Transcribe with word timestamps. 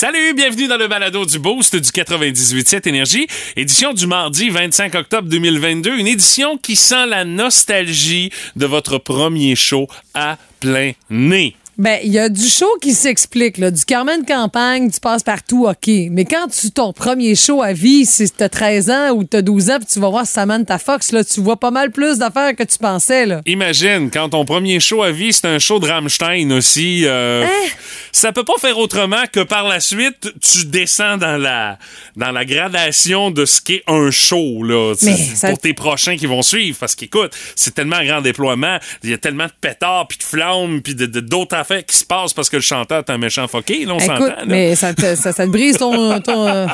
Salut, 0.00 0.32
bienvenue 0.32 0.66
dans 0.66 0.78
le 0.78 0.88
balado 0.88 1.26
du 1.26 1.38
Boost 1.38 1.76
du 1.76 1.90
98.7 1.90 2.88
Énergie, 2.88 3.26
édition 3.54 3.92
du 3.92 4.06
mardi 4.06 4.48
25 4.48 4.94
octobre 4.94 5.28
2022, 5.28 5.98
une 5.98 6.06
édition 6.06 6.56
qui 6.56 6.74
sent 6.74 7.04
la 7.04 7.26
nostalgie 7.26 8.32
de 8.56 8.64
votre 8.64 8.96
premier 8.96 9.54
show 9.56 9.88
à 10.14 10.38
plein 10.58 10.92
nez. 11.10 11.54
Ben, 11.80 11.98
il 12.04 12.12
y 12.12 12.18
a 12.18 12.28
du 12.28 12.46
show 12.46 12.68
qui 12.82 12.92
s'explique, 12.92 13.56
là. 13.56 13.70
Du 13.70 13.86
Carmen 13.86 14.22
Campagne, 14.26 14.90
tu 14.90 15.00
passes 15.00 15.22
partout, 15.22 15.66
OK. 15.66 15.90
Mais 16.10 16.26
quand 16.26 16.46
tu 16.48 16.70
ton 16.72 16.92
premier 16.92 17.34
show 17.34 17.62
à 17.62 17.72
vie, 17.72 18.04
si 18.04 18.30
t'as 18.30 18.50
13 18.50 18.90
ans 18.90 19.10
ou 19.14 19.24
t'as 19.24 19.40
12 19.40 19.70
ans, 19.70 19.78
puis 19.78 19.86
tu 19.90 19.98
vas 19.98 20.10
voir 20.10 20.26
Samantha 20.26 20.78
Fox, 20.78 21.10
là, 21.12 21.24
tu 21.24 21.40
vois 21.40 21.58
pas 21.58 21.70
mal 21.70 21.90
plus 21.90 22.18
d'affaires 22.18 22.54
que 22.54 22.64
tu 22.64 22.76
pensais, 22.76 23.24
là. 23.24 23.40
Imagine, 23.46 24.10
quand 24.10 24.28
ton 24.28 24.44
premier 24.44 24.78
show 24.78 25.02
à 25.02 25.10
vie, 25.10 25.32
c'est 25.32 25.46
un 25.46 25.58
show 25.58 25.78
de 25.78 25.86
Rammstein 25.88 26.52
aussi. 26.52 27.06
Euh, 27.06 27.46
Hein? 27.46 27.68
Ça 28.12 28.32
peut 28.32 28.44
pas 28.44 28.58
faire 28.60 28.76
autrement 28.76 29.22
que 29.32 29.40
par 29.40 29.66
la 29.66 29.80
suite, 29.80 30.30
tu 30.42 30.66
descends 30.66 31.16
dans 31.16 31.36
la, 31.38 31.78
dans 32.16 32.30
la 32.32 32.44
gradation 32.44 33.30
de 33.30 33.46
ce 33.46 33.62
qu'est 33.62 33.84
un 33.86 34.10
show, 34.10 34.62
là. 34.64 34.94
Mais 35.02 35.16
C'est- 35.16 35.34
ça- 35.36 35.48
Pour 35.48 35.58
tes 35.58 35.72
prochains 35.72 36.16
qui 36.18 36.26
vont 36.26 36.42
suivre. 36.42 36.76
Parce 36.78 36.94
qu'écoute, 36.94 37.32
c'est 37.56 37.72
tellement 37.74 37.96
un 37.96 38.04
grand 38.04 38.20
déploiement. 38.20 38.78
Il 39.02 39.10
y 39.10 39.14
a 39.14 39.18
tellement 39.18 39.46
de 39.46 39.52
pétards, 39.60 40.08
puis 40.08 40.18
de 40.18 40.24
flammes, 40.24 40.82
puis 40.82 40.94
de- 40.94 41.06
de- 41.06 41.20
d'autres 41.20 41.56
affaires 41.70 41.86
qui 41.86 41.96
se 41.96 42.04
passent 42.04 42.32
parce 42.32 42.48
que 42.48 42.56
le 42.56 42.62
chanteur 42.62 42.98
est 43.06 43.10
un 43.10 43.18
méchant 43.18 43.46
foqué, 43.48 43.84
là, 43.84 43.94
on 43.94 43.98
s'entend. 43.98 44.34
Mais 44.46 44.74
ça 44.74 44.94
te, 44.94 45.14
ça, 45.14 45.32
ça 45.32 45.46
te 45.46 45.50
brise 45.50 45.76
ton, 45.78 46.20
ton, 46.20 46.46
euh, 46.46 46.66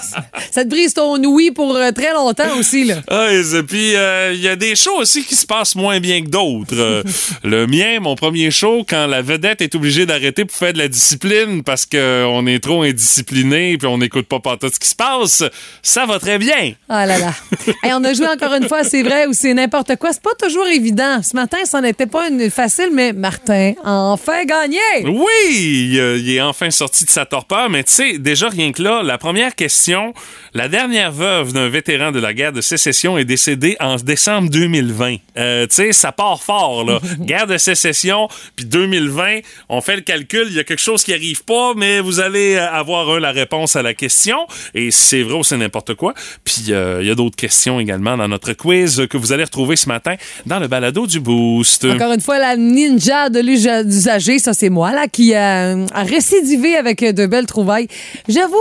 ça 0.51 0.65
te 0.65 0.69
brise 0.69 0.95
ton 0.95 1.23
ouïe 1.23 1.51
pour 1.51 1.77
euh, 1.77 1.91
très 1.93 2.13
longtemps 2.13 2.57
aussi, 2.59 2.85
là. 2.85 2.97
Ah, 3.09 3.33
et 3.33 3.63
puis 3.63 3.95
euh, 3.95 4.33
il 4.35 4.41
y 4.41 4.49
a 4.49 4.57
des 4.57 4.75
shows 4.75 4.99
aussi 4.99 5.25
qui 5.25 5.37
se 5.37 5.47
passent 5.47 5.75
moins 5.75 6.01
bien 6.01 6.23
que 6.23 6.29
d'autres. 6.29 6.75
Euh, 6.75 7.03
le 7.45 7.67
mien, 7.67 7.99
mon 8.01 8.15
premier 8.15 8.51
show, 8.51 8.85
quand 8.89 9.07
la 9.07 9.23
vedette 9.23 9.63
est 9.63 9.75
obligée 9.75 10.07
d'arrêter 10.07 10.45
pour 10.45 10.57
faire 10.57 10.73
de 10.73 10.79
la 10.79 10.89
discipline 10.89 11.63
parce 11.63 11.87
qu'on 11.87 12.47
est 12.47 12.63
trop 12.63 12.83
indiscipliné 12.83 13.79
puis 13.79 13.87
on 13.87 13.99
n'écoute 13.99 14.27
pas 14.27 14.41
tout 14.57 14.69
ce 14.73 14.79
qui 14.79 14.89
se 14.89 14.95
passe, 14.95 15.45
ça 15.83 16.07
va 16.07 16.19
très 16.19 16.39
bien. 16.39 16.73
Ah 16.89 17.07
là 17.07 17.19
là. 17.19 17.33
Hey, 17.83 17.93
on 17.95 18.03
a 18.05 18.13
joué 18.15 18.27
encore 18.27 18.55
une 18.55 18.69
fois, 18.69 18.85
c'est 18.85 19.03
vrai, 19.03 19.27
ou 19.27 19.33
c'est 19.33 19.53
n'importe 19.53 19.97
quoi. 19.97 20.13
C'est 20.13 20.23
pas 20.23 20.35
toujours 20.41 20.67
évident. 20.67 21.23
Ce 21.23 21.35
matin, 21.37 21.59
ça 21.65 21.81
n'était 21.81 22.07
pas 22.07 22.29
une 22.29 22.51
facile, 22.51 22.91
mais 22.93 23.13
Martin 23.13 23.73
enfin 23.85 24.45
gagné. 24.45 24.79
Oui, 25.05 25.89
il, 25.93 25.99
euh, 26.01 26.19
il 26.19 26.31
est 26.35 26.41
enfin 26.41 26.71
sorti 26.71 27.05
de 27.05 27.11
sa 27.11 27.27
torpeur, 27.27 27.69
mais 27.71 27.85
tu 27.85 27.93
sais, 27.93 28.19
déjà 28.19 28.49
rien 28.49 28.73
que 28.73 28.83
là, 28.83 29.03
la 29.03 29.19
première 29.19 29.55
question, 29.55 30.15
la 30.57 30.69
dernière 30.69 31.13
veuve 31.13 31.53
d'un 31.53 31.69
vétéran 31.69 32.13
de 32.13 32.19
la 32.19 32.33
guerre 32.33 32.53
de 32.53 32.63
sécession 32.63 33.19
est 33.19 33.27
décédée 33.27 33.77
en 33.79 33.97
décembre 33.97 34.49
2020. 34.49 35.17
Euh, 35.37 35.67
tu 35.67 35.75
sais, 35.75 35.93
ça 35.93 36.13
part 36.13 36.43
fort, 36.43 36.83
là. 36.83 36.99
guerre 37.21 37.47
de 37.47 37.59
sécession, 37.59 38.29
puis 38.57 38.65
2020, 38.65 39.41
on 39.69 39.83
fait 39.83 39.97
le 39.97 40.01
calcul, 40.01 40.47
il 40.49 40.55
y 40.55 40.59
a 40.59 40.65
quelque 40.65 40.81
chose 40.81 41.05
qui 41.05 41.13
arrive 41.13 41.45
pas, 41.45 41.75
mais 41.77 42.01
vous 42.01 42.21
allez 42.21 42.55
euh, 42.55 42.73
avoir, 42.73 43.11
un, 43.11 43.21
la 43.21 43.33
réponse 43.33 43.77
à 43.77 43.83
la 43.83 43.93
question, 43.93 44.47
et 44.75 44.91
c'est 44.91 45.23
vrai 45.23 45.35
ou 45.35 45.45
c'est 45.45 45.59
n'importe 45.59 45.93
quoi. 45.93 46.15
Puis 46.45 46.69
euh, 46.71 47.01
il 47.03 47.07
y 47.07 47.11
a 47.11 47.15
d'autres 47.15 47.37
questions 47.37 47.79
également 47.79 48.17
dans 48.17 48.29
notre 48.29 48.55
quiz 48.55 49.07
que 49.11 49.19
vous 49.19 49.33
allez 49.33 49.45
retrouver 49.45 49.77
ce 49.77 49.91
matin 49.91 50.15
dans 50.47 50.59
le 50.59 50.69
balado 50.69 51.07
du 51.07 51.21
Boost. 51.21 51.85
Encore 51.85 52.15
une 52.15 52.23
fois, 52.23 52.39
la 52.39 52.57
ninja 52.57 53.29
de 53.29 53.41
l'usager, 53.41 54.39
ça 54.39 54.55
c'est 54.55 54.71
moi, 54.71 54.95
là, 54.95 55.07
qui 55.07 55.35
euh, 55.35 55.85
a 55.93 56.03
récidivé 56.03 56.77
avec 56.77 57.05
de 57.05 57.27
belles 57.27 57.45
trouvailles. 57.45 57.89
J'avoue, 58.27 58.57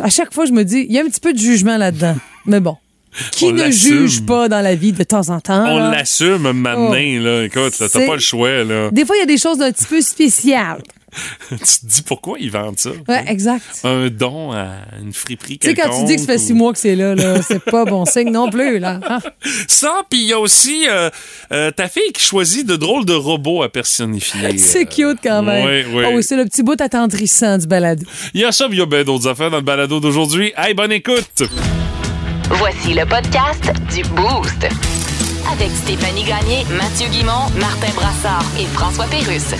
à 0.00 0.10
chaque 0.10 0.34
fois, 0.34 0.44
je 0.46 0.52
me 0.52 0.64
dis, 0.64 0.86
il 0.88 0.92
y 0.92 0.98
a 0.98 1.03
un 1.04 1.08
petit 1.08 1.20
peu 1.20 1.32
de 1.32 1.38
jugement 1.38 1.76
là-dedans. 1.76 2.16
Mais 2.46 2.60
bon. 2.60 2.76
Qui 3.30 3.46
On 3.46 3.52
ne 3.52 3.70
juge 3.70 4.26
pas 4.26 4.48
dans 4.48 4.60
la 4.60 4.74
vie 4.74 4.92
de 4.92 5.04
temps 5.04 5.28
en 5.28 5.40
temps? 5.40 5.64
On 5.68 5.90
l'assume 5.90 6.50
maintenant, 6.52 6.90
là. 6.90 7.44
Écoute, 7.44 7.74
t'as 7.78 8.06
pas 8.06 8.14
le 8.14 8.20
choix, 8.20 8.64
là. 8.64 8.90
Des 8.90 9.04
fois, 9.04 9.16
il 9.16 9.20
y 9.20 9.22
a 9.22 9.26
des 9.26 9.38
choses 9.38 9.58
d'un 9.58 9.70
petit 9.70 9.86
peu 9.86 10.00
spéciales. 10.00 10.82
tu 11.50 11.56
te 11.56 11.86
dis 11.86 12.02
pourquoi 12.02 12.38
ils 12.38 12.50
vendent 12.50 12.78
ça? 12.78 12.90
Ouais, 13.08 13.24
exact. 13.26 13.62
Un 13.84 14.08
don 14.08 14.52
à 14.52 14.66
une 15.00 15.12
friperie 15.12 15.58
Tu 15.58 15.68
sais, 15.68 15.74
quand 15.74 15.98
tu 15.98 16.04
dis 16.06 16.16
que 16.16 16.20
ça 16.20 16.26
fait 16.26 16.38
six 16.38 16.54
mois 16.54 16.72
que 16.72 16.78
c'est 16.78 16.96
là, 16.96 17.14
là 17.14 17.42
c'est 17.42 17.62
pas 17.64 17.84
bon 17.84 18.04
signe 18.06 18.30
non 18.30 18.50
plus, 18.50 18.78
là. 18.78 19.00
Hein? 19.08 19.18
Ça, 19.68 20.02
puis 20.08 20.20
il 20.20 20.28
y 20.28 20.32
a 20.32 20.38
aussi 20.38 20.86
euh, 20.88 21.10
euh, 21.52 21.70
ta 21.70 21.88
fille 21.88 22.12
qui 22.12 22.22
choisit 22.22 22.66
de 22.66 22.76
drôles 22.76 23.04
de 23.04 23.14
robots 23.14 23.62
à 23.62 23.68
personnifier. 23.68 24.58
C'est 24.64 24.86
cute 24.86 25.18
quand 25.22 25.42
même. 25.42 25.66
Oui, 25.66 25.94
oui. 25.94 26.04
Ah 26.06 26.10
oui, 26.14 26.22
c'est 26.22 26.36
le 26.36 26.44
petit 26.44 26.62
bout 26.62 26.80
attendrissant 26.80 27.58
du 27.58 27.66
balado. 27.66 28.04
Il 28.32 28.40
y 28.40 28.44
a 28.44 28.52
ça, 28.52 28.66
puis 28.66 28.76
il 28.76 28.80
y 28.80 28.82
a 28.82 28.86
bien 28.86 29.04
d'autres 29.04 29.28
affaires 29.28 29.50
dans 29.50 29.58
le 29.58 29.62
balado 29.62 30.00
d'aujourd'hui. 30.00 30.52
Hey, 30.56 30.74
bonne 30.74 30.92
écoute! 30.92 31.42
Voici 32.50 32.94
le 32.94 33.04
podcast 33.06 33.72
du 33.94 34.02
Boost. 34.10 34.66
Avec 35.52 35.70
Stéphanie 35.70 36.24
Gagné, 36.24 36.64
Mathieu 36.76 37.08
Guimont, 37.08 37.48
Martin 37.58 37.92
Brassard 37.94 38.44
et 38.58 38.66
François 38.66 39.06
Pérusse. 39.06 39.54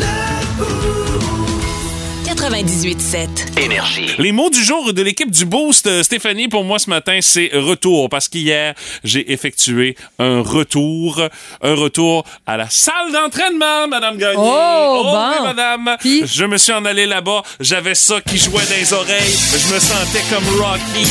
98.7. 2.44 3.58
Énergie. 3.58 4.10
Les 4.18 4.30
mots 4.30 4.50
du 4.50 4.62
jour 4.62 4.92
de 4.92 5.00
l'équipe 5.00 5.30
du 5.30 5.46
Boost, 5.46 5.86
euh, 5.86 6.02
Stéphanie, 6.02 6.48
pour 6.48 6.62
moi 6.62 6.78
ce 6.78 6.90
matin, 6.90 7.20
c'est 7.22 7.50
retour. 7.54 8.10
Parce 8.10 8.28
qu'hier, 8.28 8.74
j'ai 9.02 9.32
effectué 9.32 9.96
un 10.18 10.42
retour. 10.42 11.22
Un 11.62 11.74
retour 11.74 12.26
à 12.46 12.58
la 12.58 12.68
salle 12.68 13.12
d'entraînement, 13.14 13.88
Madame 13.88 14.18
Gagné. 14.18 14.36
Oh, 14.36 15.00
bon. 15.04 15.28
oui, 15.30 15.36
Madame. 15.42 15.96
Puis? 16.00 16.26
Je 16.26 16.44
me 16.44 16.58
suis 16.58 16.72
en 16.72 16.84
allé 16.84 17.06
là-bas. 17.06 17.42
J'avais 17.60 17.94
ça 17.94 18.20
qui 18.20 18.36
jouait 18.36 18.62
dans 18.68 18.76
les 18.76 18.92
oreilles. 18.92 19.34
Je 19.52 19.74
me 19.74 19.80
sentais 19.80 20.22
comme 20.28 20.44
Rocky. 20.60 21.06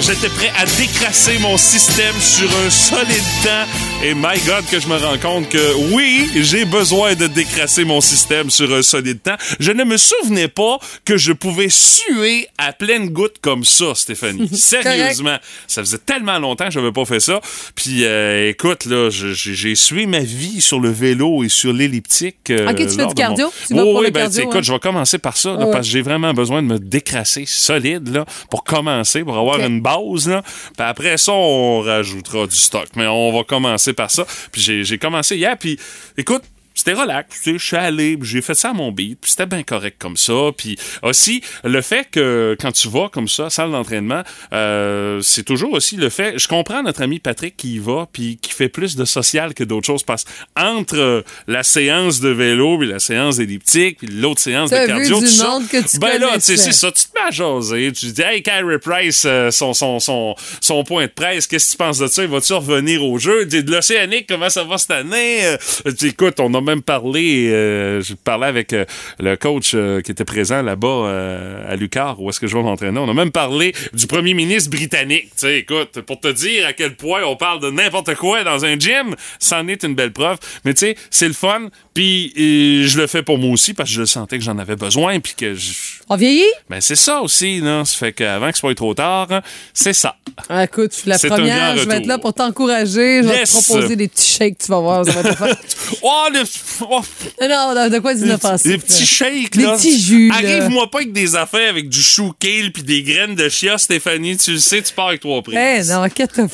J'étais 0.00 0.28
prêt 0.28 0.52
à 0.56 0.66
décrasser 0.78 1.38
mon 1.38 1.56
système 1.56 2.14
sur 2.20 2.48
un 2.64 2.70
solide 2.70 3.24
temps. 3.42 4.04
Et 4.04 4.14
my 4.14 4.38
God, 4.46 4.64
que 4.70 4.78
je 4.78 4.86
me 4.86 4.96
rends 4.96 5.18
compte 5.18 5.48
que 5.48 5.74
oui, 5.94 6.30
j'ai 6.36 6.64
besoin 6.64 7.14
de 7.14 7.26
décrasser 7.26 7.84
mon 7.84 8.00
système 8.00 8.50
sur 8.50 8.72
un 8.72 8.82
solide 8.82 9.22
temps. 9.22 9.36
Je 9.58 9.72
ne 9.72 9.84
me 9.84 9.96
souvenais 9.96 10.48
pas 10.48 10.75
que 11.04 11.16
je 11.16 11.32
pouvais 11.32 11.68
suer 11.68 12.48
à 12.58 12.72
pleine 12.72 13.10
goutte 13.10 13.36
comme 13.40 13.64
ça, 13.64 13.94
Stéphanie. 13.94 14.48
Sérieusement. 14.52 15.36
Ça 15.66 15.82
faisait 15.82 15.98
tellement 15.98 16.38
longtemps 16.38 16.66
que 16.66 16.70
j'avais 16.72 16.92
pas 16.92 17.04
fait 17.04 17.20
ça. 17.20 17.40
Puis 17.74 18.04
euh, 18.04 18.48
écoute, 18.50 18.86
là, 18.86 19.08
j'ai 19.10 19.74
sué 19.74 20.06
ma 20.06 20.20
vie 20.20 20.60
sur 20.60 20.80
le 20.80 20.90
vélo 20.90 21.42
et 21.44 21.48
sur 21.48 21.72
l'elliptique. 21.72 22.50
euh, 22.50 22.68
Ok, 22.70 22.76
tu 22.76 22.88
fais 22.88 22.96
du 22.96 23.02
mon- 23.04 23.12
cardio? 23.12 23.52
Tu 23.66 23.74
vas 23.74 23.82
Oh, 23.82 23.84
pour 23.92 23.94
oui, 24.00 24.06
le 24.06 24.10
ben, 24.12 24.20
cardio, 24.22 24.42
écoute, 24.42 24.56
hein? 24.56 24.62
je 24.62 24.72
vais 24.72 24.78
commencer 24.78 25.18
par 25.18 25.36
ça, 25.36 25.52
là, 25.54 25.66
parce 25.66 25.86
que 25.86 25.92
j'ai 25.92 26.02
vraiment 26.02 26.32
besoin 26.34 26.62
de 26.62 26.66
me 26.66 26.78
décrasser 26.78 27.44
solide 27.46 28.08
là, 28.08 28.24
pour 28.50 28.64
commencer, 28.64 29.22
pour 29.24 29.36
avoir 29.38 29.60
une 29.60 29.80
base. 29.80 30.28
Là. 30.28 30.42
Puis 30.42 30.86
après 30.86 31.16
ça, 31.18 31.32
on 31.32 31.80
rajoutera 31.80 32.46
du 32.46 32.56
stock. 32.56 32.86
Mais 32.96 33.06
on 33.06 33.32
va 33.36 33.44
commencer 33.44 33.92
par 33.92 34.10
ça. 34.10 34.26
Puis 34.52 34.60
j'ai 34.62 34.84
j'ai 34.84 34.98
commencé 34.98 35.36
hier, 35.36 35.56
puis 35.58 35.78
écoute, 36.16 36.42
c'était 36.76 36.92
relax, 36.92 37.34
tu 37.42 37.52
sais, 37.52 37.58
je 37.58 37.64
suis 37.64 37.76
allé, 37.76 38.18
j'ai 38.22 38.42
fait 38.42 38.54
ça 38.54 38.70
à 38.70 38.72
mon 38.72 38.92
beat, 38.92 39.18
puis 39.20 39.30
c'était 39.30 39.46
bien 39.46 39.62
correct 39.62 39.96
comme 39.98 40.16
ça. 40.16 40.50
Puis 40.56 40.78
aussi, 41.02 41.42
le 41.64 41.80
fait 41.80 42.06
que 42.10 42.56
quand 42.60 42.72
tu 42.72 42.88
vas 42.88 43.08
comme 43.08 43.28
ça, 43.28 43.50
salle 43.50 43.70
d'entraînement, 43.70 44.22
euh, 44.52 45.20
c'est 45.22 45.42
toujours 45.42 45.72
aussi 45.72 45.96
le 45.96 46.10
fait, 46.10 46.38
je 46.38 46.46
comprends 46.48 46.82
notre 46.82 47.02
ami 47.02 47.18
Patrick 47.18 47.56
qui 47.56 47.76
y 47.76 47.78
va, 47.78 48.06
puis 48.12 48.38
qui 48.40 48.52
fait 48.52 48.68
plus 48.68 48.94
de 48.94 49.04
social 49.04 49.54
que 49.54 49.64
d'autres 49.64 49.86
choses, 49.86 50.02
parce 50.02 50.24
entre 50.54 50.98
euh, 50.98 51.22
la 51.46 51.62
séance 51.62 52.20
de 52.20 52.28
vélo, 52.28 52.78
puis 52.78 52.88
la 52.88 52.98
séance 52.98 53.36
d'elliptique, 53.36 53.98
puis 53.98 54.08
l'autre 54.08 54.40
séance 54.40 54.70
de 54.70 54.76
T'as 54.76 54.84
vu 54.84 54.88
cardio, 54.92 55.20
du 55.20 55.26
ça, 55.26 55.58
que 55.70 55.90
tu 55.90 55.98
ben 55.98 56.20
là, 56.20 56.34
tu 56.34 56.40
c'est 56.40 56.72
ça, 56.72 56.92
tu 56.92 57.04
te 57.04 57.08
mets 57.14 57.26
à 57.26 57.30
jaser, 57.30 57.92
tu 57.92 58.06
dis, 58.06 58.22
hey, 58.22 58.42
Kyrie 58.42 58.78
Price, 58.78 59.24
euh, 59.24 59.50
son, 59.50 59.72
son, 59.72 59.98
son, 59.98 60.34
son 60.60 60.84
point 60.84 61.06
de 61.06 61.12
presse, 61.12 61.46
qu'est-ce 61.46 61.68
que 61.68 61.72
tu 61.72 61.76
penses 61.78 61.98
de 61.98 62.06
ça? 62.06 62.22
Il 62.22 62.28
va-tu 62.28 62.52
revenir 62.52 63.02
au 63.02 63.18
jeu? 63.18 63.48
Tu 63.48 63.62
de 63.62 63.72
l'Océanique, 63.72 64.26
comment 64.28 64.50
ça 64.50 64.64
va 64.64 64.76
cette 64.76 64.90
année? 64.90 65.46
Euh, 65.46 65.56
tu 65.98 66.08
écoute, 66.08 66.38
on 66.40 66.52
a 66.54 66.60
même 66.66 66.82
parlé, 66.82 67.48
euh, 67.50 68.02
je 68.02 68.14
parlais 68.14 68.46
avec 68.46 68.72
euh, 68.72 68.84
le 69.18 69.36
coach 69.36 69.72
euh, 69.74 70.00
qui 70.02 70.10
était 70.10 70.24
présent 70.24 70.62
là-bas 70.62 71.66
à 71.68 71.76
Lucar, 71.76 72.20
où 72.20 72.28
est-ce 72.28 72.40
que 72.40 72.46
je 72.46 72.56
vais 72.56 72.62
m'entraîner. 72.62 72.98
On 72.98 73.08
a 73.08 73.14
même 73.14 73.30
parlé 73.30 73.74
du 73.94 74.06
premier 74.06 74.34
ministre 74.34 74.70
britannique. 74.70 75.24
Tu 75.30 75.30
sais, 75.46 75.58
écoute, 75.60 76.00
pour 76.02 76.20
te 76.20 76.28
dire 76.28 76.66
à 76.66 76.72
quel 76.72 76.96
point 76.96 77.22
on 77.24 77.36
parle 77.36 77.60
de 77.60 77.70
n'importe 77.70 78.14
quoi 78.16 78.44
dans 78.44 78.64
un 78.64 78.78
gym, 78.78 79.14
c'en 79.38 79.66
est 79.68 79.82
une 79.84 79.94
belle 79.94 80.12
preuve. 80.12 80.38
Mais 80.64 80.74
tu 80.74 80.80
sais, 80.80 80.96
c'est 81.10 81.28
le 81.28 81.34
fun, 81.34 81.68
puis 81.94 82.32
je 82.36 82.98
le 82.98 83.06
fais 83.06 83.22
pour 83.22 83.38
moi 83.38 83.50
aussi 83.52 83.72
parce 83.74 83.88
que 83.90 83.96
je 83.96 84.04
sentais 84.04 84.38
que 84.38 84.44
j'en 84.44 84.58
avais 84.58 84.76
besoin, 84.76 85.20
puis 85.20 85.34
que 85.36 85.54
je, 85.54 85.72
On 86.08 86.16
vieillit? 86.16 86.42
ben 86.68 86.80
c'est 86.80 86.96
ça 86.96 87.20
aussi, 87.22 87.60
là. 87.60 87.84
Ça 87.84 87.96
fait 87.96 88.12
qu'avant 88.12 88.48
que 88.48 88.54
ce 88.56 88.60
soit 88.60 88.74
trop 88.74 88.94
tard, 88.94 89.28
hein, 89.30 89.42
c'est 89.72 89.92
ça. 89.92 90.16
Ah, 90.48 90.64
écoute, 90.64 90.92
je 90.92 91.00
suis 91.00 91.08
la 91.10 91.18
première. 91.18 91.76
Je 91.76 91.88
vais 91.88 91.96
être 91.98 92.06
là 92.06 92.18
pour 92.18 92.34
t'encourager. 92.34 93.22
Je 93.22 93.28
vais 93.28 93.36
Yes. 93.38 93.52
te 93.52 93.64
proposer 93.72 93.96
des 93.96 94.08
petits 94.08 94.26
shakes, 94.30 94.58
tu 94.58 94.66
vas 94.68 94.80
voir. 94.80 95.04
Ça 95.04 95.22
va 95.22 95.34
fun. 95.34 95.46
Oh, 96.02 96.26
le... 96.32 96.40
oh, 96.82 97.00
non, 97.40 97.74
non, 97.74 97.88
de 97.88 97.98
quoi 97.98 98.14
d'inoffensif? 98.14 98.70
les 98.70 98.78
petits 98.78 99.06
shakes, 99.06 99.56
Des 99.56 99.62
là. 99.64 99.76
petits 99.76 100.00
jus. 100.00 100.30
Arrive-moi 100.32 100.90
pas 100.90 100.98
avec 100.98 101.12
des 101.12 101.36
affaires 101.36 101.70
avec 101.70 101.88
du 101.88 102.02
chou 102.02 102.32
kale 102.38 102.72
puis 102.72 102.82
des 102.82 103.02
graines 103.02 103.34
de 103.34 103.48
chia, 103.48 103.78
Stéphanie. 103.78 104.36
Tu 104.36 104.52
le 104.52 104.58
sais, 104.58 104.82
tu 104.82 104.92
pars 104.92 105.08
avec 105.08 105.20
trois 105.20 105.42
prix. 105.42 105.56
Eh 105.56 105.82
non, 105.88 106.02
inquiète 106.02 106.32
pas. 106.34 106.46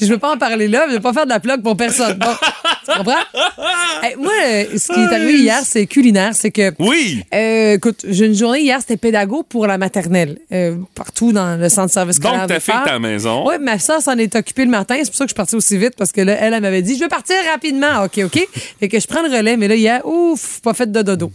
Je 0.00 0.06
veux 0.06 0.18
pas 0.18 0.32
en 0.34 0.38
parler 0.38 0.68
là, 0.68 0.86
je 0.88 0.94
veux 0.94 1.00
pas 1.00 1.12
faire 1.12 1.24
de 1.24 1.30
la 1.30 1.40
plug 1.40 1.62
pour 1.62 1.76
personne. 1.76 2.18
Bon, 2.18 2.34
tu 2.84 2.96
comprends? 2.96 3.14
Hey, 4.02 4.16
moi, 4.16 4.32
ce 4.76 4.92
qui 4.92 5.00
est 5.00 5.14
arrivé 5.14 5.38
hier, 5.38 5.60
c'est 5.64 5.86
culinaire. 5.86 6.34
C'est 6.34 6.50
que. 6.50 6.72
Oui. 6.78 7.22
Euh, 7.34 7.74
écoute, 7.74 8.04
j'ai 8.08 8.26
une 8.26 8.34
journée 8.34 8.60
hier, 8.60 8.78
c'était 8.80 8.96
pédago 8.96 9.42
pour 9.42 9.66
la 9.66 9.78
maternelle, 9.78 10.38
euh, 10.52 10.76
partout 10.94 11.32
dans 11.32 11.58
le 11.60 11.68
centre 11.68 11.88
de 11.88 11.92
service 11.92 12.20
Donc, 12.20 12.30
scolaire 12.32 12.46
ta 12.46 12.54
des 12.54 12.60
fille 12.60 12.74
est 12.74 12.88
à 12.88 12.92
la 12.92 12.98
maison. 12.98 13.46
Oui, 13.48 13.54
ma 13.60 13.78
soeur 13.78 14.00
s'en 14.00 14.16
est 14.18 14.34
occupée 14.36 14.64
le 14.64 14.70
matin. 14.70 14.96
C'est 14.98 15.06
pour 15.10 15.16
ça 15.16 15.24
que 15.24 15.28
je 15.28 15.32
suis 15.32 15.36
partie 15.36 15.56
aussi 15.56 15.76
vite 15.78 15.94
parce 15.96 16.12
que 16.12 16.20
là, 16.20 16.36
elle, 16.40 16.54
elle 16.54 16.62
m'avait 16.62 16.82
dit, 16.82 16.96
je 16.96 17.02
veux 17.02 17.08
partir 17.08 17.36
rapidement. 17.50 18.04
OK, 18.04 18.20
OK. 18.24 18.48
Fait 18.80 18.85
que 18.88 19.00
je 19.00 19.06
prends 19.06 19.22
le 19.22 19.34
relais, 19.34 19.56
mais 19.56 19.68
là, 19.68 19.74
hier, 19.74 20.06
ouf, 20.06 20.60
pas 20.60 20.74
fait 20.74 20.90
de 20.90 21.02
dodo. 21.02 21.30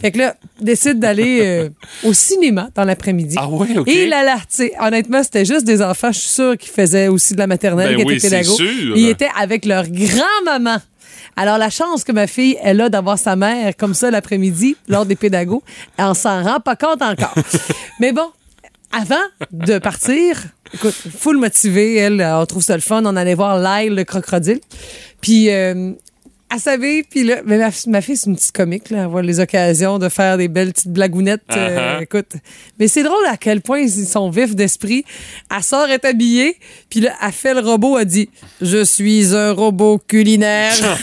Fait 0.00 0.10
que 0.10 0.18
là, 0.18 0.36
décide 0.60 0.98
d'aller 0.98 1.40
euh, 1.42 1.68
au 2.04 2.12
cinéma 2.12 2.68
dans 2.74 2.84
l'après-midi. 2.84 3.36
Ah 3.38 3.48
ouais, 3.48 3.78
OK. 3.78 3.88
Et 3.88 4.06
là, 4.06 4.22
là, 4.22 4.36
tu 4.36 4.44
sais, 4.48 4.72
honnêtement, 4.80 5.22
c'était 5.22 5.44
juste 5.44 5.64
des 5.64 5.82
enfants, 5.82 6.12
je 6.12 6.20
suis 6.20 6.28
sûre, 6.28 6.56
qui 6.56 6.68
faisaient 6.68 7.08
aussi 7.08 7.34
de 7.34 7.38
la 7.38 7.46
maternelle, 7.46 7.96
Ben 7.96 8.04
qui 8.04 8.06
oui, 8.06 8.16
étaient 8.16 8.42
sûr. 8.42 8.96
Ils 8.96 9.08
étaient 9.08 9.30
avec 9.38 9.64
leur 9.64 9.84
grand-maman. 9.88 10.78
Alors, 11.38 11.58
la 11.58 11.68
chance 11.68 12.02
que 12.02 12.12
ma 12.12 12.26
fille 12.26 12.56
est 12.62 12.72
là 12.72 12.88
d'avoir 12.88 13.18
sa 13.18 13.36
mère 13.36 13.76
comme 13.76 13.92
ça 13.92 14.10
l'après-midi, 14.10 14.76
lors 14.88 15.04
des 15.04 15.16
pédagogues, 15.16 15.60
elle 15.98 16.14
s'en 16.14 16.42
rend 16.42 16.60
pas 16.60 16.76
compte 16.76 17.02
encore. 17.02 17.34
Mais 18.00 18.12
bon, 18.12 18.26
avant 18.90 19.16
de 19.52 19.78
partir, 19.78 20.44
écoute, 20.72 20.94
full 20.94 21.36
motivée, 21.36 21.96
elle, 21.96 22.22
on 22.22 22.46
trouve 22.46 22.62
ça 22.62 22.74
le 22.74 22.80
fun. 22.80 23.02
On 23.04 23.16
allait 23.16 23.34
voir 23.34 23.58
Lyle, 23.58 23.94
le 23.94 24.04
crocodile. 24.04 24.60
Puis, 25.20 25.50
euh, 25.50 25.92
elle 26.52 26.60
savait, 26.60 27.04
puis 27.08 27.24
là, 27.24 27.36
mais 27.44 27.58
ma, 27.58 27.70
ma 27.88 28.00
fille, 28.00 28.16
c'est 28.16 28.30
une 28.30 28.36
petite 28.36 28.52
comique, 28.52 28.90
là. 28.90 29.00
Elle 29.02 29.06
voit 29.08 29.22
les 29.22 29.40
occasions 29.40 29.98
de 29.98 30.08
faire 30.08 30.36
des 30.38 30.48
belles 30.48 30.72
petites 30.72 30.92
blagounettes. 30.92 31.42
euh, 31.56 31.98
Uh-huh. 31.98 32.02
écoute. 32.02 32.32
Mais 32.78 32.88
c'est 32.88 33.02
drôle 33.02 33.24
à 33.26 33.36
quel 33.36 33.60
point 33.60 33.80
ils 33.80 34.06
sont 34.06 34.30
vifs 34.30 34.54
d'esprit. 34.54 35.04
Elle 35.54 35.62
sort, 35.62 35.88
est 35.88 36.04
habillée, 36.04 36.56
puis 36.88 37.00
là, 37.00 37.12
elle 37.22 37.32
fait 37.32 37.54
le 37.54 37.60
robot, 37.60 37.98
elle 37.98 38.06
dit 38.06 38.30
Je 38.60 38.84
suis 38.84 39.34
un 39.34 39.52
robot 39.52 39.98
culinaire. 40.06 40.72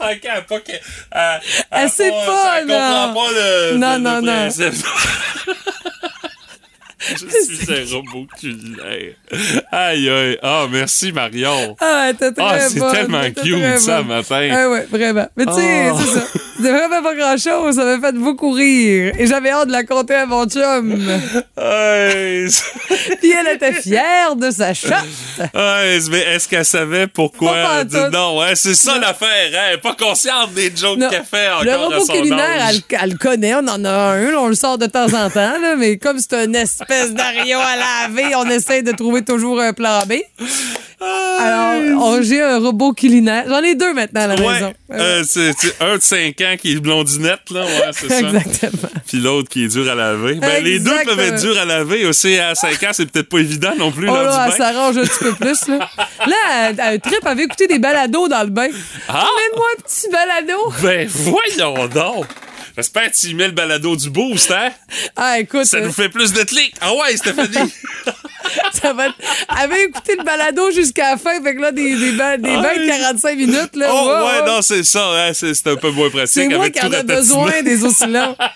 Ok, 0.00 0.46
pas 0.48 0.60
que. 0.60 0.72
Elle, 1.10 1.40
Elle 1.72 1.90
sait 1.90 2.10
pas, 2.10 2.60
elle 2.60 2.66
non. 2.66 2.74
comprend 2.74 3.14
pas 3.14 3.32
le. 3.32 3.76
Non, 3.76 3.92
le- 3.94 3.98
non, 3.98 4.20
le 4.20 4.22
non. 4.22 4.48
Je 7.16 7.54
suis 7.54 7.72
un 7.72 7.96
robot 7.96 8.26
culinaire. 8.38 9.14
Aïe, 9.72 10.08
aïe. 10.08 10.38
Ah, 10.42 10.66
merci, 10.70 11.12
Marion. 11.12 11.76
Ah, 11.80 12.10
t'es 12.18 12.32
très 12.32 12.44
Ah, 12.44 12.60
c'est 12.60 12.80
tellement 12.90 13.22
cute, 13.42 13.78
ça, 13.78 14.02
bonne. 14.02 14.16
matin. 14.16 14.48
Ah 14.52 14.68
ouais, 14.70 14.86
vraiment. 14.90 15.26
Mais 15.36 15.46
tu 15.46 15.52
sais, 15.54 15.90
Oh. 15.92 15.98
c'est 16.00 16.18
ça. 16.20 16.26
C'était 16.56 16.70
vraiment 16.72 17.02
pas 17.02 17.14
grand-chose. 17.14 17.76
Ça 17.76 17.84
m'a 17.84 18.00
fait 18.00 18.14
beaucoup 18.16 18.50
rire. 18.50 19.12
Et 19.18 19.26
j'avais 19.26 19.50
hâte 19.50 19.68
de 19.68 19.72
la 19.72 19.84
compter 19.84 20.14
à 20.14 20.24
mon 20.26 20.46
chum. 20.48 20.98
Aïe. 21.56 22.48
Puis 23.20 23.32
elle 23.32 23.54
était 23.54 23.72
fière 23.74 24.36
de 24.36 24.50
sa 24.50 24.72
chatte. 24.72 25.04
Aïe, 25.54 26.00
mais 26.10 26.20
est-ce 26.20 26.48
qu'elle 26.48 26.64
savait 26.64 27.06
pourquoi? 27.06 27.52
Pas 27.52 27.80
elle 27.80 27.86
dit 27.86 27.96
pantoute. 27.96 28.12
non, 28.12 28.38
ouais, 28.38 28.54
c'est 28.54 28.74
ça 28.74 28.98
l'affaire. 28.98 29.28
hein. 29.54 29.58
Elle 29.68 29.74
est 29.74 29.80
pas 29.80 29.94
consciente 29.94 30.54
des 30.54 30.72
jokes 30.74 30.98
qu'elle 31.10 31.24
fait 31.24 31.48
encore 31.50 31.64
Le 31.64 31.70
à 31.72 31.76
robot 31.76 32.04
son 32.06 32.12
culinaire, 32.14 32.68
elle, 32.70 32.80
elle 33.02 33.10
le 33.10 33.18
connaît. 33.18 33.54
On 33.54 33.68
en 33.68 33.84
a 33.84 33.90
un. 33.90 34.30
là, 34.30 34.40
on 34.40 34.48
le 34.48 34.54
sort 34.54 34.78
de 34.78 34.86
temps 34.86 35.06
en 35.12 35.28
temps. 35.30 35.58
Là, 35.60 35.76
mais 35.76 35.98
comme 35.98 36.18
c'est 36.18 36.32
une 36.44 36.54
espèce 36.56 36.95
à 37.00 37.76
laver, 38.08 38.34
on 38.36 38.48
essaie 38.48 38.82
de 38.82 38.92
trouver 38.92 39.22
toujours 39.22 39.60
un 39.60 39.72
plan 39.72 40.00
B. 40.06 40.14
Alors, 40.98 42.02
on- 42.02 42.22
j'ai 42.22 42.42
un 42.42 42.58
robot 42.58 42.92
culinaire. 42.94 43.44
J'en 43.48 43.62
ai 43.62 43.74
deux 43.74 43.92
maintenant 43.92 44.22
à 44.22 44.26
la 44.28 44.34
Ouais, 44.36 44.54
maison. 44.54 44.72
euh, 44.92 45.22
c'est 45.26 45.50
un 45.80 45.96
de 45.96 46.02
5 46.02 46.40
ans 46.40 46.54
qui 46.58 46.72
est 46.72 46.80
blondinette, 46.80 47.50
là, 47.50 47.64
ouais, 47.64 47.90
c'est 47.92 48.08
ça. 48.08 48.20
Exactement. 48.20 48.88
Puis 49.06 49.18
l'autre 49.18 49.48
qui 49.50 49.64
est 49.64 49.68
dur 49.68 49.90
à 49.90 49.94
laver. 49.94 50.34
Ben, 50.36 50.64
les 50.64 50.78
deux 50.78 50.96
peuvent 51.04 51.20
être 51.20 51.40
durs 51.40 51.58
à 51.58 51.66
laver 51.66 52.06
aussi. 52.06 52.38
À 52.38 52.54
5 52.54 52.82
ans, 52.84 52.90
c'est 52.92 53.10
peut-être 53.10 53.28
pas 53.28 53.38
évident 53.38 53.72
non 53.76 53.92
plus, 53.92 54.08
Oh 54.08 54.14
là, 54.14 54.46
du 54.46 54.52
elle 54.52 54.56
s'arrange 54.56 54.96
un 54.96 55.02
petit 55.02 55.18
peu 55.24 55.32
plus. 55.34 55.68
Là, 55.68 55.88
là 56.26 56.36
elle, 56.70 56.76
elle 56.82 57.00
trip 57.00 57.26
avait 57.26 57.44
écouté 57.44 57.66
des 57.66 57.78
balados 57.78 58.28
dans 58.28 58.42
le 58.42 58.50
bain. 58.50 58.68
Ah! 59.08 59.26
Mets-moi 59.52 59.66
un 59.78 59.82
petit 59.82 60.08
balado. 60.10 60.72
Ben, 60.82 61.06
voyons 61.08 61.86
donc! 61.88 62.26
J'espère 62.76 63.10
que 63.10 63.16
tu 63.16 63.28
y 63.28 63.34
mets 63.34 63.46
le 63.46 63.52
balado 63.52 63.96
du 63.96 64.10
boost, 64.10 64.50
hein? 64.50 64.70
Ah, 65.16 65.38
écoute, 65.40 65.64
Ça 65.64 65.78
euh, 65.78 65.86
nous 65.86 65.92
fait 65.92 66.08
plus 66.10 66.32
de 66.32 66.42
clics. 66.42 66.74
Ah 66.80 66.92
ouais, 66.94 67.16
Stéphanie! 67.16 67.72
ça 68.72 68.92
va 68.92 69.06
être- 69.06 69.14
Elle 69.50 69.56
avait 69.72 69.84
écouté 69.84 70.14
le 70.18 70.24
balado 70.24 70.70
jusqu'à 70.70 71.12
la 71.12 71.16
fin, 71.16 71.42
fait 71.42 71.54
que 71.54 71.60
là, 71.62 71.72
des, 71.72 71.96
des, 71.96 72.12
ba- 72.12 72.36
des 72.36 72.50
Ah, 72.54 72.60
bains 72.62 72.74
de 72.74 72.80
oui. 72.82 72.88
45 72.88 73.36
minutes. 73.38 73.76
Là, 73.76 73.86
oh, 73.90 74.06
ouais, 74.08 74.12
ouais, 74.14 74.40
ouais. 74.40 74.46
non, 74.46 74.60
c'est 74.62 74.82
ça, 74.84 75.04
hein, 75.14 75.32
c'est 75.32 75.54
c'est 75.54 75.68
un 75.70 75.76
peu 75.76 75.90
moins 75.90 76.10
pratique. 76.10 76.28
C'est 76.28 76.48
moi 76.48 76.58
avec 76.60 76.74
qui 76.74 76.80
tout 76.80 76.86
en 76.86 76.92
ai 76.92 77.02
besoin 77.02 77.62
des 77.62 77.82
oscillants. 77.84 78.36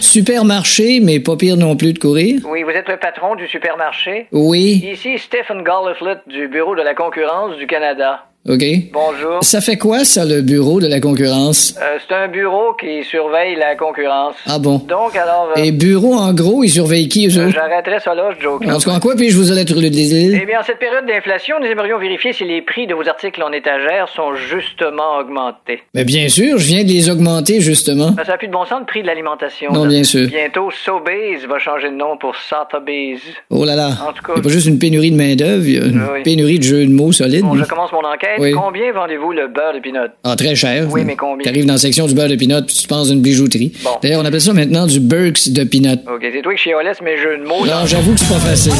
Supermarché, 0.00 1.00
mais 1.00 1.20
pas 1.20 1.36
pire 1.36 1.56
non 1.56 1.76
plus 1.76 1.92
de 1.92 1.98
courir. 1.98 2.40
Oui, 2.44 2.62
vous 2.62 2.70
êtes 2.70 2.88
le 2.88 2.96
patron 2.98 3.34
du 3.34 3.46
supermarché? 3.48 4.26
Oui, 4.32 4.82
Ici 4.92 5.18
Stephen 5.18 5.62
Garliflet 5.62 6.16
du 6.26 6.48
Bureau 6.48 6.74
de 6.74 6.82
la 6.82 6.94
concurrence 6.94 7.56
du 7.56 7.66
Canada. 7.66 8.24
OK? 8.48 8.64
Bonjour. 8.92 9.38
Ça 9.42 9.60
fait 9.60 9.76
quoi, 9.76 10.04
ça, 10.04 10.24
le 10.24 10.40
bureau 10.40 10.80
de 10.80 10.86
la 10.86 11.00
concurrence? 11.00 11.74
Euh, 11.82 11.98
c'est 12.08 12.14
un 12.14 12.28
bureau 12.28 12.72
qui 12.80 13.04
surveille 13.04 13.56
la 13.56 13.76
concurrence. 13.76 14.36
Ah 14.46 14.58
bon? 14.58 14.78
Donc, 14.88 15.14
alors, 15.16 15.50
euh, 15.56 15.60
Et 15.62 15.70
bureau, 15.70 16.14
en 16.14 16.32
gros, 16.32 16.64
ils 16.64 16.70
surveillent 16.70 17.08
qui, 17.08 17.26
eux 17.28 17.38
euh, 17.38 17.50
j'arrêterai 17.50 18.00
ça 18.00 18.14
là, 18.14 18.30
je 18.38 18.42
joke. 18.42 18.64
En 18.66 18.78
tout 18.78 18.88
cas, 18.88 18.96
en 18.96 19.00
quoi 19.00 19.14
puis-je 19.16 19.36
vous 19.36 19.52
lettre 19.52 19.74
de 19.74 19.84
Eh 19.84 19.90
l'île? 19.90 20.46
bien, 20.46 20.60
en 20.60 20.62
cette 20.62 20.78
période 20.78 21.04
d'inflation, 21.06 21.56
nous 21.60 21.66
aimerions 21.66 21.98
vérifier 21.98 22.32
si 22.32 22.44
les 22.44 22.62
prix 22.62 22.86
de 22.86 22.94
vos 22.94 23.06
articles 23.06 23.42
en 23.42 23.52
étagère 23.52 24.08
sont 24.08 24.34
justement 24.34 25.18
augmentés. 25.20 25.82
Mais 25.94 26.04
bien 26.04 26.28
sûr, 26.30 26.56
je 26.56 26.66
viens 26.66 26.84
de 26.84 26.88
les 26.88 27.10
augmenter, 27.10 27.60
justement. 27.60 28.14
Ça 28.16 28.24
n'a 28.32 28.38
plus 28.38 28.48
de 28.48 28.52
bon 28.52 28.64
sens 28.64 28.80
le 28.80 28.86
prix 28.86 29.02
de 29.02 29.06
l'alimentation. 29.08 29.70
Non, 29.72 29.82
là. 29.82 29.88
bien 29.90 30.04
sûr. 30.04 30.26
Bientôt, 30.26 30.70
Sobeys 30.70 31.44
va 31.46 31.58
changer 31.58 31.90
de 31.90 31.96
nom 31.96 32.16
pour 32.16 32.34
Sotheby's. 32.34 33.20
Oh 33.50 33.64
là 33.66 33.76
là. 33.76 33.90
En 34.08 34.12
tout 34.12 34.22
cas- 34.22 34.32
Il 34.32 34.34
n'y 34.36 34.40
a 34.40 34.42
pas 34.44 34.48
juste 34.48 34.66
une 34.66 34.78
pénurie 34.78 35.10
de 35.10 35.16
main-d'œuvre, 35.16 35.64
il 35.66 35.74
y 35.74 35.78
a 35.78 35.84
une 35.84 36.02
Oui. 36.14 36.22
pénurie 36.22 36.58
de 36.58 36.64
jeux 36.64 36.86
de 36.86 36.92
mots 36.92 37.12
solides. 37.12 37.42
Bon, 37.42 37.54
je 37.56 37.64
commence 37.64 37.92
mon 37.92 38.04
enquête. 38.04 38.37
Oui. 38.38 38.52
Combien 38.52 38.92
vendez-vous 38.92 39.32
le 39.32 39.48
beurre 39.48 39.74
de 39.74 39.80
pinot? 39.80 40.08
Ah, 40.24 40.36
très 40.36 40.54
cher. 40.54 40.86
Oui, 40.90 41.04
mais 41.04 41.16
combien? 41.16 41.44
T'arrives 41.44 41.66
dans 41.66 41.74
la 41.74 41.78
section 41.78 42.06
du 42.06 42.14
beurre 42.14 42.28
de 42.28 42.36
pinot, 42.36 42.62
puis 42.62 42.74
tu 42.74 42.86
penses 42.88 43.08
d'une 43.10 43.20
bijouterie. 43.20 43.72
Bon. 43.82 43.90
D'ailleurs, 44.02 44.20
on 44.22 44.24
appelle 44.24 44.40
ça 44.40 44.52
maintenant 44.52 44.86
du 44.86 45.00
Burks 45.00 45.50
de 45.50 45.64
pinot. 45.64 45.94
OK, 46.12 46.20
c'est 46.32 46.42
toi 46.42 46.54
qui 46.54 46.62
chiolais 46.62 46.92
mes 47.02 47.16
jeux 47.16 47.38
de 47.38 47.44
mots. 47.44 47.66
Non, 47.66 47.86
j'avoue 47.86 48.14
que 48.14 48.20
c'est 48.20 48.32
pas 48.32 48.40
facile. 48.40 48.72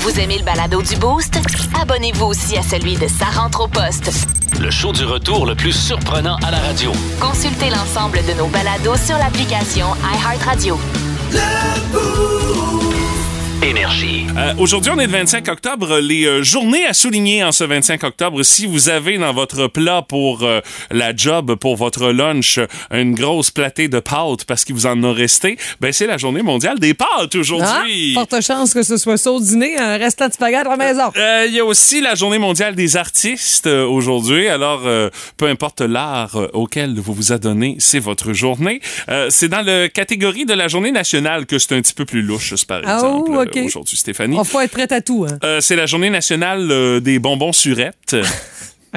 Vous 0.00 0.18
aimez 0.18 0.38
le 0.38 0.44
balado 0.44 0.80
du 0.82 0.96
Boost? 0.96 1.38
Abonnez-vous 1.80 2.26
aussi 2.26 2.56
à 2.56 2.62
celui 2.62 2.94
de 2.94 3.06
Sa 3.06 3.26
rentre 3.26 3.64
au 3.64 3.68
poste. 3.68 4.10
Le 4.60 4.70
show 4.70 4.92
du 4.92 5.04
retour 5.04 5.46
le 5.46 5.54
plus 5.54 5.72
surprenant 5.72 6.36
à 6.46 6.50
la 6.50 6.58
radio. 6.58 6.92
Consultez 7.20 7.70
l'ensemble 7.70 8.18
de 8.26 8.38
nos 8.38 8.46
balados 8.46 8.96
sur 8.96 9.16
l'application 9.18 9.86
iHeartRadio. 10.02 10.78
Énergie. 13.62 14.26
Euh, 14.38 14.54
Aujourd'hui, 14.58 14.90
on 14.94 14.98
est 14.98 15.06
le 15.06 15.12
25 15.12 15.46
octobre. 15.48 15.98
Les 15.98 16.24
euh, 16.24 16.42
journées 16.42 16.86
à 16.86 16.94
souligner 16.94 17.44
en 17.44 17.52
ce 17.52 17.62
25 17.64 18.02
octobre, 18.04 18.42
si 18.42 18.66
vous 18.66 18.88
avez 18.88 19.18
dans 19.18 19.34
votre 19.34 19.66
plat 19.66 20.00
pour 20.02 20.42
euh, 20.44 20.60
la 20.90 21.14
job, 21.14 21.54
pour 21.56 21.76
votre 21.76 22.08
lunch, 22.10 22.58
une 22.90 23.14
grosse 23.14 23.50
platée 23.50 23.88
de 23.88 24.00
pâtes 24.00 24.44
parce 24.46 24.64
qu'il 24.64 24.74
vous 24.74 24.86
en 24.86 25.02
a 25.02 25.12
resté, 25.12 25.58
ben 25.80 25.92
c'est 25.92 26.06
la 26.06 26.16
journée 26.16 26.40
mondiale 26.42 26.78
des 26.78 26.94
pâtes 26.94 27.08
Ah, 27.34 27.38
aujourd'hui. 27.38 28.14
forte 28.14 28.40
chance 28.40 28.72
que 28.72 28.82
ce 28.82 28.96
soit 28.96 29.18
ça 29.18 29.30
au 29.30 29.40
dîner, 29.40 29.76
un 29.78 29.98
restant 29.98 30.28
de 30.28 30.32
spaghetti 30.32 30.66
à 30.66 30.70
la 30.70 30.76
maison. 30.76 31.10
Euh, 31.16 31.44
Il 31.46 31.54
y 31.54 31.60
a 31.60 31.64
aussi 31.64 32.00
la 32.00 32.14
journée 32.14 32.38
mondiale 32.38 32.74
des 32.74 32.96
artistes 32.96 33.66
euh, 33.66 33.84
aujourd'hui. 33.86 34.48
Alors, 34.48 34.82
euh, 34.86 35.10
peu 35.36 35.46
importe 35.46 35.82
l'art 35.82 36.36
euh, 36.36 36.48
auquel 36.54 36.98
vous 36.98 37.12
vous 37.12 37.32
adonnez, 37.32 37.76
c'est 37.78 37.98
votre 38.00 38.32
journée. 38.32 38.80
Euh, 39.10 39.26
c'est 39.30 39.48
dans 39.48 39.62
la 39.62 39.88
catégorie 39.90 40.46
de 40.46 40.54
la 40.54 40.66
journée 40.68 40.92
nationale 40.92 41.44
que 41.44 41.58
c'est 41.58 41.74
un 41.76 41.82
petit 41.82 41.94
peu 41.94 42.06
plus 42.06 42.22
louche, 42.22 42.54
par 42.66 42.80
Ah, 42.86 42.94
exemple, 42.94 43.30
oh, 43.34 43.40
euh, 43.40 43.44
ok. 43.50 43.62
aujourd'hui, 43.64 43.96
Stéphanie. 43.96 44.36
On 44.38 44.44
faut 44.44 44.60
être 44.60 44.70
prêt 44.70 44.92
à 44.92 45.00
tout. 45.00 45.26
Hein. 45.28 45.38
Euh, 45.44 45.60
c'est 45.60 45.76
la 45.76 45.86
journée 45.86 46.10
nationale 46.10 46.70
euh, 46.70 47.00
des 47.00 47.18
bonbons 47.18 47.52
surettes. 47.52 48.16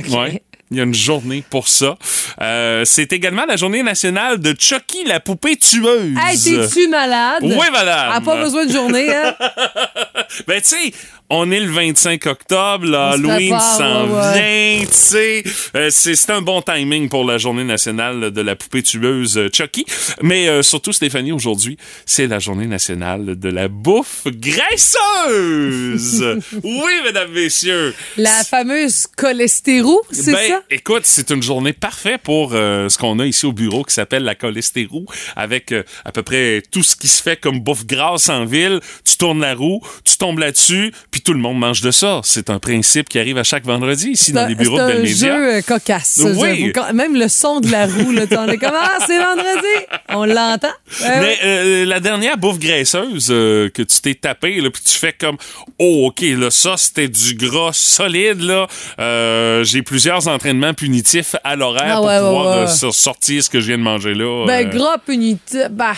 Ouais. 0.09 0.41
Il 0.71 0.77
y 0.77 0.79
a 0.79 0.85
une 0.85 0.93
journée 0.95 1.43
pour 1.51 1.67
ça. 1.67 1.99
Euh, 2.41 2.83
c'est 2.83 3.13
également 3.13 3.45
la 3.45 3.57
journée 3.57 3.83
nationale 3.83 4.39
de 4.39 4.55
Chucky, 4.57 5.03
la 5.05 5.19
poupée 5.19 5.55
tueuse. 5.55 6.17
Hey, 6.19 6.39
t'es-tu 6.39 6.87
malade? 6.87 7.43
Oui, 7.43 7.67
madame. 7.71 8.09
Elle 8.09 8.17
a 8.17 8.21
pas 8.21 8.37
besoin 8.37 8.65
de 8.65 8.71
journée, 8.71 9.13
hein? 9.13 9.35
Ben, 10.47 10.59
tu 10.61 10.69
sais, 10.69 10.93
on 11.29 11.49
est 11.51 11.59
le 11.59 11.71
25 11.71 12.25
octobre, 12.27 12.85
là, 12.85 13.11
On 13.13 13.17
se 13.17 13.17
Halloween 13.17 13.49
prépare, 13.49 13.77
s'en 13.77 14.07
ouais, 14.07 14.77
vient, 14.77 14.85
tu 14.85 14.93
sais. 14.93 15.43
Euh, 15.75 15.89
c'est 15.89 16.29
un 16.29 16.41
bon 16.41 16.61
timing 16.61 17.09
pour 17.09 17.23
la 17.23 17.37
journée 17.37 17.63
nationale 17.63 18.31
de 18.31 18.41
la 18.41 18.55
poupée 18.55 18.83
tueuse 18.83 19.37
euh, 19.37 19.49
Chucky. 19.51 19.85
Mais 20.21 20.47
euh, 20.47 20.61
surtout, 20.61 20.93
Stéphanie, 20.93 21.31
aujourd'hui, 21.31 21.77
c'est 22.05 22.27
la 22.27 22.39
journée 22.39 22.67
nationale 22.67 23.39
de 23.39 23.49
la 23.49 23.67
bouffe 23.67 24.27
graisseuse. 24.27 26.23
oui, 26.63 26.91
mesdames, 27.03 27.31
messieurs. 27.31 27.95
La 28.17 28.43
fameuse 28.43 29.07
cholestérou, 29.17 30.01
c'est 30.11 30.33
Ben, 30.33 30.49
ça? 30.49 30.61
Écoute, 30.69 31.03
c'est 31.05 31.31
une 31.31 31.41
journée 31.41 31.73
parfaite 31.73 32.21
pour 32.21 32.51
euh, 32.53 32.89
ce 32.89 32.97
qu'on 32.97 33.17
a 33.19 33.25
ici 33.25 33.45
au 33.45 33.53
bureau 33.53 33.83
qui 33.83 33.93
s'appelle 33.93 34.23
la 34.23 34.35
cholestérou, 34.35 35.05
avec 35.35 35.73
à 36.05 36.11
peu 36.11 36.21
près 36.21 36.61
tout 36.71 36.83
ce 36.83 36.95
qui 36.95 37.07
se 37.07 37.21
fait 37.23 37.37
comme 37.39 37.59
bouffe 37.59 37.85
grasse 37.85 38.29
en 38.29 38.45
ville. 38.45 38.79
Tu 39.03 39.17
tournes 39.17 39.41
la 39.41 39.55
roue, 39.55 39.81
tu 40.03 40.17
tombes 40.17 40.39
là-dessus, 40.39 40.93
puis 41.09 41.22
tout 41.23 41.33
le 41.33 41.39
monde 41.39 41.57
mange 41.59 41.81
de 41.81 41.91
ça. 41.91 42.21
C'est 42.23 42.49
un 42.49 42.59
principe 42.59 43.09
qui 43.09 43.19
arrive 43.19 43.37
à 43.37 43.43
chaque 43.43 43.65
vendredi 43.65 44.09
ici 44.09 44.31
dans 44.31 44.45
les 44.47 44.55
bureaux 44.55 44.77
de 44.77 44.83
C'est 44.83 44.91
un 44.91 44.95
Bell 44.95 45.01
Media. 45.03 45.35
jeu 45.37 45.53
euh, 45.57 45.61
cocasse. 45.61 46.21
Oui. 46.35 46.71
Même 46.93 47.15
le 47.15 47.27
son 47.27 47.59
de 47.59 47.71
la 47.71 47.85
roue, 47.85 48.11
là, 48.11 48.23
on 48.31 48.47
est 48.47 48.57
comme 48.57 48.71
Ah, 48.73 48.97
c'est 49.07 49.17
vendredi. 49.17 49.85
On 50.09 50.25
l'entend. 50.25 50.67
Ouais, 51.01 51.19
Mais 51.19 51.37
euh, 51.43 51.85
la 51.85 51.99
dernière 51.99 52.37
bouffe 52.37 52.59
graisseuse 52.59 53.27
euh, 53.31 53.69
que 53.69 53.81
tu 53.81 54.01
t'es 54.01 54.15
tapé, 54.15 54.59
là, 54.61 54.69
puis 54.69 54.81
tu 54.83 54.95
fais 54.97 55.13
comme 55.13 55.37
oh 55.79 56.07
ok 56.07 56.21
là 56.37 56.51
ça 56.51 56.75
c'était 56.77 57.07
du 57.07 57.35
gras 57.35 57.71
solide 57.73 58.41
là. 58.41 58.67
Euh, 58.99 59.63
J'ai 59.63 59.81
plusieurs 59.81 60.27
entraînements 60.27 60.73
punitifs 60.73 61.35
à 61.43 61.55
l'horaire 61.55 61.93
Ah 61.93 61.97
pour 61.97 62.05
ouais, 62.05 62.17
pouvoir 62.19 62.57
ouais. 62.65 62.71
euh, 62.85 62.91
sortir 62.91 63.43
ce 63.43 63.49
que 63.49 63.59
je 63.59 63.67
viens 63.67 63.77
de 63.77 63.83
manger 63.83 64.13
là. 64.13 64.45
Ben, 64.45 64.67
Euh, 64.67 64.69
gras 64.69 64.97
punitif. 64.97 65.67
Bah, 65.71 65.93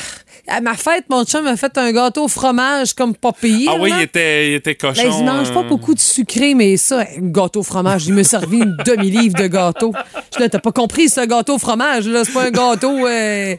à 0.47 0.61
ma 0.61 0.75
fête, 0.75 1.05
mon 1.09 1.23
chum 1.25 1.43
m'a 1.43 1.57
fait 1.57 1.77
un 1.77 1.91
gâteau 1.91 2.25
au 2.25 2.27
fromage 2.27 2.93
comme 2.93 3.15
pas 3.15 3.31
payé. 3.31 3.67
ah 3.69 3.77
oui, 3.79 3.89
là. 3.89 3.97
il 3.99 4.03
était, 4.03 4.49
il 4.51 4.53
était 4.55 4.75
cochon. 4.75 5.01
Là, 5.01 5.15
il 5.17 5.25
mange 5.25 5.51
pas 5.51 5.61
euh. 5.61 5.63
beaucoup 5.63 5.93
de 5.93 5.99
sucré, 5.99 6.53
mais 6.53 6.77
ça, 6.77 7.01
un 7.01 7.29
gâteau 7.29 7.61
au 7.61 7.63
fromage, 7.63 8.07
il 8.07 8.13
me 8.13 8.23
servi 8.23 8.57
une 8.57 8.77
demi-livre 8.85 9.35
de 9.35 9.47
gâteau. 9.47 9.93
Je 10.37 10.45
t'as 10.45 10.59
pas 10.59 10.71
compris, 10.71 11.09
ce 11.09 11.25
gâteau 11.25 11.55
au 11.55 11.59
fromage, 11.59 12.07
là, 12.07 12.23
c'est 12.23 12.33
pas 12.33 12.45
un 12.45 12.51
gâteau 12.51 13.07
euh, 13.07 13.55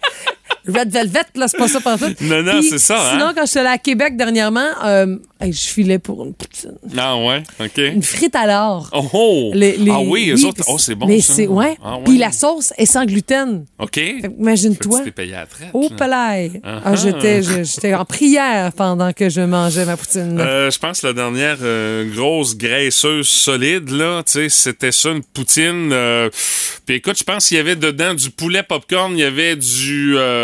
Red 0.68 0.90
Velvet, 0.90 1.20
là, 1.36 1.46
c'est 1.48 1.56
pas 1.58 1.68
ça 1.68 1.80
partout. 1.80 2.12
Non, 2.20 2.42
non, 2.42 2.60
c'est 2.62 2.78
ça, 2.78 2.96
hein? 2.98 3.10
Sinon, 3.12 3.32
quand 3.36 3.46
j'étais 3.46 3.60
allée 3.60 3.68
à 3.68 3.78
Québec 3.78 4.16
dernièrement, 4.16 4.66
euh, 4.84 5.16
hey, 5.40 5.52
je 5.52 5.60
filais 5.66 5.98
pour 6.00 6.24
une 6.24 6.34
poutine. 6.34 6.72
Ah 6.96 7.16
ouais, 7.16 7.42
ok. 7.60 7.78
Une 7.78 8.02
frite 8.02 8.34
à 8.34 8.46
l'or. 8.46 8.88
Oh, 8.92 9.06
oh. 9.12 9.50
Les- 9.54 9.76
les- 9.76 9.90
ah 9.92 10.00
oui, 10.00 10.30
eux 10.30 10.44
autres, 10.44 10.64
oh 10.66 10.78
c'est 10.78 10.94
bon 10.96 11.06
Mais 11.06 11.20
c'est, 11.20 11.46
ouais. 11.46 11.76
Ah, 11.84 11.96
ouais. 11.98 12.04
Puis 12.04 12.18
la 12.18 12.32
sauce 12.32 12.72
est 12.78 12.86
sans 12.86 13.04
gluten. 13.04 13.64
Ok. 13.78 14.00
Imagine-toi. 14.38 15.02
Tu 15.04 15.12
payé 15.12 15.34
à 15.34 15.40
la 15.40 15.46
traite. 15.46 15.68
Au 15.72 15.88
palais. 15.90 16.50
Ah, 16.64 16.80
Ah, 16.84 16.94
j'étais, 16.96 17.42
je- 17.42 17.62
j'étais 17.62 17.94
en 17.94 18.04
prière 18.04 18.72
pendant 18.72 19.12
que 19.12 19.28
je 19.28 19.40
mangeais 19.42 19.84
ma 19.84 19.96
poutine. 19.96 20.38
Euh, 20.40 20.70
je 20.70 20.78
pense 20.78 21.00
que 21.00 21.06
la 21.06 21.12
dernière 21.12 21.58
euh, 21.62 22.12
grosse 22.12 22.56
graisseuse 22.56 23.28
solide, 23.28 23.90
là, 23.90 24.22
tu 24.24 24.32
sais, 24.32 24.48
c'était 24.48 24.92
ça, 24.92 25.10
une 25.10 25.22
poutine. 25.22 25.92
Puis 26.86 26.96
écoute, 26.96 27.18
je 27.18 27.24
pense 27.24 27.48
qu'il 27.48 27.56
y 27.56 27.60
avait 27.60 27.76
dedans 27.76 28.14
du 28.14 28.30
poulet 28.30 28.62
popcorn, 28.62 29.12
il 29.12 29.20
y 29.20 29.24
avait 29.24 29.56
du 29.56 30.14
euh, 30.16 30.35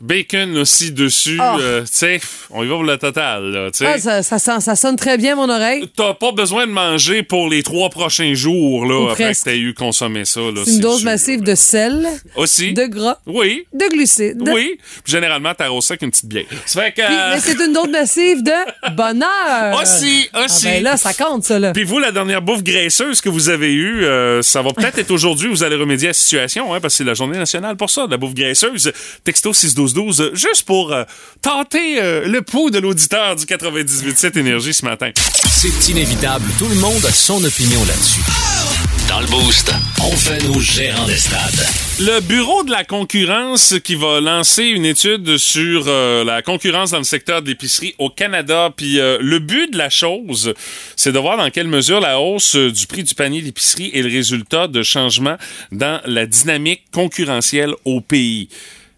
bacon 0.00 0.56
aussi 0.58 0.92
dessus. 0.92 1.38
Oh. 1.40 1.58
euh, 1.60 1.80
tu 1.82 1.88
sais, 1.92 2.20
on 2.50 2.62
y 2.64 2.66
va 2.66 2.74
pour 2.74 2.84
le 2.84 2.96
total, 2.98 3.44
là. 3.50 3.68
Ah, 3.84 3.98
ça, 3.98 4.22
ça, 4.22 4.38
sent- 4.38 4.60
ça 4.60 4.76
sonne 4.76 4.96
très 4.96 5.16
bien, 5.18 5.36
mon 5.36 5.48
oreille. 5.48 5.88
T'as 5.96 6.14
pas 6.14 6.32
besoin 6.32 6.66
de 6.66 6.72
manger 6.72 7.22
pour 7.22 7.48
les 7.48 7.62
trois 7.62 7.90
prochains 7.90 8.34
jours, 8.34 8.86
là, 8.86 8.98
Ou 9.00 9.08
après 9.10 9.24
presque. 9.24 9.44
que 9.44 9.50
t'aies 9.50 9.58
eu 9.58 9.74
consommé 9.74 10.24
ça. 10.24 10.40
là, 10.40 10.62
C'est 10.64 10.72
une 10.72 10.80
dose 10.80 11.04
massive 11.04 11.42
de 11.42 11.54
sel, 11.54 12.06
Aussi. 12.36 12.72
de 12.72 12.84
gras, 12.86 13.18
Oui. 13.26 13.66
de 13.72 13.86
glucides. 13.88 14.42
Oui. 14.48 14.78
Puis 15.04 15.12
généralement, 15.12 15.54
t'arroses 15.54 15.84
ça 15.86 15.94
avec 15.94 16.02
une 16.02 16.10
petite 16.10 16.26
bière. 16.26 16.44
Fait 16.66 16.92
que... 16.92 17.02
Puis, 17.02 17.14
mais 17.32 17.40
c'est 17.40 17.64
une 17.64 17.72
dose 17.72 17.88
massive 17.88 18.42
de 18.42 18.52
bonheur. 18.96 19.80
Aussi, 19.80 20.28
Ah 20.32 20.44
aussi. 20.44 20.64
ben 20.66 20.82
là, 20.82 20.96
ça 20.96 21.12
compte, 21.14 21.44
ça, 21.44 21.58
là. 21.58 21.72
Puis 21.72 21.84
vous, 21.84 21.98
la 21.98 22.12
dernière 22.12 22.42
bouffe 22.42 22.62
graisseuse 22.62 23.20
que 23.20 23.28
vous 23.28 23.48
avez 23.48 23.72
eue, 23.72 24.04
euh, 24.04 24.42
ça 24.42 24.62
va 24.62 24.72
peut-être 24.72 24.98
être 24.98 25.10
aujourd'hui, 25.10 25.48
vous 25.48 25.62
allez 25.62 25.76
remédier 25.76 26.08
à 26.08 26.10
la 26.10 26.14
situation, 26.14 26.74
hein, 26.74 26.80
parce 26.80 26.94
que 26.94 26.98
c'est 26.98 27.04
la 27.04 27.14
journée 27.14 27.38
nationale 27.38 27.76
pour 27.76 27.90
ça, 27.90 28.06
de 28.06 28.10
la 28.12 28.16
bouffe 28.16 28.34
graisseuse. 28.34 28.92
Texto 29.22 29.52
61212, 29.52 30.20
euh, 30.20 30.30
juste 30.34 30.64
pour 30.64 30.92
euh, 30.92 31.04
tenter 31.42 32.00
euh, 32.00 32.26
le 32.26 32.42
pouls 32.42 32.70
de 32.70 32.78
l'auditeur 32.78 33.36
du 33.36 33.44
98.7 33.44 34.38
Énergie 34.38 34.74
ce 34.74 34.84
matin. 34.84 35.10
C'est 35.50 35.88
inévitable. 35.88 36.46
Tout 36.58 36.68
le 36.68 36.76
monde 36.76 37.04
a 37.06 37.12
son 37.12 37.42
opinion 37.44 37.84
là-dessus. 37.84 38.22
Dans 39.08 39.20
le 39.20 39.26
Boost, 39.26 39.72
on 40.02 40.10
fait 40.16 40.42
nos 40.44 40.58
gérants 40.58 41.06
des 41.06 41.16
stades. 41.16 41.66
Le 42.00 42.20
Bureau 42.20 42.64
de 42.64 42.70
la 42.70 42.84
concurrence 42.84 43.74
qui 43.84 43.96
va 43.96 44.20
lancer 44.20 44.64
une 44.64 44.86
étude 44.86 45.36
sur 45.36 45.84
euh, 45.86 46.24
la 46.24 46.42
concurrence 46.42 46.90
dans 46.90 46.98
le 46.98 47.04
secteur 47.04 47.42
de 47.42 47.48
l'épicerie 47.48 47.94
au 47.98 48.08
Canada. 48.08 48.72
Puis 48.74 48.98
euh, 48.98 49.18
le 49.20 49.38
but 49.40 49.72
de 49.72 49.78
la 49.78 49.90
chose, 49.90 50.54
c'est 50.96 51.12
de 51.12 51.18
voir 51.18 51.36
dans 51.36 51.50
quelle 51.50 51.68
mesure 51.68 52.00
la 52.00 52.18
hausse 52.18 52.56
du 52.56 52.86
prix 52.86 53.04
du 53.04 53.14
panier 53.14 53.42
d'épicerie 53.42 53.90
est 53.92 54.02
le 54.02 54.10
résultat 54.10 54.68
de 54.68 54.82
changements 54.82 55.36
dans 55.70 56.00
la 56.06 56.26
dynamique 56.26 56.84
concurrentielle 56.90 57.74
au 57.84 58.00
pays. 58.00 58.48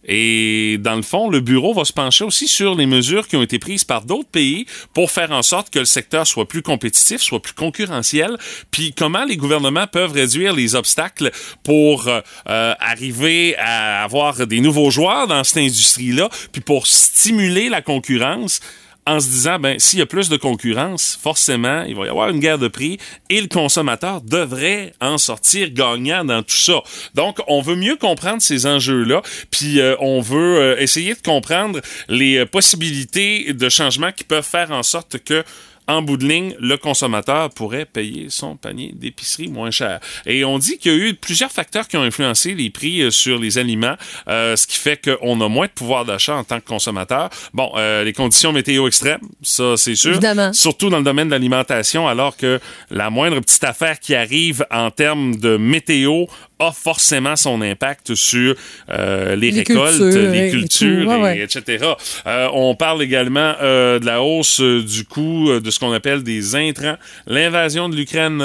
Et 0.06 0.78
dans 0.80 0.94
le 0.94 1.02
fond, 1.02 1.28
le 1.28 1.40
bureau 1.40 1.74
va 1.74 1.84
se 1.84 1.92
pencher 1.92 2.24
aussi 2.24 2.48
sur 2.48 2.74
les 2.74 2.86
mesures 2.86 3.26
qui 3.28 3.36
ont 3.36 3.42
été 3.42 3.58
prises 3.58 3.84
par 3.84 4.04
d'autres 4.04 4.28
pays 4.28 4.66
pour 4.94 5.10
faire 5.10 5.32
en 5.32 5.42
sorte 5.42 5.70
que 5.70 5.80
le 5.80 5.84
secteur 5.84 6.26
soit 6.26 6.46
plus 6.46 6.62
compétitif, 6.62 7.20
soit 7.20 7.42
plus 7.42 7.54
concurrentiel, 7.54 8.36
puis 8.70 8.92
comment 8.96 9.24
les 9.24 9.36
gouvernements 9.36 9.86
peuvent 9.86 10.12
réduire 10.12 10.54
les 10.54 10.74
obstacles 10.74 11.30
pour 11.64 12.08
euh, 12.08 12.20
euh, 12.48 12.74
arriver 12.78 13.56
à 13.58 14.04
avoir 14.04 14.46
des 14.46 14.60
nouveaux 14.60 14.90
joueurs 14.90 15.26
dans 15.26 15.42
cette 15.44 15.58
industrie-là, 15.58 16.28
puis 16.52 16.60
pour 16.60 16.86
stimuler 16.86 17.68
la 17.68 17.82
concurrence 17.82 18.60
en 19.06 19.20
se 19.20 19.28
disant, 19.28 19.58
ben, 19.58 19.78
s'il 19.78 20.00
y 20.00 20.02
a 20.02 20.06
plus 20.06 20.28
de 20.28 20.36
concurrence, 20.36 21.18
forcément, 21.20 21.84
il 21.84 21.94
va 21.94 22.06
y 22.06 22.08
avoir 22.08 22.28
une 22.28 22.40
guerre 22.40 22.58
de 22.58 22.68
prix 22.68 22.98
et 23.30 23.40
le 23.40 23.46
consommateur 23.46 24.20
devrait 24.20 24.92
en 25.00 25.16
sortir 25.16 25.70
gagnant 25.70 26.24
dans 26.24 26.42
tout 26.42 26.56
ça. 26.56 26.82
Donc, 27.14 27.38
on 27.46 27.60
veut 27.60 27.76
mieux 27.76 27.96
comprendre 27.96 28.42
ces 28.42 28.66
enjeux-là, 28.66 29.22
puis 29.50 29.80
euh, 29.80 29.94
on 30.00 30.20
veut 30.20 30.58
euh, 30.58 30.80
essayer 30.80 31.14
de 31.14 31.22
comprendre 31.22 31.80
les 32.08 32.38
euh, 32.38 32.46
possibilités 32.46 33.52
de 33.52 33.68
changement 33.68 34.10
qui 34.10 34.24
peuvent 34.24 34.44
faire 34.44 34.72
en 34.72 34.82
sorte 34.82 35.18
que 35.18 35.44
en 35.88 36.02
bout 36.02 36.16
de 36.16 36.26
ligne, 36.26 36.54
le 36.58 36.76
consommateur 36.76 37.50
pourrait 37.50 37.84
payer 37.84 38.26
son 38.28 38.56
panier 38.56 38.92
d'épicerie 38.94 39.48
moins 39.48 39.70
cher. 39.70 40.00
Et 40.24 40.44
on 40.44 40.58
dit 40.58 40.78
qu'il 40.78 40.92
y 40.92 40.94
a 40.94 40.98
eu 40.98 41.14
plusieurs 41.14 41.52
facteurs 41.52 41.88
qui 41.88 41.96
ont 41.96 42.02
influencé 42.02 42.54
les 42.54 42.70
prix 42.70 43.02
euh, 43.02 43.10
sur 43.10 43.38
les 43.38 43.58
aliments, 43.58 43.96
euh, 44.28 44.56
ce 44.56 44.66
qui 44.66 44.76
fait 44.76 45.00
qu'on 45.00 45.40
a 45.40 45.48
moins 45.48 45.66
de 45.66 45.72
pouvoir 45.72 46.04
d'achat 46.04 46.34
en 46.34 46.44
tant 46.44 46.60
que 46.60 46.66
consommateur. 46.66 47.30
Bon, 47.54 47.70
euh, 47.76 48.04
les 48.04 48.12
conditions 48.12 48.52
météo 48.52 48.88
extrêmes, 48.88 49.20
ça 49.42 49.76
c'est 49.76 49.94
sûr. 49.94 50.12
Évidemment. 50.12 50.52
Surtout 50.52 50.90
dans 50.90 50.98
le 50.98 51.04
domaine 51.04 51.28
de 51.28 51.32
l'alimentation, 51.32 52.08
alors 52.08 52.36
que 52.36 52.60
la 52.90 53.10
moindre 53.10 53.40
petite 53.40 53.64
affaire 53.64 54.00
qui 54.00 54.14
arrive 54.14 54.66
en 54.70 54.90
termes 54.90 55.36
de 55.36 55.56
météo 55.56 56.26
a 56.58 56.72
forcément 56.72 57.36
son 57.36 57.60
impact 57.60 58.14
sur 58.14 58.54
euh, 58.90 59.36
les, 59.36 59.50
Les 59.50 59.58
récoltes, 59.60 59.96
cultures 59.98 60.30
les 60.32 60.38
et 60.38 60.50
tout. 60.50 60.58
cultures, 60.58 61.08
Ouais, 61.08 61.16
et- 61.18 61.22
ouais. 61.22 61.38
etc. 61.40 61.84
Euh, 62.26 62.48
on 62.52 62.74
parle 62.74 63.02
également 63.02 63.54
euh, 63.60 63.98
de 63.98 64.06
la 64.06 64.22
hausse 64.22 64.60
du 64.60 65.04
coût 65.04 65.60
de 65.60 65.70
ce 65.70 65.78
qu'on 65.78 65.92
appelle 65.92 66.22
des 66.22 66.56
intrants, 66.56 66.96
l'invasion 67.26 67.88
de 67.88 67.96
l'Ukraine 67.96 68.38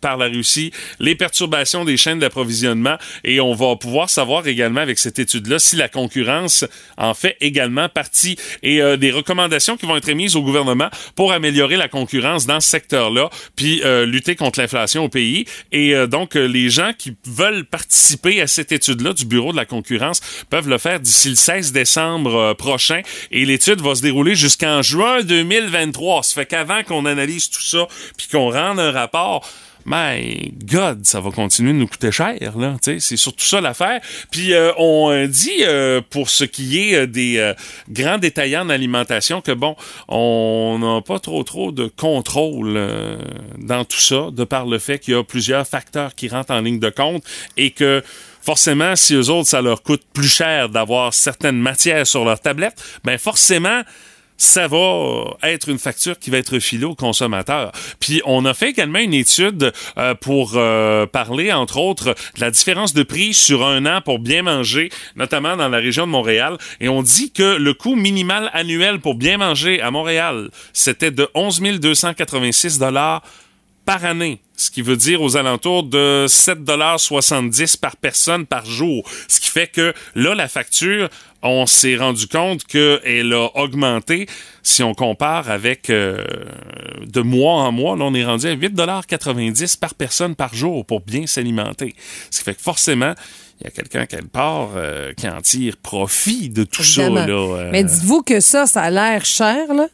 par 0.00 0.16
la 0.16 0.26
Russie, 0.26 0.70
les 1.00 1.14
perturbations 1.14 1.84
des 1.84 1.96
chaînes 1.96 2.18
d'approvisionnement, 2.18 2.96
et 3.24 3.40
on 3.40 3.52
va 3.54 3.76
pouvoir 3.76 4.10
savoir 4.10 4.46
également 4.46 4.80
avec 4.80 4.98
cette 4.98 5.18
étude-là 5.18 5.58
si 5.58 5.76
la 5.76 5.88
concurrence 5.88 6.64
en 6.96 7.14
fait 7.14 7.36
également 7.40 7.88
partie 7.88 8.36
et 8.62 8.80
des 8.96 9.10
recommandations 9.10 9.76
qui 9.76 9.86
vont 9.86 9.96
être 9.96 10.08
émises 10.08 10.36
au 10.36 10.42
gouvernement 10.42 10.88
pour 11.16 11.32
améliorer 11.32 11.76
la 11.76 11.88
concurrence 11.88 12.46
dans 12.46 12.60
ce 12.60 12.68
secteur-là, 12.70 13.28
puis 13.56 13.82
lutter 14.06 14.36
contre 14.36 14.60
l'inflation 14.60 15.04
au 15.04 15.08
pays. 15.08 15.44
Et 15.72 15.94
donc, 16.06 16.34
les 16.34 16.68
gens 16.70 16.92
qui 16.96 17.07
veulent 17.26 17.64
participer 17.64 18.40
à 18.40 18.46
cette 18.46 18.72
étude-là 18.72 19.12
du 19.12 19.24
Bureau 19.24 19.52
de 19.52 19.56
la 19.56 19.64
concurrence 19.64 20.20
peuvent 20.50 20.68
le 20.68 20.78
faire 20.78 21.00
d'ici 21.00 21.28
le 21.28 21.34
16 21.34 21.72
décembre 21.72 22.34
euh, 22.34 22.54
prochain. 22.54 23.02
Et 23.30 23.44
l'étude 23.44 23.80
va 23.80 23.94
se 23.94 24.02
dérouler 24.02 24.34
jusqu'en 24.34 24.82
juin 24.82 25.22
2023. 25.22 26.22
Ça 26.22 26.34
fait 26.34 26.46
qu'avant 26.46 26.82
qu'on 26.82 27.06
analyse 27.06 27.50
tout 27.50 27.62
ça, 27.62 27.86
puis 28.16 28.28
qu'on 28.28 28.50
rende 28.50 28.80
un 28.80 28.92
rapport, 28.92 29.48
My 29.86 30.52
God, 30.64 31.06
ça 31.06 31.20
va 31.20 31.30
continuer 31.30 31.72
de 31.72 31.78
nous 31.78 31.86
coûter 31.86 32.12
cher, 32.12 32.56
là. 32.58 32.76
C'est 32.82 33.16
surtout 33.16 33.44
ça 33.44 33.60
l'affaire. 33.60 34.00
Puis 34.30 34.52
euh, 34.52 34.72
on 34.76 35.10
euh, 35.10 35.26
dit, 35.26 35.62
euh, 35.62 36.00
pour 36.10 36.28
ce 36.30 36.44
qui 36.44 36.78
est 36.78 36.94
euh, 36.94 37.06
des 37.06 37.38
euh, 37.38 37.54
grands 37.88 38.18
détaillants 38.18 38.66
en 38.66 38.70
alimentation, 38.70 39.40
que 39.40 39.52
bon, 39.52 39.76
on 40.08 40.78
n'a 40.80 41.00
pas 41.00 41.18
trop 41.18 41.42
trop 41.42 41.72
de 41.72 41.90
contrôle 41.96 42.74
euh, 42.76 43.18
dans 43.58 43.84
tout 43.84 44.00
ça, 44.00 44.28
de 44.32 44.44
par 44.44 44.66
le 44.66 44.78
fait 44.78 44.98
qu'il 44.98 45.14
y 45.14 45.16
a 45.16 45.24
plusieurs 45.24 45.66
facteurs 45.66 46.14
qui 46.14 46.28
rentrent 46.28 46.52
en 46.52 46.60
ligne 46.60 46.80
de 46.80 46.90
compte 46.90 47.24
et 47.56 47.70
que 47.70 48.02
forcément, 48.42 48.96
si 48.96 49.14
eux 49.14 49.30
autres, 49.30 49.48
ça 49.48 49.62
leur 49.62 49.82
coûte 49.82 50.02
plus 50.12 50.28
cher 50.28 50.68
d'avoir 50.68 51.14
certaines 51.14 51.58
matières 51.58 52.06
sur 52.06 52.24
leur 52.24 52.40
tablette, 52.40 52.82
ben 53.04 53.18
forcément, 53.18 53.82
ça 54.38 54.68
va 54.68 55.36
être 55.42 55.68
une 55.68 55.78
facture 55.78 56.18
qui 56.18 56.30
va 56.30 56.38
être 56.38 56.58
filée 56.60 56.84
au 56.84 56.94
consommateur. 56.94 57.72
Puis 58.00 58.22
on 58.24 58.44
a 58.44 58.54
fait 58.54 58.70
également 58.70 59.00
une 59.00 59.12
étude 59.12 59.72
euh, 59.98 60.14
pour 60.14 60.52
euh, 60.54 61.06
parler, 61.06 61.52
entre 61.52 61.78
autres, 61.78 62.14
de 62.36 62.40
la 62.40 62.50
différence 62.50 62.94
de 62.94 63.02
prix 63.02 63.34
sur 63.34 63.66
un 63.66 63.84
an 63.84 64.00
pour 64.00 64.20
bien 64.20 64.42
manger, 64.42 64.90
notamment 65.16 65.56
dans 65.56 65.68
la 65.68 65.78
région 65.78 66.06
de 66.06 66.12
Montréal. 66.12 66.56
Et 66.80 66.88
on 66.88 67.02
dit 67.02 67.32
que 67.32 67.56
le 67.56 67.74
coût 67.74 67.96
minimal 67.96 68.48
annuel 68.54 69.00
pour 69.00 69.16
bien 69.16 69.38
manger 69.38 69.82
à 69.82 69.90
Montréal, 69.90 70.50
c'était 70.72 71.10
de 71.10 71.28
11 71.34 71.58
286 71.80 72.78
dollars 72.78 73.22
par 73.88 74.04
année, 74.04 74.38
ce 74.54 74.70
qui 74.70 74.82
veut 74.82 74.98
dire 74.98 75.22
aux 75.22 75.38
alentours 75.38 75.82
de 75.82 76.26
7,70 76.28 77.80
par 77.80 77.96
personne 77.96 78.44
par 78.44 78.66
jour. 78.66 79.08
Ce 79.28 79.40
qui 79.40 79.48
fait 79.48 79.66
que 79.66 79.94
là, 80.14 80.34
la 80.34 80.46
facture, 80.46 81.08
on 81.42 81.66
s'est 81.66 81.96
rendu 81.96 82.26
compte 82.26 82.64
qu'elle 82.64 83.32
a 83.32 83.48
augmenté 83.56 84.26
si 84.62 84.82
on 84.82 84.94
compare 84.94 85.50
avec 85.50 85.88
euh, 85.88 86.24
de 87.06 87.20
mois 87.20 87.54
en 87.62 87.72
mois. 87.72 87.96
Là, 87.96 88.04
on 88.04 88.14
est 88.14 88.24
rendu 88.24 88.46
à 88.46 88.54
8,90 88.56 89.78
par 89.78 89.94
personne 89.94 90.34
par 90.34 90.54
jour 90.54 90.84
pour 90.84 91.00
bien 91.00 91.26
s'alimenter. 91.26 91.94
Ce 92.30 92.38
qui 92.38 92.44
fait 92.44 92.54
que 92.54 92.62
forcément, 92.62 93.14
il 93.60 93.64
y 93.64 93.66
a 93.66 93.70
quelqu'un 93.70 94.06
quelque 94.06 94.28
part 94.28 94.70
euh, 94.76 95.12
qui 95.14 95.28
en 95.28 95.40
tire 95.40 95.76
profit 95.76 96.48
de 96.50 96.64
tout 96.64 96.82
Évidemment. 96.82 97.16
ça. 97.16 97.26
Là, 97.26 97.32
euh. 97.34 97.68
Mais 97.72 97.84
dites-vous 97.84 98.22
que 98.22 98.40
ça, 98.40 98.66
ça 98.66 98.82
a 98.82 98.90
l'air 98.90 99.24
cher, 99.24 99.72
là. 99.74 99.88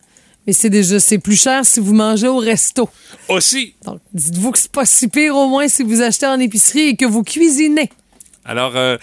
Mais 0.46 0.52
c'est 0.52 0.68
déjà 0.68 1.00
c'est 1.00 1.18
plus 1.18 1.40
cher 1.40 1.64
si 1.64 1.80
vous 1.80 1.94
mangez 1.94 2.28
au 2.28 2.36
resto. 2.36 2.90
Aussi, 3.28 3.74
Donc, 3.86 4.00
dites-vous 4.12 4.50
que 4.50 4.58
c'est 4.58 4.70
pas 4.72 4.84
si 4.84 5.08
pire 5.08 5.34
au 5.36 5.48
moins 5.48 5.68
si 5.68 5.82
vous 5.82 6.02
achetez 6.02 6.26
en 6.26 6.38
épicerie 6.38 6.88
et 6.88 6.96
que 6.96 7.06
vous 7.06 7.22
cuisinez. 7.22 7.88
Alors, 8.44 8.72
euh, 8.76 8.96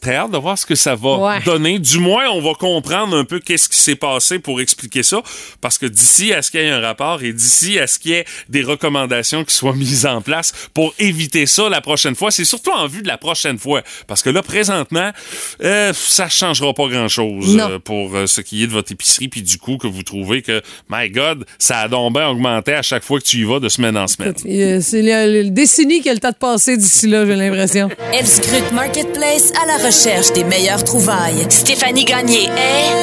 très 0.00 0.16
hâte 0.16 0.30
de 0.30 0.38
voir 0.38 0.58
ce 0.58 0.66
que 0.66 0.74
ça 0.74 0.94
va 0.94 1.16
Ouais. 1.18 1.40
donner. 1.44 1.78
Du 1.78 1.98
moins, 1.98 2.28
on 2.30 2.40
va 2.40 2.54
comprendre 2.54 3.16
un 3.16 3.24
peu 3.24 3.38
qu'est-ce 3.38 3.68
qui 3.68 3.78
s'est 3.78 3.94
passé 3.96 4.38
pour 4.38 4.60
expliquer 4.60 5.02
ça. 5.02 5.22
Parce 5.60 5.78
que 5.78 5.86
d'ici 5.86 6.32
à 6.32 6.42
ce 6.42 6.50
qu'il 6.50 6.60
y 6.60 6.64
ait 6.64 6.70
un 6.70 6.80
rapport 6.80 7.22
et 7.22 7.32
d'ici 7.32 7.78
à 7.78 7.86
ce 7.86 7.98
qu'il 7.98 8.10
y 8.10 8.14
ait 8.14 8.24
des 8.48 8.62
recommandations 8.62 9.44
qui 9.44 9.54
soient 9.54 9.74
mises 9.74 10.06
en 10.06 10.20
place 10.20 10.52
pour 10.74 10.94
éviter 10.98 11.46
ça 11.46 11.68
la 11.68 11.80
prochaine 11.80 12.14
fois, 12.14 12.30
c'est 12.30 12.44
surtout 12.44 12.72
en 12.72 12.86
vue 12.86 13.02
de 13.02 13.08
la 13.08 13.18
prochaine 13.18 13.58
fois. 13.58 13.82
Parce 14.06 14.22
que 14.22 14.30
là, 14.30 14.42
présentement, 14.42 15.10
euh, 15.62 15.92
ça 15.94 16.28
changera 16.28 16.72
pas 16.74 16.88
grand-chose 16.88 17.56
euh, 17.60 17.78
pour 17.78 18.16
euh, 18.16 18.26
ce 18.26 18.40
qui 18.40 18.62
est 18.64 18.66
de 18.66 18.72
votre 18.72 18.90
épicerie. 18.92 19.28
Puis 19.28 19.42
du 19.42 19.58
coup, 19.58 19.76
que 19.76 19.86
vous 19.86 20.02
trouvez 20.02 20.42
que, 20.42 20.60
my 20.90 21.08
God, 21.10 21.44
ça 21.58 21.80
a 21.80 21.88
donc 21.88 22.14
bien 22.14 22.28
augmenté 22.28 22.72
à 22.74 22.82
chaque 22.82 23.04
fois 23.04 23.20
que 23.20 23.24
tu 23.24 23.38
y 23.38 23.44
vas 23.44 23.60
de 23.60 23.68
semaine 23.68 23.96
en 23.96 24.06
semaine. 24.08 24.34
Euh, 24.46 24.80
C'est 24.82 25.02
le, 25.02 25.42
le 25.44 25.50
décennie 25.50 26.00
qui 26.02 26.08
a 26.10 26.14
le 26.14 26.20
temps 26.20 26.30
de 26.30 26.34
passer 26.34 26.76
d'ici 26.76 27.06
là, 27.06 27.24
j'ai 27.26 27.36
l'impression. 27.36 27.88
Elle 28.12 28.26
Marketplace 28.88 29.52
à 29.62 29.66
la 29.66 29.76
recherche 29.76 30.32
des 30.32 30.44
meilleures 30.44 30.82
trouvailles. 30.82 31.44
Stéphanie 31.50 32.06
Gagné 32.06 32.44
est 32.44 32.94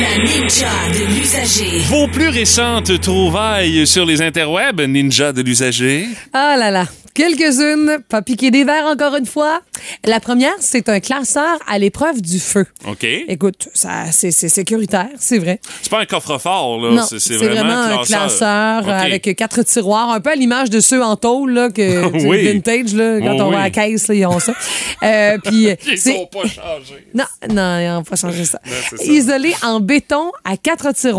La 0.00 0.16
ninja 0.24 0.70
de 0.94 1.11
l'usager. 1.22 1.78
Vos 1.86 2.08
plus 2.08 2.28
récentes 2.30 3.00
trouvailles 3.00 3.86
sur 3.86 4.04
les 4.04 4.20
interwebs, 4.22 4.80
Ninja 4.88 5.32
de 5.32 5.40
l'usager? 5.42 6.08
Ah 6.32 6.56
là 6.58 6.72
là. 6.72 6.84
Quelques-unes, 7.14 7.98
pas 8.08 8.22
piquer 8.22 8.50
des 8.50 8.64
verres 8.64 8.86
encore 8.86 9.14
une 9.16 9.26
fois. 9.26 9.60
La 10.02 10.18
première, 10.18 10.54
c'est 10.60 10.88
un 10.88 10.98
classeur 10.98 11.58
à 11.68 11.78
l'épreuve 11.78 12.22
du 12.22 12.38
feu. 12.40 12.64
OK. 12.88 13.04
Écoute, 13.04 13.68
ça, 13.74 14.10
c'est 14.12 14.30
c'est 14.30 14.48
sécuritaire, 14.48 15.10
c'est 15.18 15.36
vrai. 15.38 15.60
C'est 15.82 15.90
pas 15.90 16.00
un 16.00 16.06
coffre-fort, 16.06 16.80
là. 16.80 16.90
Non, 16.92 17.02
C'est 17.02 17.18
c'est 17.20 17.36
c'est 17.36 17.46
vraiment, 17.48 17.82
un 18.00 18.02
classeur 18.02 18.88
avec 18.88 19.36
quatre 19.36 19.62
tiroirs, 19.62 20.08
un 20.10 20.20
peu 20.20 20.30
à 20.30 20.34
l'image 20.34 20.70
de 20.70 20.80
ceux 20.80 21.02
en 21.04 21.16
tôle, 21.16 21.52
là, 21.52 21.68
que, 21.68 22.26
Oui. 22.26 22.50
vintage, 22.50 22.94
là, 22.94 23.20
quand 23.20 23.34
Oui, 23.34 23.40
on 23.42 23.50
va 23.50 23.56
à 23.58 23.58
oui. 23.58 23.64
la 23.64 23.70
caisse, 23.70 24.08
là, 24.08 24.14
ils 24.14 24.24
ont 24.26 24.40
ça. 24.40 24.54
Euh, 25.02 25.36
puis, 25.44 25.68
Ils 25.86 25.98
c'est- 25.98 26.14
sont 26.14 26.26
pas 26.32 26.48
changés. 26.48 27.06
Non, 27.14 27.24
non, 27.50 27.78
ils 27.78 27.88
n'ont 27.88 28.04
pas 28.04 28.16
changé 28.16 28.46
ça. 28.46 28.58
c'est 28.88 28.96
ça. 28.96 29.04
Isolé 29.12 29.52
en 29.62 29.80
béton 29.80 30.32
à 30.46 30.56
quatre 30.56 30.92
tiroirs. 30.94 31.11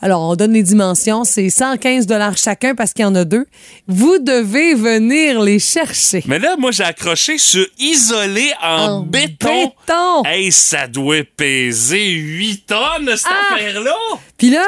Alors, 0.00 0.22
on 0.22 0.36
donne 0.36 0.52
les 0.52 0.62
dimensions. 0.62 1.24
C'est 1.24 1.50
115 1.50 2.06
chacun 2.36 2.74
parce 2.74 2.92
qu'il 2.92 3.02
y 3.02 3.06
en 3.06 3.14
a 3.14 3.24
deux. 3.24 3.46
Vous 3.86 4.18
devez 4.18 4.74
venir 4.74 5.40
les 5.40 5.58
chercher. 5.58 6.22
Mais 6.26 6.38
là, 6.38 6.56
moi, 6.58 6.70
j'ai 6.70 6.84
accroché 6.84 7.38
sur 7.38 7.66
isolé 7.78 8.52
en, 8.62 8.76
En 8.88 9.00
béton. 9.00 9.72
béton. 9.86 10.24
Hey, 10.24 10.52
ça 10.52 10.86
doit 10.86 11.24
peser 11.36 12.10
8 12.10 12.66
tonnes, 12.66 13.16
cette 13.16 13.26
Ah! 13.30 13.54
affaire-là. 13.54 13.94
Puis 14.36 14.50
là, 14.50 14.64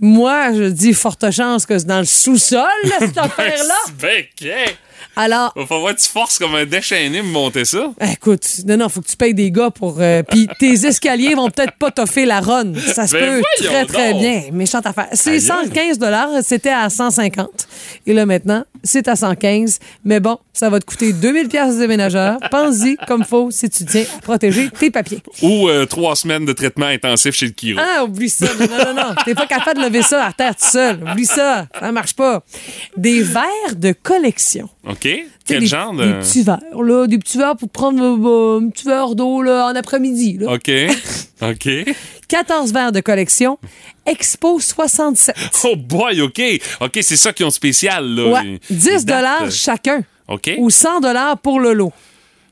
moi, 0.00 0.52
je 0.52 0.64
dis 0.64 0.92
forte 0.92 1.30
chance 1.30 1.66
que 1.66 1.78
c'est 1.78 1.86
dans 1.86 2.00
le 2.00 2.04
sous-sol, 2.04 2.66
cette 2.98 3.16
affaire-là. 3.18 3.74
Ben, 4.00 4.24
qu'est? 4.36 4.76
Alors, 5.16 5.52
Va 5.56 5.66
falloir 5.66 5.94
que 5.94 6.00
tu 6.00 6.08
forces 6.08 6.38
comme 6.38 6.54
un 6.54 6.64
déchaîné 6.64 7.22
me 7.22 7.28
monter 7.28 7.64
ça. 7.64 7.90
écoute, 8.12 8.46
non, 8.66 8.76
non, 8.76 8.88
faut 8.88 9.00
que 9.00 9.08
tu 9.08 9.16
payes 9.16 9.34
des 9.34 9.50
gars 9.50 9.70
pour. 9.70 9.96
euh, 10.00 10.22
Puis 10.22 10.48
tes 10.58 10.72
escaliers 10.86 11.34
vont 11.34 11.50
peut-être 11.50 11.74
pas 11.78 11.90
t'offrir 11.90 12.26
la 12.26 12.40
run. 12.40 12.72
Ça 12.74 13.06
se 13.06 13.12
Ben 13.12 13.40
peut 13.40 13.64
très, 13.64 13.84
très 13.86 14.12
donc. 14.12 14.20
bien. 14.20 14.42
Méchante 14.52 14.86
affaire. 14.86 15.08
C'est 15.12 15.32
Aïe, 15.32 15.40
115 15.40 15.98
c'était 16.42 16.70
à 16.70 16.88
150 16.90 17.48
Et 18.06 18.12
là, 18.12 18.26
maintenant, 18.26 18.64
c'est 18.82 19.08
à 19.08 19.16
115 19.16 19.78
Mais 20.04 20.20
bon, 20.20 20.38
ça 20.52 20.68
va 20.70 20.80
te 20.80 20.84
coûter 20.84 21.12
2000 21.12 21.48
pièces 21.48 21.74
de 21.74 21.80
déménageur. 21.80 22.38
Pense-y 22.50 22.96
comme 23.06 23.24
faut 23.24 23.50
si 23.50 23.68
tu 23.70 23.84
tiens 23.84 24.04
à 24.16 24.20
protéger 24.20 24.70
tes 24.70 24.90
papiers. 24.90 25.22
Ou 25.42 25.68
euh, 25.68 25.86
trois 25.86 26.16
semaines 26.16 26.44
de 26.44 26.52
traitement 26.52 26.86
intensif 26.86 27.34
chez 27.34 27.46
le 27.46 27.52
chiro. 27.58 27.80
Ah, 27.82 28.04
oublie 28.04 28.30
ça. 28.30 28.46
Non, 28.58 28.66
non, 28.66 28.84
non. 28.86 28.94
non. 28.94 29.14
T'es 29.24 29.34
pas 29.34 29.46
capable 29.46 29.80
de 29.80 29.84
lever 29.86 30.02
ça 30.02 30.24
à 30.26 30.32
terre 30.32 30.54
tout 30.56 30.68
seul. 30.68 31.02
Oublie 31.02 31.26
ça. 31.26 31.66
Ça 31.78 31.92
marche 31.92 32.14
pas. 32.14 32.42
Des 32.96 33.22
verres 33.22 33.76
de 33.76 33.92
collection. 33.92 34.68
OK? 34.94 35.08
Quel 35.46 35.60
des, 35.60 35.66
genre 35.66 35.92
de... 35.92 36.04
Des 36.04 36.12
petits 36.14 36.42
verres, 36.42 36.82
là. 36.82 37.06
Des 37.06 37.18
petits 37.18 37.38
verres 37.38 37.56
pour 37.56 37.68
prendre 37.68 38.02
euh, 38.02 38.60
un 38.60 38.68
petit 38.70 38.86
verre 38.86 39.14
d'eau, 39.14 39.42
là, 39.42 39.66
en 39.66 39.74
après-midi, 39.76 40.38
là. 40.40 40.52
OK. 40.54 40.70
OK. 41.42 41.68
14 42.28 42.72
verres 42.72 42.92
de 42.92 43.00
collection. 43.00 43.58
Expo 44.06 44.58
67. 44.60 45.34
Oh 45.64 45.76
boy, 45.76 46.20
OK. 46.22 46.40
OK, 46.80 46.98
c'est 47.02 47.16
ça 47.16 47.32
qui 47.32 47.44
ont 47.44 47.50
spécial, 47.50 48.04
là. 48.06 48.26
Ouais. 48.28 48.42
Les- 48.70 48.76
10 48.76 48.84
les 48.86 48.92
dates, 48.92 49.04
dollars 49.04 49.42
euh, 49.44 49.50
chacun. 49.50 50.02
OK. 50.28 50.52
Ou 50.58 50.70
100 50.70 51.00
dollars 51.00 51.38
pour 51.38 51.60
le 51.60 51.74
lot. 51.74 51.92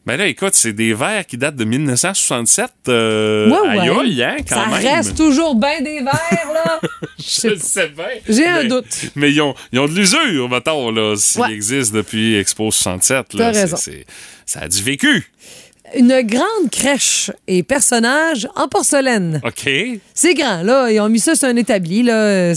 Ben 0.04 0.16
là, 0.16 0.26
écoute, 0.26 0.54
c'est 0.54 0.72
des 0.72 0.94
verres 0.94 1.24
qui 1.26 1.36
datent 1.38 1.54
de 1.54 1.64
1967. 1.64 2.70
Euh, 2.88 3.48
Ouais, 3.48 3.60
ouais. 3.60 3.78
aïe, 3.78 3.90
aïe, 3.90 4.22
hein, 4.24 4.36
quand 4.48 4.56
Ça 4.56 4.66
même. 4.66 4.84
reste 4.96 5.16
toujours 5.16 5.54
bien 5.54 5.80
des 5.80 6.00
verres, 6.00 6.50
là. 6.52 6.80
Je 7.18 7.48
le 7.48 7.56
sais 7.58 7.88
bien. 7.88 8.06
J'ai 8.28 8.46
un 8.46 8.64
doute. 8.64 9.10
Mais 9.14 9.30
ils 9.30 9.40
ont, 9.40 9.54
ils 9.72 9.78
ont 9.78 9.86
de 9.86 9.92
l'usure, 9.94 10.48
mettons, 10.48 10.90
là, 10.90 11.14
s'ils 11.16 11.40
Ouais. 11.40 11.52
existent 11.52 11.96
depuis 11.96 12.34
Expo 12.34 12.70
67. 12.72 13.34
Là, 13.34 13.44
T'as 13.46 13.52
c'est- 13.54 13.60
raison. 13.60 13.76
c'est- 13.76 14.06
ça 14.44 14.60
a 14.62 14.68
du 14.68 14.82
vécu. 14.82 15.30
Une 15.94 16.22
grande 16.22 16.70
crèche 16.72 17.30
et 17.46 17.62
personnage 17.62 18.48
en 18.56 18.66
porcelaine. 18.66 19.40
OK. 19.44 19.70
C'est 20.14 20.34
grand, 20.34 20.62
là. 20.62 20.90
Ils 20.90 20.98
ont 21.00 21.08
mis 21.08 21.20
ça 21.20 21.34
sur 21.36 21.46
un 21.48 21.56
établi, 21.56 22.02
là. 22.02 22.52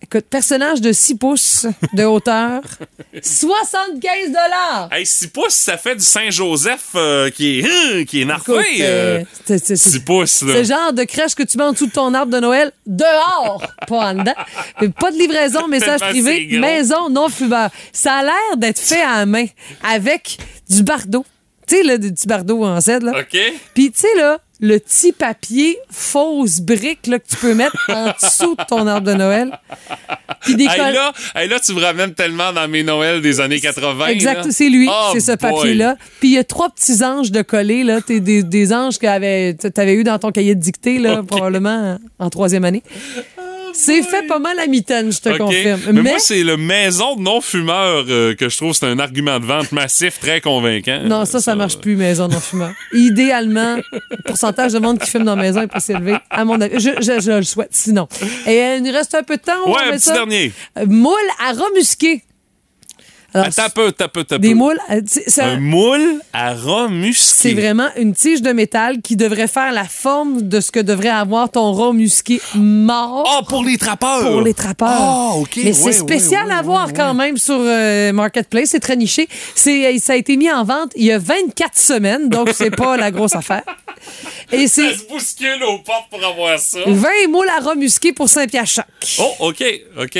Écoute, 0.00 0.26
personnage 0.30 0.80
de 0.80 0.92
6 0.92 1.16
pouces 1.16 1.66
de 1.92 2.04
hauteur. 2.04 2.62
75 3.22 4.28
dollars. 4.28 4.88
Hey, 4.92 5.04
6 5.04 5.26
pouces, 5.28 5.54
ça 5.54 5.76
fait 5.76 5.96
du 5.96 6.04
Saint-Joseph 6.04 6.90
euh, 6.94 7.30
qui 7.30 7.58
est, 7.58 7.64
hein, 7.64 8.04
qui 8.04 8.22
est 8.22 8.24
narfé. 8.24 8.52
Écoute, 8.52 8.64
euh, 8.80 9.18
euh, 9.20 9.24
c'est- 9.44 9.64
c'est- 9.64 9.76
6 9.76 10.00
pouces, 10.00 10.42
là. 10.42 10.52
C'est 10.54 10.58
le 10.62 10.64
genre 10.68 10.92
de 10.92 11.02
crèche 11.04 11.34
que 11.34 11.42
tu 11.42 11.58
mets 11.58 11.64
en 11.64 11.72
dessous 11.72 11.86
de 11.88 11.92
ton 11.92 12.14
arbre 12.14 12.32
de 12.32 12.38
Noël, 12.40 12.72
dehors, 12.86 13.62
pas 13.86 14.10
en 14.10 14.14
dedans. 14.14 14.34
Euh, 14.82 14.88
Pas 14.98 15.10
de 15.10 15.18
livraison, 15.18 15.66
message 15.68 16.00
privé, 16.00 16.58
maison 16.58 17.10
non 17.10 17.28
fumeur. 17.28 17.70
Ça 17.92 18.14
a 18.14 18.22
l'air 18.22 18.56
d'être 18.56 18.78
fait 18.78 19.02
à 19.02 19.18
la 19.18 19.26
main 19.26 19.46
avec 19.82 20.38
du 20.70 20.82
bardeau. 20.84 21.24
Tu 21.66 21.76
sais, 21.76 21.82
là, 21.82 21.98
du 21.98 22.12
bardeau 22.26 22.64
en 22.64 22.80
cèdre, 22.80 23.06
là. 23.06 23.20
OK. 23.20 23.38
Puis, 23.74 23.90
tu 23.92 23.98
sais, 24.00 24.14
là, 24.16 24.38
le 24.60 24.78
petit 24.78 25.12
papier 25.12 25.78
fausse 25.90 26.60
brique 26.60 27.06
là, 27.06 27.18
que 27.18 27.28
tu 27.28 27.36
peux 27.36 27.54
mettre 27.54 27.76
en 27.88 28.06
dessous 28.22 28.56
de 28.56 28.64
ton 28.64 28.86
arbre 28.86 29.06
de 29.06 29.14
Noël. 29.14 29.58
Puis 30.40 30.56
des 30.56 30.64
Hey, 30.64 30.92
là, 30.92 31.12
hey, 31.34 31.48
là, 31.48 31.60
tu 31.60 31.72
me 31.74 31.80
ramènes 31.80 32.14
tellement 32.14 32.52
dans 32.52 32.66
mes 32.68 32.82
Noëls 32.82 33.22
des 33.22 33.40
années 33.40 33.60
80. 33.60 34.06
Exact, 34.08 34.50
c'est 34.50 34.68
lui, 34.68 34.88
Oh 34.90 35.10
c'est 35.12 35.20
ce 35.20 35.32
papier-là. 35.32 35.96
Puis 36.20 36.30
il 36.30 36.34
y 36.34 36.38
a 36.38 36.44
trois 36.44 36.70
petits 36.70 37.04
anges 37.04 37.30
de 37.30 37.42
collés, 37.42 37.84
là, 37.84 38.00
T'es 38.00 38.20
des, 38.20 38.42
des 38.42 38.72
anges 38.72 38.98
que 38.98 39.52
tu 39.52 39.80
avais 39.80 39.94
eu 39.94 40.04
dans 40.04 40.18
ton 40.18 40.30
cahier 40.30 40.54
de 40.54 40.60
dictée, 40.60 40.98
là, 40.98 41.22
probablement 41.22 41.98
en 42.18 42.30
troisième 42.30 42.64
année. 42.64 42.82
C'est 43.72 44.02
fait 44.02 44.26
pas 44.26 44.38
mal 44.38 44.58
à 44.58 44.66
mitaine, 44.66 45.12
je 45.12 45.18
te 45.20 45.36
confirme. 45.36 45.80
Mais, 45.92 46.02
moi, 46.02 46.18
c'est 46.18 46.42
le 46.42 46.56
maison 46.56 47.16
de 47.16 47.22
non-fumeur 47.22 48.04
euh, 48.08 48.34
que 48.34 48.48
je 48.48 48.56
trouve 48.56 48.72
c'est 48.74 48.86
un 48.86 48.98
argument 48.98 49.38
de 49.38 49.44
vente 49.46 49.72
massif 49.72 50.18
très 50.20 50.40
convaincant. 50.40 51.00
non, 51.04 51.24
ça, 51.24 51.40
ça 51.40 51.54
marche 51.54 51.78
plus, 51.78 51.96
maison 51.96 52.28
non 52.28 52.40
fumeur. 52.40 52.72
Idéalement, 52.92 53.76
le 53.92 54.16
pourcentage 54.24 54.72
de 54.72 54.78
monde 54.78 54.98
qui 54.98 55.08
fume 55.10 55.24
dans 55.24 55.36
la 55.36 55.42
maison 55.42 55.62
est 55.62 55.66
pas 55.68 55.80
si 55.80 55.92
élevé, 55.92 56.16
à 56.30 56.44
mon 56.44 56.60
avis. 56.60 56.78
Je, 56.80 56.90
je- 57.00 57.20
je 57.20 57.32
le 57.32 57.42
souhaite, 57.42 57.70
sinon. 57.72 58.08
Et 58.46 58.60
euh, 58.60 58.76
il 58.76 58.82
nous 58.84 58.92
reste 58.92 59.14
un 59.14 59.22
peu 59.22 59.36
de 59.36 59.42
temps. 59.42 59.52
on 59.66 59.72
Ouais, 59.72 59.82
un 59.88 59.92
petit 59.92 60.00
ça. 60.04 60.14
dernier. 60.14 60.52
Euh, 60.78 60.86
Moule 60.86 61.14
à 61.46 61.52
remusquer. 61.52 62.22
Alors, 63.34 63.48
un 63.58 63.68
peu, 63.68 63.92
peu, 63.92 64.38
des 64.38 64.54
moules, 64.54 64.78
euh, 64.90 65.02
c'est 65.06 65.42
un- 65.42 65.60
moule 65.60 66.22
à 66.32 66.54
rat 66.54 66.88
musqué. 66.88 67.24
C'est 67.50 67.54
vraiment 67.54 67.88
une 67.98 68.14
tige 68.14 68.40
de 68.40 68.52
métal 68.52 69.02
qui 69.02 69.16
devrait 69.16 69.48
faire 69.48 69.70
la 69.70 69.84
forme 69.84 70.48
de 70.48 70.60
ce 70.60 70.72
que 70.72 70.80
devrait 70.80 71.10
avoir 71.10 71.50
ton 71.50 71.72
rat 71.72 71.92
musqué 71.92 72.40
mort. 72.54 73.28
Ah, 73.30 73.42
pour 73.46 73.62
les 73.64 73.76
trappeurs! 73.76 74.22
Pour 74.22 74.40
les 74.40 74.54
trappeurs. 74.54 74.88
Ah, 74.90 75.32
OK. 75.36 75.58
Mais 75.62 75.74
c'est 75.74 75.84
ouais, 75.84 75.92
spécial 75.92 76.50
à 76.50 76.62
voir 76.62 76.92
quand 76.94 77.12
même 77.12 77.36
sur 77.36 77.58
euh, 77.60 78.12
Marketplace. 78.12 78.70
C'est 78.70 78.80
très 78.80 78.96
niché. 78.96 79.28
C'est, 79.54 79.86
euh, 79.94 79.98
ça 79.98 80.14
a 80.14 80.16
été 80.16 80.36
mis 80.38 80.50
en 80.50 80.64
vente 80.64 80.92
il 80.96 81.04
y 81.04 81.12
a 81.12 81.18
24 81.18 81.76
semaines, 81.76 82.28
donc 82.30 82.48
c'est 82.54 82.74
pas 82.74 82.96
la 82.96 83.10
grosse 83.10 83.34
affaire. 83.34 83.62
Et 84.52 84.66
c'est 84.68 84.92
Ça 84.92 84.98
se 84.98 85.04
bouscule 85.06 85.62
aux 85.64 85.78
portes 85.80 86.08
pour 86.10 86.24
avoir 86.24 86.58
ça. 86.58 86.78
20 86.86 87.08
moules 87.28 87.48
à 87.48 87.62
rat 87.62 87.74
musqué 87.74 88.12
pour 88.14 88.28
5 88.28 88.48
piastres 88.50 88.76
chaque. 88.76 88.86
Oh, 89.18 89.48
OK, 89.48 89.62
OK. 90.00 90.18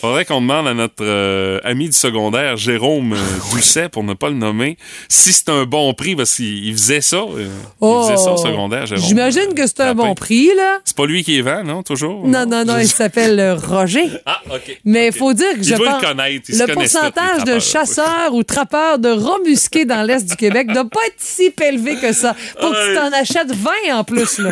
Faudrait 0.00 0.24
qu'on 0.26 0.40
demande 0.42 0.68
à 0.68 0.74
notre 0.74 1.02
euh, 1.02 1.58
ami 1.64 1.86
du 1.86 1.92
secondaire, 1.96 2.49
Jérôme 2.56 3.12
euh, 3.12 3.16
Doucet, 3.52 3.88
pour 3.88 4.04
ne 4.04 4.14
pas 4.14 4.28
le 4.28 4.34
nommer, 4.34 4.76
si 5.08 5.32
c'est 5.32 5.48
un 5.48 5.64
bon 5.64 5.92
prix, 5.94 6.16
parce 6.16 6.34
qu'il 6.36 6.66
il 6.66 6.72
faisait 6.72 7.00
ça. 7.00 7.16
euh, 7.18 7.48
il 7.82 8.02
faisait 8.02 8.16
ça 8.22 8.32
au 8.32 8.36
secondaire, 8.36 8.86
Jérôme. 8.86 9.04
Oh. 9.04 9.08
J'imagine 9.08 9.54
que 9.54 9.66
c'est 9.66 9.80
un 9.80 9.94
bon 9.94 10.14
prix, 10.14 10.50
là. 10.56 10.78
C'est 10.84 10.96
pas 10.96 11.06
lui 11.06 11.22
qui 11.22 11.38
est 11.38 11.42
vend, 11.42 11.62
non, 11.64 11.82
toujours? 11.82 12.26
Non, 12.26 12.46
non, 12.46 12.64
non, 12.64 12.78
il 12.78 12.88
s'appelle 12.88 13.38
euh, 13.38 13.54
Roger. 13.54 14.08
Ah, 14.26 14.40
OK. 14.50 14.80
Mais 14.84 15.08
il 15.08 15.12
faut 15.12 15.32
dire 15.32 15.52
que 15.54 15.58
Il 15.58 15.64
je 15.64 15.74
pense 15.74 16.02
le 16.02 16.66
le 16.66 16.74
pourcentage 16.74 17.44
de 17.44 17.58
chasseurs 17.58 18.32
ou 18.34 18.42
trappeurs 18.42 18.98
de 18.98 19.08
rats 19.08 19.38
musqués 19.44 19.84
dans 19.84 20.02
l'Est 20.02 20.28
du 20.28 20.36
Québec 20.36 20.68
doit 20.72 20.84
pas 20.84 21.00
être 21.06 21.14
si 21.18 21.52
élevé 21.60 21.96
que 21.96 22.12
ça. 22.12 22.34
Faut 22.60 22.70
que 22.70 22.88
tu 22.88 22.94
t'en 22.96 23.12
achètes 23.12 23.54
20 23.54 23.98
en 23.98 24.04
plus, 24.04 24.38
là. 24.38 24.50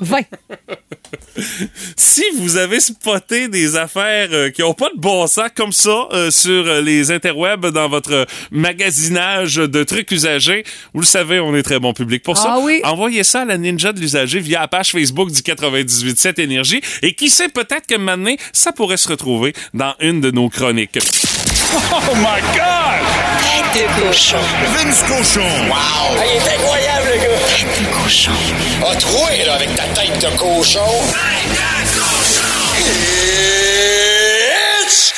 20. 0.00 0.20
Si 1.96 2.22
vous 2.38 2.56
avez 2.56 2.80
spoté 2.80 3.48
des 3.48 3.76
affaires 3.76 4.28
euh, 4.32 4.50
qui 4.50 4.62
ont 4.62 4.74
pas 4.74 4.90
de 4.94 5.00
bon 5.00 5.26
sens 5.26 5.48
comme 5.54 5.72
ça 5.72 6.08
euh, 6.12 6.30
sur 6.30 6.66
euh, 6.66 6.80
les 6.80 7.10
interwebs 7.10 7.66
dans 7.66 7.88
votre 7.88 8.26
magasinage 8.50 9.56
de 9.56 9.84
trucs 9.84 10.10
usagés, 10.10 10.64
vous 10.94 11.00
le 11.00 11.06
savez, 11.06 11.40
on 11.40 11.54
est 11.54 11.62
très 11.62 11.78
bon 11.78 11.92
public 11.92 12.22
pour 12.22 12.36
ça. 12.36 12.54
Ah 12.56 12.58
oui. 12.60 12.80
Envoyez 12.84 13.24
ça 13.24 13.42
à 13.42 13.44
la 13.44 13.58
Ninja 13.58 13.92
de 13.92 14.00
l'usager 14.00 14.40
via 14.40 14.60
la 14.60 14.68
page 14.68 14.90
Facebook 14.92 15.30
du 15.30 15.40
98.7 15.40 16.40
Énergie 16.40 16.80
et 17.02 17.14
qui 17.14 17.30
sait 17.30 17.48
peut-être 17.48 17.86
que 17.86 17.96
maintenant, 17.96 18.34
ça 18.52 18.72
pourrait 18.72 18.96
se 18.96 19.08
retrouver 19.08 19.52
dans 19.74 19.94
une 20.00 20.20
de 20.20 20.30
nos 20.30 20.48
chroniques. 20.48 20.98
Oh 21.72 22.14
my 22.16 22.40
God! 22.54 23.30
Tête 23.72 23.86
de 23.86 24.06
cochon. 24.06 24.38
Vince 24.74 25.02
Cochon. 25.02 25.40
Wow! 25.68 25.76
Ah, 25.76 26.24
il 26.26 26.36
est 26.36 26.54
incroyable, 26.54 26.99
le 27.10 27.16
gars. 27.16 27.28
Tête 27.46 27.66
de 27.80 27.86
cochon. 28.02 28.32
Troué, 28.98 29.44
là, 29.46 29.54
avec 29.54 29.74
ta 29.74 29.84
tête 29.84 30.20
de 30.20 30.36
cochon. 30.36 30.80
Tête 31.08 31.50
de 31.54 31.98
cochon! 31.98 32.44
It's 34.86 35.12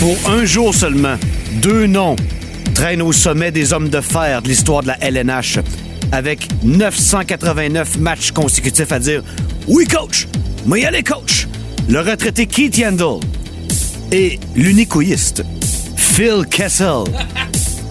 Pour 0.00 0.30
un 0.30 0.44
jour 0.44 0.74
seulement, 0.74 1.16
deux 1.62 1.86
noms 1.86 2.16
traînent 2.74 3.02
au 3.02 3.12
sommet 3.12 3.50
des 3.50 3.72
hommes 3.72 3.90
de 3.90 4.00
fer 4.00 4.42
de 4.42 4.48
l'histoire 4.48 4.82
de 4.82 4.88
la 4.88 4.98
LNH, 5.00 5.58
avec 6.12 6.48
989 6.62 7.98
matchs 7.98 8.32
consécutifs 8.32 8.92
à 8.92 8.98
dire 8.98 9.22
Oui, 9.68 9.86
coach, 9.86 10.26
moi 10.64 10.78
y 10.78 10.84
aller, 10.84 11.02
coach. 11.02 11.46
Le 11.88 12.00
retraité 12.00 12.46
Keith 12.46 12.78
Yandel 12.78 13.20
et 14.12 14.38
l'unicoïste 14.54 15.44
Phil 15.96 16.46
Kessel. 16.48 17.04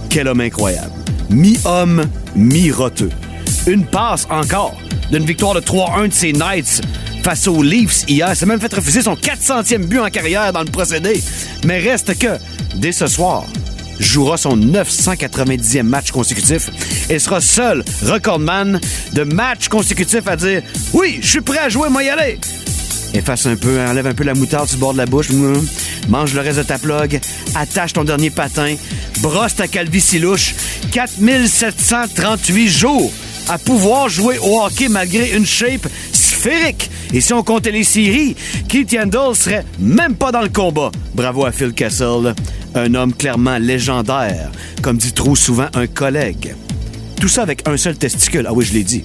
Quel 0.10 0.28
homme 0.28 0.42
incroyable. 0.42 0.92
Mi-homme, 1.30 2.04
mi-roteux. 2.36 3.12
Une 3.68 3.86
passe 3.86 4.26
encore 4.32 4.76
d'une 5.12 5.24
victoire 5.24 5.54
de 5.54 5.60
3-1 5.60 6.08
de 6.08 6.14
ses 6.14 6.34
Knights 6.34 6.82
face 7.24 7.48
aux 7.48 7.62
Leafs 7.62 8.06
hier. 8.08 8.36
s'est 8.36 8.48
même 8.48 8.60
fait 8.60 8.74
refuser 8.74 9.04
son 9.04 9.14
400e 9.14 9.86
but 9.86 10.00
en 10.00 10.10
carrière 10.10 10.52
dans 10.52 10.62
le 10.64 10.72
procédé. 10.72 11.22
Mais 11.64 11.78
reste 11.80 12.18
que, 12.18 12.40
dès 12.76 12.92
ce 12.92 13.06
soir, 13.06 13.46
jouera 14.00 14.38
son 14.38 14.58
990e 14.58 15.84
match 15.84 16.10
consécutif 16.10 16.70
et 17.10 17.20
sera 17.20 17.40
seul 17.40 17.84
recordman 18.04 18.80
de 19.14 19.24
matchs 19.24 19.68
consécutifs 19.68 20.28
à 20.28 20.36
dire 20.36 20.64
«Oui, 20.94 21.20
je 21.22 21.28
suis 21.28 21.42
prêt 21.42 21.60
à 21.60 21.70
jouer, 21.70 21.90
moi 21.90 22.04
y 22.04 22.10
aller». 22.10 22.40
Efface 23.14 23.46
un 23.48 23.56
peu, 23.56 23.80
enlève 23.82 24.08
un 24.08 24.14
peu 24.14 24.24
la 24.24 24.34
moutarde 24.34 24.68
sur 24.68 24.78
bord 24.78 24.94
de 24.94 25.00
la 25.00 25.06
bouche. 25.06 25.30
Mange 26.08 26.34
le 26.34 26.42
reste 26.42 26.60
de 26.60 26.64
ta 26.64 26.78
plug. 26.78 27.20
Attache 27.56 27.94
ton 27.94 28.04
dernier 28.04 28.30
patin. 28.30 28.76
Brosse 29.22 29.56
ta 29.56 29.68
calvitie 29.68 30.20
louche. 30.20 30.56
4738 30.92 32.68
jours 32.70 33.12
à 33.48 33.58
pouvoir 33.58 34.10
jouer 34.10 34.38
au 34.40 34.62
hockey 34.62 34.90
malgré 34.90 35.36
une 35.36 35.46
shape 35.46 35.88
sphérique. 36.12 36.90
Et 37.14 37.22
si 37.22 37.34
on 37.34 37.42
comptait 37.44 37.72
les 37.72 37.84
séries, 37.84 38.36
Keith 38.68 38.92
Yandel 38.92 39.34
serait 39.34 39.66
même 39.80 40.16
pas 40.16 40.32
dans 40.32 40.42
le 40.42 40.50
combat. 40.50 40.92
Bravo 41.16 41.46
à 41.46 41.52
Phil 41.52 41.74
Kessel, 41.74 42.36
un 42.76 42.94
homme 42.94 43.14
clairement 43.14 43.58
légendaire, 43.58 44.52
comme 44.84 44.98
dit 44.98 45.14
trop 45.14 45.36
souvent 45.36 45.68
un 45.74 45.88
collègue. 45.88 46.54
Tout 47.20 47.28
ça 47.28 47.42
avec 47.42 47.68
un 47.68 47.76
seul 47.76 47.98
testicule. 47.98 48.46
Ah 48.48 48.54
oui, 48.54 48.66
je 48.66 48.74
l'ai 48.74 48.84
dit. 48.84 49.04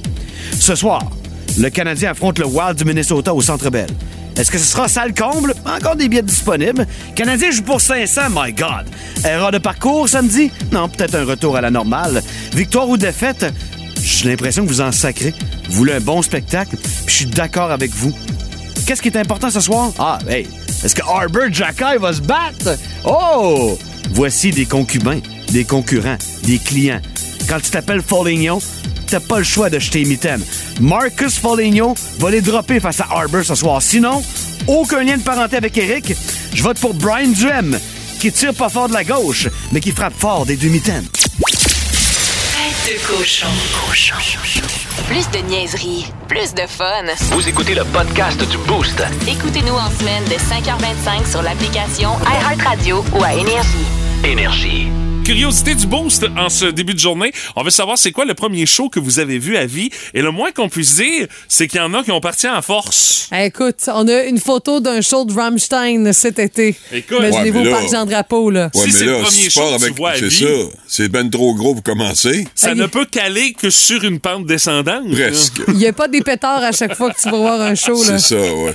Ce 0.59 0.75
soir, 0.75 1.11
le 1.59 1.71
Canadien 1.71 2.11
affronte 2.11 2.39
le 2.39 2.47
Wild 2.47 2.77
du 2.77 2.85
Minnesota 2.85 3.35
au 3.35 3.41
Centre 3.41 3.71
Bell. 3.71 3.89
Est-ce 4.37 4.51
que 4.51 4.59
ce 4.59 4.65
sera 4.65 4.89
salle 4.89 5.15
comble? 5.15 5.55
Encore 5.65 5.95
des 5.95 6.09
billets 6.09 6.23
disponibles. 6.23 6.87
Canadien 7.15 7.51
joue 7.53 7.63
pour 7.63 7.81
500, 7.81 8.23
my 8.31 8.53
God. 8.53 8.87
Erreur 9.25 9.53
de 9.53 9.59
parcours 9.59 10.09
samedi? 10.09 10.51
Non, 10.73 10.89
peut-être 10.89 11.15
un 11.15 11.25
retour 11.25 11.57
à 11.57 11.61
la 11.61 11.71
normale. 11.71 12.23
Victoire 12.53 12.89
ou 12.89 12.97
défaite? 12.97 13.47
J'ai 14.03 14.29
l'impression 14.29 14.65
que 14.65 14.69
vous 14.69 14.81
en 14.81 14.91
sacrez. 14.91 15.33
Vous 15.69 15.75
voulez 15.75 15.93
un 15.95 16.01
bon 16.01 16.21
spectacle, 16.21 16.77
puis 16.77 16.91
je 17.07 17.13
suis 17.13 17.27
d'accord 17.27 17.71
avec 17.71 17.93
vous. 17.93 18.13
Qu'est-ce 18.87 19.01
qui 19.01 19.09
est 19.09 19.17
important 19.17 19.51
ce 19.51 19.61
soir? 19.61 19.93
Ah, 19.99 20.19
hey, 20.29 20.47
est-ce 20.85 20.95
que 20.95 21.03
Arbor 21.03 21.45
Jacky 21.51 21.97
va 22.01 22.13
se 22.13 22.21
battre? 22.21 22.77
Oh! 23.05 23.79
Voici 24.11 24.51
des 24.51 24.67
concubins, 24.67 25.21
des 25.51 25.65
concurrents, 25.65 26.19
des 26.43 26.59
clients. 26.59 27.01
Quand 27.49 27.61
tu 27.61 27.71
t'appelles 27.71 28.03
Foligno, 28.03 28.61
t'as 29.07 29.21
pas 29.21 29.39
le 29.39 29.45
choix 29.45 29.71
de 29.71 29.79
jeter 29.79 30.05
mitaine. 30.05 30.43
Marcus 30.81 31.39
Foligno 31.39 31.95
va 32.19 32.31
les 32.31 32.41
dropper 32.41 32.81
face 32.81 33.01
à 33.01 33.07
Arbor 33.11 33.45
ce 33.45 33.55
soir. 33.55 33.83
Sinon, 33.83 34.23
aucun 34.67 35.03
lien 35.03 35.17
de 35.17 35.23
parenté 35.23 35.57
avec 35.57 35.77
Eric. 35.77 36.15
Je 36.53 36.63
vote 36.63 36.79
pour 36.79 36.95
Brian 36.95 37.29
Duhem, 37.29 37.79
qui 38.21 38.33
tire 38.33 38.55
pas 38.55 38.69
fort 38.69 38.89
de 38.89 38.95
la 38.95 39.05
gauche, 39.05 39.49
mais 39.73 39.81
qui 39.81 39.91
frappe 39.91 40.15
fort 40.19 40.47
des 40.47 40.57
deux 40.57 40.69
mitaines. 40.69 41.07
Tête 41.13 42.95
de 42.95 43.07
cochon. 43.07 43.49
Cochon. 43.87 44.15
Plus 45.09 45.29
de 45.31 45.47
niaiserie, 45.47 46.07
plus 46.29 46.55
de 46.55 46.63
fun. 46.67 47.05
Vous 47.33 47.47
écoutez 47.49 47.75
le 47.75 47.85
podcast 47.85 48.39
du 48.49 48.57
Boost. 48.59 49.03
Écoutez-nous 49.29 49.75
en 49.75 49.91
semaine 49.99 50.25
de 50.25 50.35
5h25 50.35 51.31
sur 51.31 51.43
l'application 51.43 52.11
iHeartRadio 52.23 53.05
ou 53.13 53.23
à 53.23 53.35
Énergie. 53.35 53.87
Énergie. 54.25 54.89
Curiosité 55.25 55.75
du 55.75 55.87
boost 55.87 56.27
en 56.37 56.51
ce 56.51 56.67
début 56.67 56.93
de 56.93 56.99
journée. 56.99 57.33
On 57.57 57.63
veut 57.63 57.71
savoir 57.71 57.97
c'est 57.97 58.13
quoi 58.13 58.27
le 58.27 58.35
premier 58.35 58.67
show 58.67 58.91
que 58.91 59.01
vous 59.01 59.19
avez 59.21 59.39
vu 59.39 59.57
à 59.57 59.65
vie. 59.65 59.89
Et 60.13 60.21
le 60.21 60.31
moins 60.31 60.53
qu'on 60.53 60.69
puisse 60.69 60.97
dire, 60.97 61.27
c'est 61.49 61.67
qu'il 61.67 61.81
y 61.81 61.83
en 61.83 61.95
a 61.95 62.03
qui 62.05 62.11
ont 62.11 62.21
parti 62.21 62.47
en 62.47 62.61
force. 62.61 63.31
Écoute, 63.33 63.77
on 63.89 64.07
a 64.07 64.25
une 64.25 64.39
photo 64.39 64.81
d'un 64.81 65.01
show 65.01 65.25
de 65.25 65.33
Rammstein 65.33 66.13
cet 66.13 66.39
été. 66.39 66.77
Écoute. 66.93 67.17
Imaginez-vous 67.21 67.59
Ouais, 67.61 67.65
mais 67.65 67.71
au 67.71 67.73
là- 67.73 67.79
parc 67.81 67.91
Jean-Drapeau, 67.91 68.51
là. 68.51 68.71
Ouais, 68.75 68.81
Si 68.83 68.87
mais 68.87 68.93
c'est 68.93 69.05
le 69.07 69.13
premier 69.23 69.31
tu 69.45 69.51
show 69.51 69.61
que 69.63 69.69
tu 69.79 69.85
avec. 69.85 69.97
vois 69.97 70.11
à 70.11 70.17
C'est 70.19 70.29
vie. 70.29 70.45
ça. 70.45 70.77
C'est 70.87 71.09
ben 71.09 71.31
trop 71.31 71.55
gros 71.55 71.73
pour 71.75 71.83
commencer. 71.83 72.47
Ça 72.55 72.73
Hey. 72.73 72.77
ne 72.77 72.87
peut 72.87 73.07
caler 73.07 73.55
que 73.55 73.71
sur 73.71 74.05
une 74.05 74.21
pente 74.21 74.45
descendante. 74.45 75.11
Presque. 75.11 75.63
Il 75.69 75.75
n'y 75.75 75.87
a 75.87 75.95
pas 75.95 76.07
des 76.09 76.21
pétards 76.21 76.63
à 76.63 76.73
chaque 76.73 76.95
fois 76.95 77.11
que 77.11 77.21
tu 77.21 77.31
vas 77.31 77.39
voir 77.39 77.61
un 77.63 77.75
show, 77.75 77.95
là. 78.05 78.19
C'est 78.19 78.35
ça, 78.35 78.55
ouais. 78.55 78.75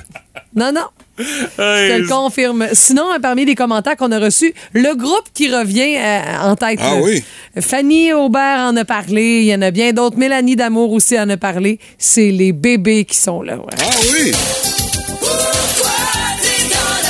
Non, 0.56 0.72
non. 0.74 0.86
Je 1.20 1.94
te 1.96 2.02
le 2.02 2.08
confirme. 2.08 2.68
Sinon, 2.74 3.04
euh, 3.14 3.20
parmi 3.22 3.46
les 3.46 3.56
commentaires 3.56 3.96
qu'on 3.98 4.12
a 4.12 4.20
reçus, 4.20 4.54
le 4.74 4.96
groupe 4.96 5.26
qui 5.34 5.54
revient 5.54 5.98
euh, 5.98 6.22
en 6.50 6.56
tête. 6.56 6.80
Ah 6.82 6.96
oui? 7.02 7.24
Fanny 7.60 8.14
Aubert 8.14 8.60
en 8.60 8.76
a 8.78 8.86
parlé. 8.86 9.42
Il 9.42 9.46
y 9.48 9.56
en 9.56 9.62
a 9.62 9.72
bien 9.72 9.92
d'autres. 9.94 10.18
Mélanie 10.18 10.56
Damour 10.56 10.92
aussi 10.94 11.20
en 11.20 11.30
a 11.30 11.38
parlé. 11.38 11.80
C'est 11.98 12.30
les 12.32 12.54
bébés 12.54 13.06
qui 13.06 13.18
sont 13.18 13.42
là. 13.42 13.58
ouais. 13.58 13.64
Ah 13.82 13.90
oui! 14.14 14.32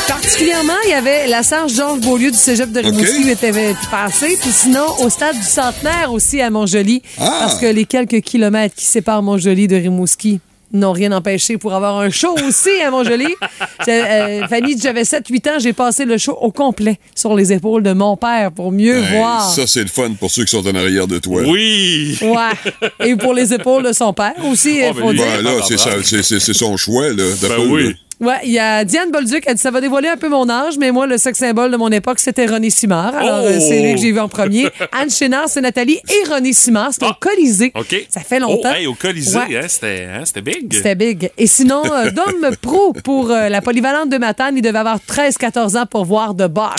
Particulièrement, 0.08 0.74
il 0.86 0.91
y 0.91 0.93
avait 0.93 1.28
la 1.28 1.43
Serge 1.43 1.74
Georges 1.74 2.00
Beaulieu 2.02 2.32
du 2.32 2.38
cégep 2.38 2.72
de 2.72 2.80
Rimouski 2.80 3.24
qui 3.24 3.30
était 3.30 3.52
passé. 3.91 4.38
Puis 4.39 4.52
sinon, 4.52 4.86
au 5.00 5.10
stade 5.10 5.36
du 5.36 5.43
Centenaire 5.43 6.12
aussi 6.12 6.41
à 6.41 6.50
Montjoli. 6.50 7.02
Ah. 7.19 7.38
Parce 7.41 7.60
que 7.60 7.65
les 7.65 7.86
quelques 7.86 8.22
kilomètres 8.22 8.76
qui 8.76 8.86
séparent 8.86 9.22
Montjoli 9.24 9.67
de 9.67 9.76
Rimouski 9.76 10.39
n'ont 10.72 10.92
rien 10.92 11.12
empêché 11.12 11.58
pour 11.58 11.74
avoir 11.74 12.00
un 12.00 12.10
show 12.10 12.36
aussi 12.48 12.70
à 12.86 12.92
Montjoli. 12.92 13.28
J'ai- 13.86 14.04
euh, 14.04 14.48
Fanny, 14.48 14.78
j'avais 14.80 15.04
7-8 15.04 15.50
ans, 15.50 15.60
j'ai 15.60 15.74
passé 15.74 16.06
le 16.06 16.18
show 16.18 16.38
au 16.40 16.52
complet 16.52 17.00
sur 17.16 17.36
les 17.36 17.52
épaules 17.54 17.84
de 17.84 17.94
mon 17.94 18.16
père 18.18 18.52
pour 18.52 18.72
mieux 18.72 18.98
Hey, 19.04 19.18
voir. 19.18 19.50
Ça, 19.54 19.66
c'est 19.68 19.82
le 19.82 19.88
fun 19.88 20.12
pour 20.20 20.30
ceux 20.32 20.44
qui 20.46 20.52
sont 20.52 20.68
en 20.68 20.76
arrière 20.76 21.08
de 21.08 21.18
toi. 21.20 21.42
Oui. 21.46 22.18
Ouais. 22.22 23.08
Et 23.08 23.16
pour 23.16 23.34
les 23.34 23.54
épaules 23.54 23.84
de 23.84 23.94
son 23.94 24.14
père 24.14 24.34
aussi, 24.46 24.80
Oh, 24.84 24.88
il 24.90 24.94
ben, 24.94 25.02
faut 25.02 25.12
lui, 25.12 25.18
dire. 25.18 25.28
Ben 25.38 25.44
là, 25.44 25.52
c'est 25.64 26.54
son 26.54 26.78
choix, 26.78 27.10
là. 27.10 27.24
Ben 27.42 27.50
oui. 27.70 27.84
eux. 27.84 27.96
Ouais, 28.20 28.36
il 28.44 28.52
y 28.52 28.60
a 28.60 28.84
Diane 28.84 29.12
Bolduc, 29.12 29.44
elle 29.48 29.56
dit 29.56 29.62
ça 29.62 29.72
va 29.72 29.80
dévoiler 29.80 30.10
un 30.10 30.18
peu 30.18 30.28
mon 30.28 30.50
âge, 30.50 30.78
mais 30.78 30.92
moi, 30.92 31.08
le 31.08 31.18
sexe 31.18 31.40
symbole 31.40 31.72
de 31.72 31.78
mon 31.78 31.90
époque, 31.90 32.20
c'était 32.20 32.46
René 32.48 32.70
Simard. 32.70 33.16
Alors, 33.16 33.40
Oh! 33.44 33.48
euh, 33.48 33.60
c'est 33.62 33.82
lui 33.82 33.94
que 33.96 34.02
j'ai 34.02 34.12
vu 34.12 34.20
en 34.20 34.28
premier. 34.28 34.68
Anne 34.92 35.10
Chénard, 35.10 35.46
c'est 35.48 35.62
Nathalie 35.62 36.02
et 36.10 36.30
René 36.30 36.52
Simard. 36.52 36.90
C'était 36.92 37.06
Ah. 37.06 37.12
au 37.12 37.14
Colisée. 37.26 37.72
OK. 37.76 37.96
Ça 38.10 38.20
fait 38.20 38.40
longtemps. 38.40 38.72
Oh, 38.74 38.76
hey, 38.78 38.88
au 38.88 38.94
Colisée, 38.94 39.38
Ouais. 39.38 39.58
hein, 39.58 39.68
c'était 39.70 40.08
hein, 40.14 40.24
c'était 40.26 40.42
big. 40.42 40.74
C'était 40.74 40.96
big. 40.96 41.32
Et 41.38 41.48
sinon, 41.48 41.82
euh, 41.94 42.12
Dom 42.16 42.56
Pro 42.62 42.92
pour 43.06 43.32
euh, 43.32 43.48
la 43.48 43.62
polyvalente 43.62 44.10
de 44.10 44.18
Matane, 44.18 44.56
il 44.58 44.62
devait 44.62 44.80
avoir 44.80 44.98
13-14 45.00 45.78
ans 45.78 45.86
pour 45.86 46.04
voir 46.04 46.34
de 46.34 46.48
boxe. 46.48 46.76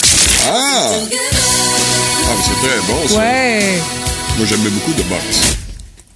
Ah! 0.47 0.53
Ah, 0.53 2.33
mais 2.37 2.43
c'est 2.43 2.67
très 2.67 2.77
bon, 2.87 3.07
ça. 3.07 3.17
Ouais. 3.17 3.61
Moi, 4.37 4.45
j'aimais 4.47 4.69
beaucoup 4.69 4.93
de 4.93 5.03
boxe. 5.09 5.57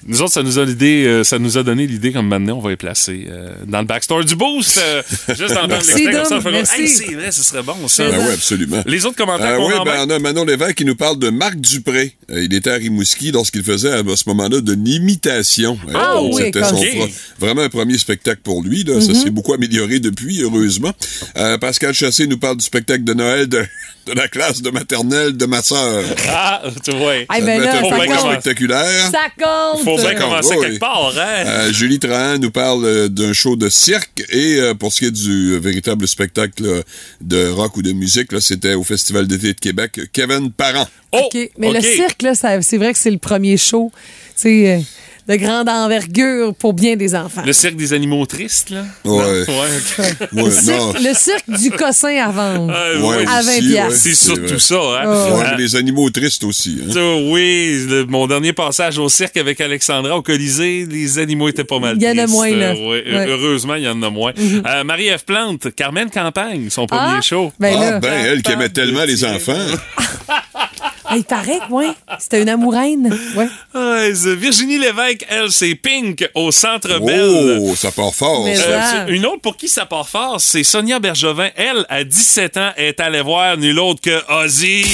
Nous 0.07 0.21
autres, 0.21 0.33
ça 0.33 0.43
nous 0.43 0.59
a 0.59 0.65
l'idée, 0.65 1.05
euh, 1.07 1.23
ça 1.23 1.39
nous 1.39 1.57
a 1.57 1.63
donné 1.63 1.87
l'idée 1.87 2.11
comme 2.11 2.27
maintenant 2.27 2.57
on 2.57 2.61
va 2.61 2.69
les 2.69 2.75
placer 2.75 3.25
euh, 3.27 3.49
dans 3.65 3.79
le 3.79 3.85
backstore 3.85 4.23
du 4.23 4.35
boost. 4.35 4.77
euh, 4.77 5.01
juste 5.29 5.49
d'entendre 5.49 5.67
Merci, 5.69 5.87
l'extrait 6.05 6.13
comme 6.13 6.25
ça, 6.29 6.37
on 6.37 6.41
fait. 6.65 6.79
Hey, 6.81 6.87
c'est 6.87 7.13
vrai, 7.13 7.31
ce 7.31 7.43
serait 7.43 7.63
bon 7.63 7.87
ça. 7.87 8.07
Ben 8.09 8.19
oui, 8.19 8.33
absolument. 8.33 8.83
Les 8.85 9.05
autres 9.05 9.15
commentaires 9.17 9.53
Euh, 9.53 9.57
qu'on 9.57 9.67
oui, 9.69 9.73
en 9.73 9.83
ben, 9.83 10.05
on 10.07 10.09
a 10.11 10.19
Manon 10.19 10.45
Lévesque 10.45 10.75
qui 10.75 10.85
nous 10.85 10.95
parle 10.95 11.17
de 11.17 11.29
Marc 11.29 11.55
Dupré. 11.59 12.15
Euh, 12.29 12.43
il 12.43 12.53
était 12.53 12.69
à 12.69 12.75
Rimouski 12.75 13.31
lorsqu'il 13.31 13.63
faisait 13.63 13.91
à 13.93 14.03
ce 14.15 14.23
moment-là 14.27 14.61
de 14.61 14.73
l'imitation. 14.73 15.77
Euh, 15.87 15.93
Ah 15.95 16.21
oui, 16.21 16.43
C'était 16.45 16.63
son 16.63 16.75
Ok. 16.77 16.95
pro- 16.95 17.07
vraiment 17.39 17.61
un 17.61 17.69
premier 17.69 17.97
spectacle 17.97 18.41
pour 18.43 18.61
lui. 18.61 18.83
Là. 18.83 19.01
Ça 19.01 19.13
s'est 19.15 19.29
beaucoup 19.31 19.53
amélioré 19.53 19.99
depuis, 19.99 20.41
heureusement. 20.43 20.91
Euh, 21.37 21.57
Pascal 21.57 21.93
Chassé 21.93 22.27
nous 22.27 22.37
parle 22.37 22.57
du 22.57 22.65
spectacle 22.65 23.03
de 23.03 23.13
Noël 23.13 23.47
de, 23.47 23.65
de 24.05 24.13
la 24.13 24.27
classe 24.27 24.61
de 24.61 24.69
maternelle 24.69 25.35
de 25.35 25.45
ma 25.45 25.61
sœur. 25.61 26.03
Ah, 26.29 26.61
tu 26.83 26.91
vois. 26.91 27.25
Ah, 27.29 27.39
ben 27.41 27.61
là, 27.61 27.71
un 27.71 27.89
ça 27.89 27.95
faut 27.95 28.01
bien 28.03 28.17
spectaculaire. 28.17 29.11
Ça 29.11 29.27
compte. 29.37 29.83
Faut 29.83 29.97
bien 29.97 30.15
commencer 30.15 30.55
quelque 30.55 30.73
oui. 30.73 30.79
part, 30.79 31.13
hein? 31.17 31.43
Euh, 31.45 31.73
Julie 31.73 31.99
Trahan 31.99 32.37
nous 32.37 32.51
parle 32.51 32.85
euh, 32.85 33.07
d'un 33.07 33.33
show 33.33 33.55
de 33.55 33.69
cirque 33.69 34.23
et 34.29 34.57
euh, 34.57 34.73
pour 34.73 34.93
ce 34.93 34.99
qui 34.99 35.05
est 35.05 35.11
du 35.11 35.57
véritable 35.59 36.07
spectacle 36.07 36.83
de 37.21 37.49
rock 37.49 37.77
ou 37.77 37.81
de 37.81 37.93
musique, 37.93 38.29
c'était 38.41 38.73
au 38.73 38.83
Festival 38.83 39.27
d'été 39.27 39.53
de 39.53 39.59
Québec, 39.59 39.99
Kevin 40.13 40.51
Parent. 40.51 40.87
Oh, 41.11 41.21
OK. 41.25 41.49
Mais 41.57 41.71
le 41.71 41.81
cirque, 41.81 42.25
c'est 42.33 42.77
vrai 42.77 42.93
que 42.93 42.99
c'est 42.99 43.11
le 43.11 43.17
premier 43.17 43.57
show. 43.57 43.91
Tu 44.35 44.41
sais, 44.41 44.75
euh, 44.75 44.79
de 45.27 45.35
grande 45.37 45.67
envergure 45.69 46.53
pour 46.53 46.73
bien 46.73 46.95
des 46.95 47.15
enfants. 47.15 47.41
Le 47.45 47.51
cirque 47.53 47.75
des 47.75 47.93
animaux 47.93 48.25
tristes, 48.27 48.69
là? 48.69 48.83
Ouais. 49.03 49.17
Non? 49.17 49.23
Ouais, 49.23 49.45
ok. 49.47 50.05
Ouais, 50.33 50.43
Le 50.43 50.51
cirque, 50.51 50.77
non. 50.79 50.93
le 50.93 51.13
cirque 51.15 51.49
du 51.61 51.71
cossin 51.71 52.15
à 52.23 52.29
vendre. 52.31 52.73
Ah, 52.75 52.99
Ouais, 52.99 53.15
oui. 53.19 53.25
à 53.27 53.41
20 53.41 53.51
aussi, 53.57 53.61
piastres. 53.69 53.89
ouais, 53.91 53.97
C'est 53.97 54.13
surtout 54.15 54.59
ça, 54.59 54.75
hein? 54.75 55.07
Ouais, 55.07 55.15
Euh, 55.15 55.43
mais 55.51 55.63
les 55.63 55.75
animaux 55.75 56.09
tristes 56.11 56.43
aussi. 56.43 56.79
hein. 56.87 56.91
ça, 56.93 57.15
oui, 57.31 57.85
le- 57.89 58.05
mon 58.05 58.27
dernier 58.27 58.53
passage 58.53 58.99
au 58.99 59.09
cirque 59.09 59.37
avec 59.37 59.59
Alexandra 59.61 60.15
au 60.15 60.21
Colisée, 60.21 60.85
les 60.89 61.17
animaux 61.17 61.49
étaient 61.49 61.63
pas 61.63 61.79
mal 61.79 61.95
Il 61.99 62.03
y 62.03 62.07
en 62.09 62.17
a 62.23 62.27
moins, 62.27 62.51
là. 62.51 62.71
Euh, 62.75 62.89
ouais, 62.89 63.03
Ouais. 63.05 63.25
Heureusement, 63.27 63.75
il 63.75 63.83
y 63.83 63.87
en 63.89 64.01
a 64.03 64.09
moins. 64.11 64.33
Euh, 64.37 64.83
Marie-Ève 64.83 65.23
Plante, 65.25 65.73
Carmen 65.75 66.09
Campagne, 66.11 66.69
son 66.69 66.85
premier 66.85 67.15
Ah, 67.17 67.21
show. 67.21 67.51
Ben 67.59 67.75
Ah, 67.77 67.91
là, 67.91 67.99
ben, 67.99 68.13
elle 68.25 68.41
qui 68.43 68.51
aimait 68.51 68.69
tellement 68.69 69.05
les 69.05 69.23
enfants. 69.25 69.53
ah, 71.07 71.17
il 71.17 71.23
paraît 71.23 71.59
que 71.67 71.71
ouais, 71.71 71.89
c'était 72.19 72.41
une 72.41 72.49
amouraine. 72.49 73.17
Ouais. 73.35 73.47
Ah, 73.73 74.05
Virginie 74.37 74.77
Lévesque, 74.77 75.25
elle, 75.29 75.51
c'est 75.51 75.75
Pink 75.75 76.27
au 76.33 76.51
Centre 76.51 76.99
Bell. 76.99 77.59
Oh, 77.61 77.75
ça 77.75 77.91
part 77.91 78.13
fort. 78.13 78.45
Euh, 78.47 79.07
une 79.07 79.25
autre 79.25 79.41
pour 79.41 79.57
qui 79.57 79.67
ça 79.67 79.85
part 79.85 80.07
fort, 80.07 80.39
c'est 80.39 80.63
Sonia 80.63 80.99
Bergevin. 80.99 81.49
Elle, 81.55 81.85
à 81.89 82.03
17 82.03 82.57
ans, 82.57 82.71
est 82.77 82.99
allée 82.99 83.21
voir 83.21 83.57
nul 83.57 83.79
autre 83.79 84.01
que 84.01 84.43
Ozzy. 84.43 84.85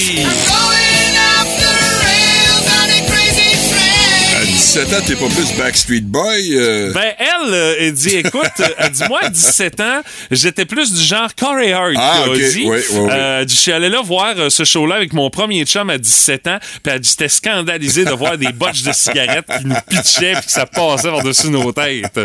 17 4.74 4.94
ans, 4.94 5.04
t'es 5.06 5.16
pas 5.18 5.28
plus 5.28 5.58
Backstreet 5.58 6.00
Boy. 6.02 6.56
euh, 6.58 6.94
Ben, 6.94 7.12
elle, 7.20 7.54
euh, 7.54 7.76
elle 7.78 7.92
dit, 7.94 8.16
écoute, 8.16 8.46
euh, 8.62 8.68
elle 8.78 8.92
dit, 8.92 9.04
moi, 9.10 9.20
à 9.24 9.28
17 9.30 9.80
ans, 9.82 10.02
j'étais 10.32 10.64
plus 10.64 10.94
du 10.94 11.02
genre 11.04 11.28
Corey 11.36 11.74
Hart 11.74 11.92
Ah, 11.98 12.22
que 12.24 12.30
ok. 12.30 12.36
Ozzy. 12.38 12.64
Ouais, 12.66 12.70
ouais, 12.90 13.00
ouais. 13.00 13.12
Euh, 13.12 13.46
je 13.46 13.54
suis 13.54 13.74
allé 13.74 13.90
là 13.90 14.02
voir 14.02 14.34
ce 14.50 14.64
show-là 14.64 14.96
avec 14.96 15.12
mon 15.12 15.30
premier 15.30 15.66
chum 15.66 15.90
à 15.90 15.98
17 15.98 16.48
ans, 16.48 16.58
puis 16.82 16.94
elle 16.94 17.02
dit, 17.02 17.10
j'étais 17.10 17.28
scandalisé 17.28 18.06
de 18.06 18.12
voir 18.12 18.38
des 18.38 18.54
botches 18.54 18.84
de 18.84 18.94
cigarettes 18.94 19.46
qui 19.60 19.66
nous 19.68 19.76
pitchaient 19.90 20.36
puis 20.36 20.46
que 20.46 20.52
ça 20.52 20.66
passait 20.66 21.10
par-dessus 21.10 21.50
nos 21.50 21.74
têtes. 21.74 22.22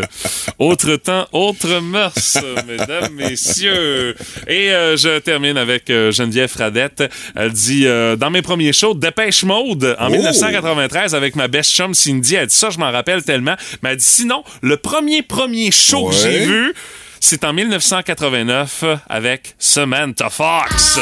Autre 0.61 0.95
temps, 0.97 1.27
autre 1.33 1.81
mœurs, 1.81 2.39
mesdames, 2.69 3.13
messieurs. 3.13 4.15
Et 4.47 4.69
je 4.69 5.19
termine 5.19 5.57
avec 5.59 5.89
Geneviève 5.89 6.49
Fradette. 6.51 7.03
Elle 7.35 7.51
dit, 7.51 7.87
dans 8.17 8.31
mes 8.31 8.43
premiers 8.43 8.73
shows, 8.73 8.95
Dépêche 8.95 9.43
Mode, 9.43 9.97
en 9.99 10.07
Oh! 10.07 10.11
1993, 10.11 11.13
avec 11.17 11.35
ma 11.35 11.49
best 11.49 11.73
chum 11.73 11.93
Cindy, 11.93 12.36
elle 12.37 12.47
dit 12.47 12.55
ça, 12.57 12.71
je 12.71 12.79
m'en 12.79 12.91
rappelle 12.91 13.23
tellement. 13.23 13.55
Mais 13.83 13.91
elle 13.91 13.97
dit, 13.97 14.05
sinon, 14.05 14.43
le 14.63 14.77
premier, 14.77 15.23
premier 15.23 15.71
show 15.71 16.09
que 16.09 16.15
j'ai 16.15 16.47
vu, 16.47 16.75
c'est 17.21 17.45
en 17.45 17.53
1989 17.53 18.85
avec 19.09 19.55
Samantha 19.59 20.31
Fox. 20.31 20.99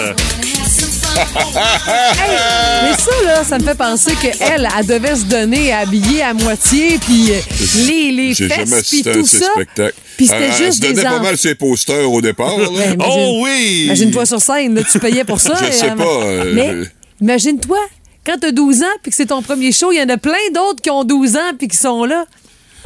Mais 1.15 2.93
ça, 2.99 3.11
là, 3.25 3.45
ça 3.45 3.59
me 3.59 3.65
fait 3.65 3.77
penser 3.77 4.13
qu'elle, 4.21 4.69
elle 4.79 4.87
devait 4.87 5.15
se 5.17 5.25
donner 5.25 5.73
habiller 5.73 6.23
à 6.23 6.35
moitié, 6.35 6.99
puis 6.99 7.31
euh, 7.33 7.41
les, 7.87 8.11
les 8.13 8.35
fesses, 8.35 8.89
puis 8.91 9.03
tout 9.03 9.25
ça. 9.27 9.47
spectacles. 9.55 9.95
Puis 10.17 10.27
c'était 10.27 10.39
Euh, 10.45 10.49
Elle 10.51 10.65
juste 10.65 10.77
se 10.77 10.81
donnait 10.81 10.95
des 10.95 11.03
pas 11.03 11.21
mal 11.21 11.39
ses 11.39 11.55
posters 11.55 12.11
au 12.11 12.21
départ. 12.21 12.57
là. 12.59 12.69
Ouais, 12.69 12.93
imagine- 12.95 12.99
Oh 13.07 13.41
oui! 13.45 13.83
Imagine-toi 13.87 14.27
sur 14.27 14.41
scène, 14.41 14.75
là, 14.75 14.83
tu 14.91 14.99
payais 14.99 15.25
pour 15.25 15.41
ça. 15.41 15.55
Je 15.61 15.65
et, 15.67 15.73
sais 15.73 15.91
euh, 15.91 15.95
pas, 15.95 16.05
euh, 16.05 16.53
Mais 16.55 16.69
euh, 16.71 16.85
imagine-toi, 17.21 17.79
quand 18.25 18.37
t'as 18.41 18.53
12 18.53 18.83
ans 18.83 18.87
puis 19.03 19.11
que 19.11 19.17
c'est 19.17 19.27
ton 19.27 19.43
premier 19.43 19.73
show, 19.73 19.93
il 19.93 19.99
y 19.99 20.03
en 20.03 20.09
a 20.09 20.17
plein 20.17 20.33
d'autres 20.55 20.81
qui 20.83 20.91
ont 20.91 21.05
12 21.05 21.37
ans 21.37 21.53
puis 21.59 21.69
qui 21.69 21.77
sont 21.77 22.05
là. 22.05 22.25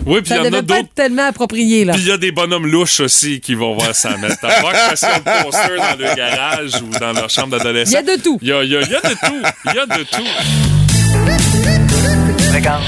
Oui, 0.06 0.20
puis 0.22 0.30
il 0.30 0.34
y 0.34 0.36
Ça 0.36 0.42
en 0.42 0.44
a 0.44 0.50
devait 0.50 0.56
pas 0.58 0.62
d'autres. 0.62 0.80
être 0.80 0.94
tellement 0.94 1.26
approprié, 1.26 1.84
là. 1.84 1.92
Puis 1.92 2.02
il 2.02 2.08
y 2.08 2.12
a 2.12 2.16
des 2.16 2.30
bonhommes 2.30 2.66
louches 2.66 3.00
aussi 3.00 3.40
qui 3.40 3.54
vont 3.54 3.74
voir 3.74 3.94
Samantha 3.94 4.48
Fox 4.48 4.72
parce 4.88 5.00
qu'ils 5.00 5.08
ont 5.08 5.42
poster 5.44 5.76
dans 5.76 5.96
leur 6.04 6.14
garage 6.14 6.70
ou 6.82 6.98
dans 6.98 7.12
leur 7.12 7.28
chambre 7.28 7.56
d'adolescent. 7.58 7.90
Il 7.90 7.94
y 8.06 8.10
a 8.10 8.16
de 8.16 8.22
tout. 8.22 8.38
Il 8.40 8.48
y 8.48 8.52
a, 8.52 8.62
il 8.62 8.70
y 8.70 8.76
a- 8.76 8.80
il 8.82 8.90
y 8.90 8.94
a 8.94 9.00
de 9.00 9.14
tout. 9.14 9.42
Il 9.64 9.74
y 9.74 9.78
a 9.78 9.86
de 9.86 10.02
tout. 10.04 10.24
Regarde. 12.54 12.82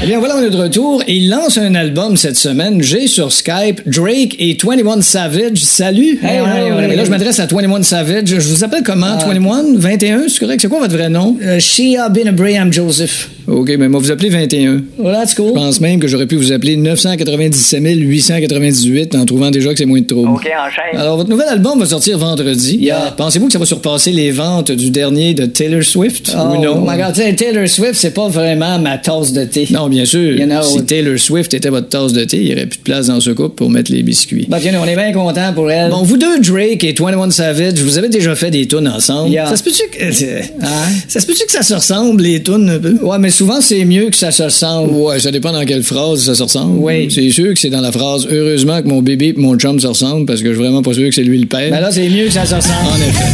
Eh 0.00 0.06
bien, 0.06 0.20
voilà, 0.20 0.36
on 0.36 0.42
est 0.42 0.50
de 0.50 0.56
retour. 0.56 1.02
Il 1.08 1.28
lance 1.28 1.58
un 1.58 1.74
album 1.74 2.16
cette 2.16 2.36
semaine. 2.36 2.80
J'ai 2.80 3.08
sur 3.08 3.32
Skype 3.32 3.80
Drake 3.84 4.36
et 4.38 4.56
21 4.56 5.00
Savage. 5.02 5.58
Salut! 5.64 6.20
Hey, 6.22 6.36
hey, 6.36 6.38
euh, 6.38 6.78
hey, 6.78 6.94
là, 6.94 7.02
hey. 7.02 7.04
je 7.04 7.10
m'adresse 7.10 7.40
à 7.40 7.46
21 7.46 7.82
Savage. 7.82 8.28
Je 8.28 8.48
vous 8.48 8.62
appelle 8.62 8.84
comment? 8.84 9.18
21? 9.18 9.76
21? 9.76 10.28
C'est 10.28 10.38
correct? 10.38 10.60
C'est 10.62 10.68
quoi 10.68 10.78
votre 10.78 10.94
vrai 10.94 11.08
nom? 11.08 11.36
Euh, 11.42 11.58
Shia 11.58 12.08
bin 12.10 12.26
Abraham 12.26 12.72
Joseph. 12.72 13.28
OK, 13.50 13.70
mais 13.78 13.88
moi, 13.88 13.98
vous 14.00 14.10
appelez 14.10 14.28
21. 14.28 14.82
Well, 14.98 15.14
that's 15.14 15.30
Je 15.32 15.36
cool. 15.36 15.52
pense 15.54 15.80
même 15.80 15.98
que 16.00 16.06
j'aurais 16.06 16.26
pu 16.26 16.36
vous 16.36 16.52
appeler 16.52 16.76
997 16.76 17.82
898 17.82 19.14
en 19.14 19.24
trouvant 19.24 19.50
déjà 19.50 19.72
que 19.72 19.78
c'est 19.78 19.86
moins 19.86 20.00
de 20.00 20.06
trouble. 20.06 20.28
OK, 20.28 20.46
enchaîne. 20.46 21.00
Alors, 21.00 21.16
votre 21.16 21.30
nouvel 21.30 21.48
album 21.48 21.78
va 21.80 21.86
sortir 21.86 22.18
vendredi. 22.18 22.76
Yeah. 22.76 23.14
Pensez-vous 23.16 23.46
que 23.46 23.52
ça 23.52 23.58
va 23.58 23.64
surpasser 23.64 24.12
les 24.12 24.30
ventes 24.32 24.70
du 24.72 24.90
dernier 24.90 25.32
de 25.34 25.46
Taylor 25.46 25.82
Swift? 25.82 26.30
Oh, 26.36 26.56
ou 26.56 26.62
non? 26.62 26.80
my 26.86 26.96
God, 26.98 27.14
tu 27.14 27.22
sais, 27.22 27.34
Taylor 27.34 27.66
Swift, 27.68 27.94
c'est 27.94 28.12
pas 28.12 28.28
vraiment 28.28 28.78
ma 28.78 28.98
tasse 28.98 29.32
de 29.32 29.44
thé. 29.44 29.66
Non, 29.70 29.88
bien 29.88 30.04
sûr. 30.04 30.36
You 30.38 30.44
know, 30.46 30.62
si 30.62 30.84
Taylor 30.84 31.18
Swift 31.18 31.54
était 31.54 31.70
votre 31.70 31.88
tasse 31.88 32.12
de 32.12 32.24
thé, 32.24 32.36
il 32.38 32.44
n'y 32.48 32.52
aurait 32.52 32.66
plus 32.66 32.78
de 32.78 32.82
place 32.84 33.06
dans 33.06 33.20
ce 33.20 33.30
couple 33.30 33.54
pour 33.54 33.70
mettre 33.70 33.90
les 33.92 34.02
biscuits. 34.02 34.46
Bah, 34.48 34.58
tiens, 34.60 34.72
on 34.82 34.86
est 34.86 34.94
bien 34.96 35.12
content 35.12 35.52
pour 35.54 35.70
elle. 35.70 35.90
Bon, 35.90 36.02
vous 36.02 36.18
deux, 36.18 36.38
Drake 36.40 36.84
et 36.84 36.92
21 36.98 37.30
Savage, 37.30 37.74
vous 37.80 37.96
avez 37.98 38.08
déjà 38.10 38.34
fait 38.34 38.50
des 38.50 38.66
tunes 38.68 38.88
ensemble. 38.88 39.30
Yeah. 39.30 39.46
Ça 39.48 39.56
se 39.56 39.62
peut-tu 39.62 39.82
que, 39.90 40.04
Hein? 40.62 40.66
ça 41.08 41.20
se 41.20 41.26
peut-tu 41.26 41.46
que 41.46 41.52
ça 41.52 41.62
se 41.62 41.74
ressemble, 41.74 42.22
les 42.22 42.42
tunes, 42.42 42.68
un 42.68 42.78
peu? 42.78 42.94
Ouais, 43.02 43.18
mais 43.18 43.30
souvent, 43.38 43.60
c'est 43.60 43.84
mieux 43.84 44.10
que 44.10 44.16
ça 44.16 44.32
se 44.32 44.42
ressemble. 44.42 44.90
Ouais, 44.90 45.20
ça 45.20 45.30
dépend 45.30 45.52
dans 45.52 45.64
quelle 45.64 45.84
phrase 45.84 46.24
ça 46.24 46.34
se 46.34 46.42
ressemble. 46.42 46.78
Oui. 46.78 47.08
C'est 47.08 47.30
sûr 47.30 47.54
que 47.54 47.60
c'est 47.60 47.70
dans 47.70 47.80
la 47.80 47.92
phrase 47.92 48.26
«Heureusement 48.30 48.82
que 48.82 48.88
mon 48.88 49.00
bébé 49.00 49.28
et 49.28 49.40
mon 49.40 49.56
chum 49.56 49.78
se 49.78 49.86
ressemblent 49.86 50.26
parce 50.26 50.40
que 50.40 50.48
je 50.48 50.54
suis 50.54 50.62
vraiment 50.62 50.82
pas 50.82 50.92
sûr 50.92 51.08
que 51.08 51.14
c'est 51.14 51.22
lui 51.22 51.38
le 51.38 51.46
père. 51.46 51.70
Ben 51.70 51.80
là, 51.80 51.92
c'est 51.92 52.08
mieux 52.08 52.24
que 52.24 52.32
ça 52.32 52.44
se 52.44 52.56
ressemble. 52.56 52.88
En 52.88 52.96
effet. 52.96 53.24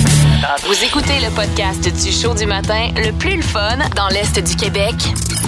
Vous 0.67 0.85
écoutez 0.85 1.15
le 1.23 1.35
podcast 1.35 1.83
du 2.05 2.13
show 2.13 2.35
du 2.35 2.45
matin 2.45 2.91
le 2.97 3.13
plus 3.13 3.37
le 3.37 3.43
fun 3.43 3.79
dans 3.97 4.09
l'Est 4.09 4.39
du 4.39 4.57
Québec 4.57 4.95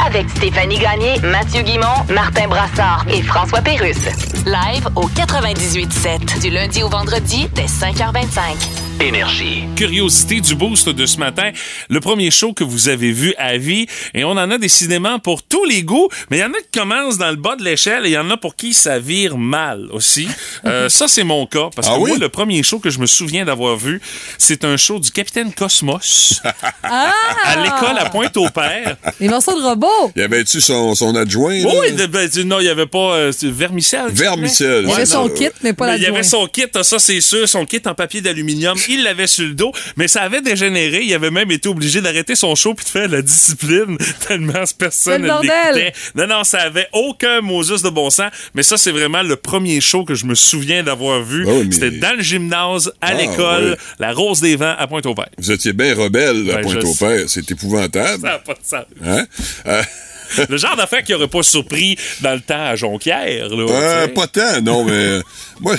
avec 0.07 0.25
Stéphanie 0.37 0.79
Gagné, 0.79 1.21
Mathieu 1.23 1.63
Guimont, 1.63 2.07
Martin 2.15 2.49
Brassard 2.49 3.05
et 3.13 3.21
François 3.21 3.61
Pérusse. 3.61 4.09
Live 4.47 4.89
au 4.97 5.05
98.7 5.09 6.41
du 6.41 6.51
lundi 6.51 6.83
au 6.83 6.89
vendredi 6.89 7.47
dès 7.55 7.67
5h25. 7.67 8.86
Énergie. 9.01 9.65
Curiosité 9.77 10.41
du 10.41 10.55
boost 10.55 10.89
de 10.89 11.05
ce 11.05 11.19
matin, 11.19 11.51
le 11.91 12.01
premier 12.01 12.31
show 12.31 12.55
que 12.55 12.65
vous 12.65 12.89
avez 12.89 13.13
vu 13.13 13.35
à 13.37 13.59
vie, 13.59 13.87
et 14.15 14.25
on 14.25 14.31
en 14.31 14.51
a 14.51 14.57
décidément 14.57 15.19
pour 15.19 15.43
tous 15.43 15.67
les 15.67 15.83
goûts, 15.83 16.09
mais 16.31 16.39
il 16.39 16.41
y 16.41 16.45
en 16.45 16.49
a 16.51 16.59
qui 16.73 16.79
commencent 16.81 17.19
dans 17.19 17.29
le 17.31 17.37
bas 17.37 17.57
de 17.57 17.63
l'échelle 17.63 18.07
et 18.07 18.09
il 18.09 18.13
y 18.13 18.19
en 18.19 18.31
a 18.31 18.39
pour 18.39 18.57
qui 18.57 18.73
ça 18.73 18.99
vire 18.99 19.37
mal 19.37 19.89
aussi. 19.93 20.27
Euh, 20.65 20.89
ça, 20.89 21.09
c'est 21.09 21.25
mon 21.25 21.45
cas, 21.47 21.69
parce 21.77 21.89
Ah 21.91 21.97
que 21.97 22.01
oui? 22.01 22.11
moi, 22.11 22.19
le 22.19 22.31
premier 22.31 22.63
show 22.63 22.79
que 22.79 22.89
je 22.89 22.99
me 22.99 23.05
souviens 23.07 23.45
d'avoir 23.45 23.77
vu, 23.77 24.01
c'est 24.39 24.65
un 24.65 24.79
show 24.79 24.99
du 24.99 25.11
Capitaine 25.11 25.53
Cosmos 25.53 26.41
Ah! 26.83 27.13
à 27.45 27.57
l'école 27.63 27.99
à 27.99 28.09
Pointe-au-Père. 28.09 28.97
Les 29.21 29.29
morceaux 29.29 29.61
de 29.61 29.65
robot. 29.65 30.13
Y 30.17 30.23
avait-tu 30.23 30.61
son, 30.63 30.95
son 30.95 31.15
adjoint? 31.17 31.53
Oui, 31.65 31.93
ben, 32.09 32.29
non, 32.47 32.61
il 32.61 32.65
n'y 32.65 32.69
avait 32.71 32.87
pas 32.87 33.15
euh, 33.17 33.33
Vermicelle. 33.43 34.11
Vermicelle. 34.11 34.85
Il 34.85 34.89
y 34.89 34.91
Ouais, 34.91 34.95
avait 34.97 35.07
son 35.07 35.29
non. 35.29 35.35
kit, 35.35 35.49
mais 35.63 35.75
pas 35.75 35.85
Mais 35.87 35.93
la 35.93 35.97
il 35.99 36.03
y 36.03 36.07
avait 36.07 36.23
son 36.23 36.47
kit, 36.47 36.65
ça 36.83 36.99
c'est 36.99 37.21
sûr, 37.21 37.47
son 37.47 37.67
kit 37.67 37.83
en 37.85 37.95
papier 37.95 38.23
d'aluminium, 38.23 38.77
il 38.95 39.03
l'avait 39.05 39.27
sur 39.27 39.45
le 39.47 39.55
dos, 39.55 39.73
mais 39.97 40.09
ça 40.09 40.23
avait 40.23 40.41
dégénéré, 40.41 41.03
il 41.03 41.13
avait 41.15 41.31
même 41.31 41.51
été 41.51 41.69
obligé 41.69 42.01
d'arrêter 42.01 42.35
son 42.35 42.55
show 42.55 42.75
puis 42.75 42.85
de 42.85 42.91
faire 42.91 43.09
la 43.09 43.23
discipline 43.23 43.97
tellement 44.29 44.65
ce 44.67 44.75
personne 44.75 45.27
bordel! 45.27 45.51
l'écoutait. 45.75 45.93
Non 46.15 46.27
non, 46.27 46.45
ça 46.45 46.61
avait 46.61 46.89
aucun 46.93 47.41
Moses 47.41 47.83
de 47.83 47.91
bon 47.91 48.11
sens, 48.11 48.31
mais 48.55 48.63
ça 48.63 48.77
c'est 48.77 48.93
vraiment 48.93 49.23
le 49.23 49.37
premier 49.37 49.81
show 49.81 50.05
que 50.05 50.15
je 50.15 50.25
me 50.27 50.35
souviens 50.35 50.83
d'avoir 50.83 51.23
vu. 51.23 51.45
Oui, 51.47 51.65
mais- 51.67 51.73
C'était 51.73 51.91
dans 51.91 52.17
le 52.17 52.23
gymnase 52.23 52.89
à 53.01 53.09
Ah, 53.09 53.15
l'école, 53.15 53.71
ouais. 53.71 53.77
la 53.99 54.13
Rose 54.13 54.41
des 54.41 54.57
Vents 54.57 54.75
à 54.79 54.87
Pointe-au-Père. 54.87 55.29
Vous 55.39 55.51
étiez 55.53 55.73
bien 55.73 55.95
rebelle 55.95 56.51
à 56.51 56.57
Ben, 56.57 56.69
je 56.69 56.73
Pointe-au-Père. 56.75 57.25
C'est 57.29 57.51
épouvantable. 57.51 58.21
Ça 58.21 58.29
n'a 58.29 58.39
pas 58.39 58.55
de 58.55 58.59
sens. 58.63 58.85
Hein? 59.05 59.25
Euh, 59.67 59.83
Le 60.49 60.57
genre 60.57 60.75
d'affaire 60.75 61.05
qui 61.05 61.15
aurait 61.15 61.29
pas 61.29 61.45
surpris 61.45 61.97
dans 62.21 62.35
le 62.35 62.41
temps 62.41 62.61
à 62.67 62.75
Jonquière 62.75 63.49
là. 63.49 63.65
euh, 63.71 64.09
pas 64.09 64.27
tant, 64.27 64.61
non, 64.61 64.85
mais 64.85 64.91
euh, 64.93 65.23
moi, 65.61 65.77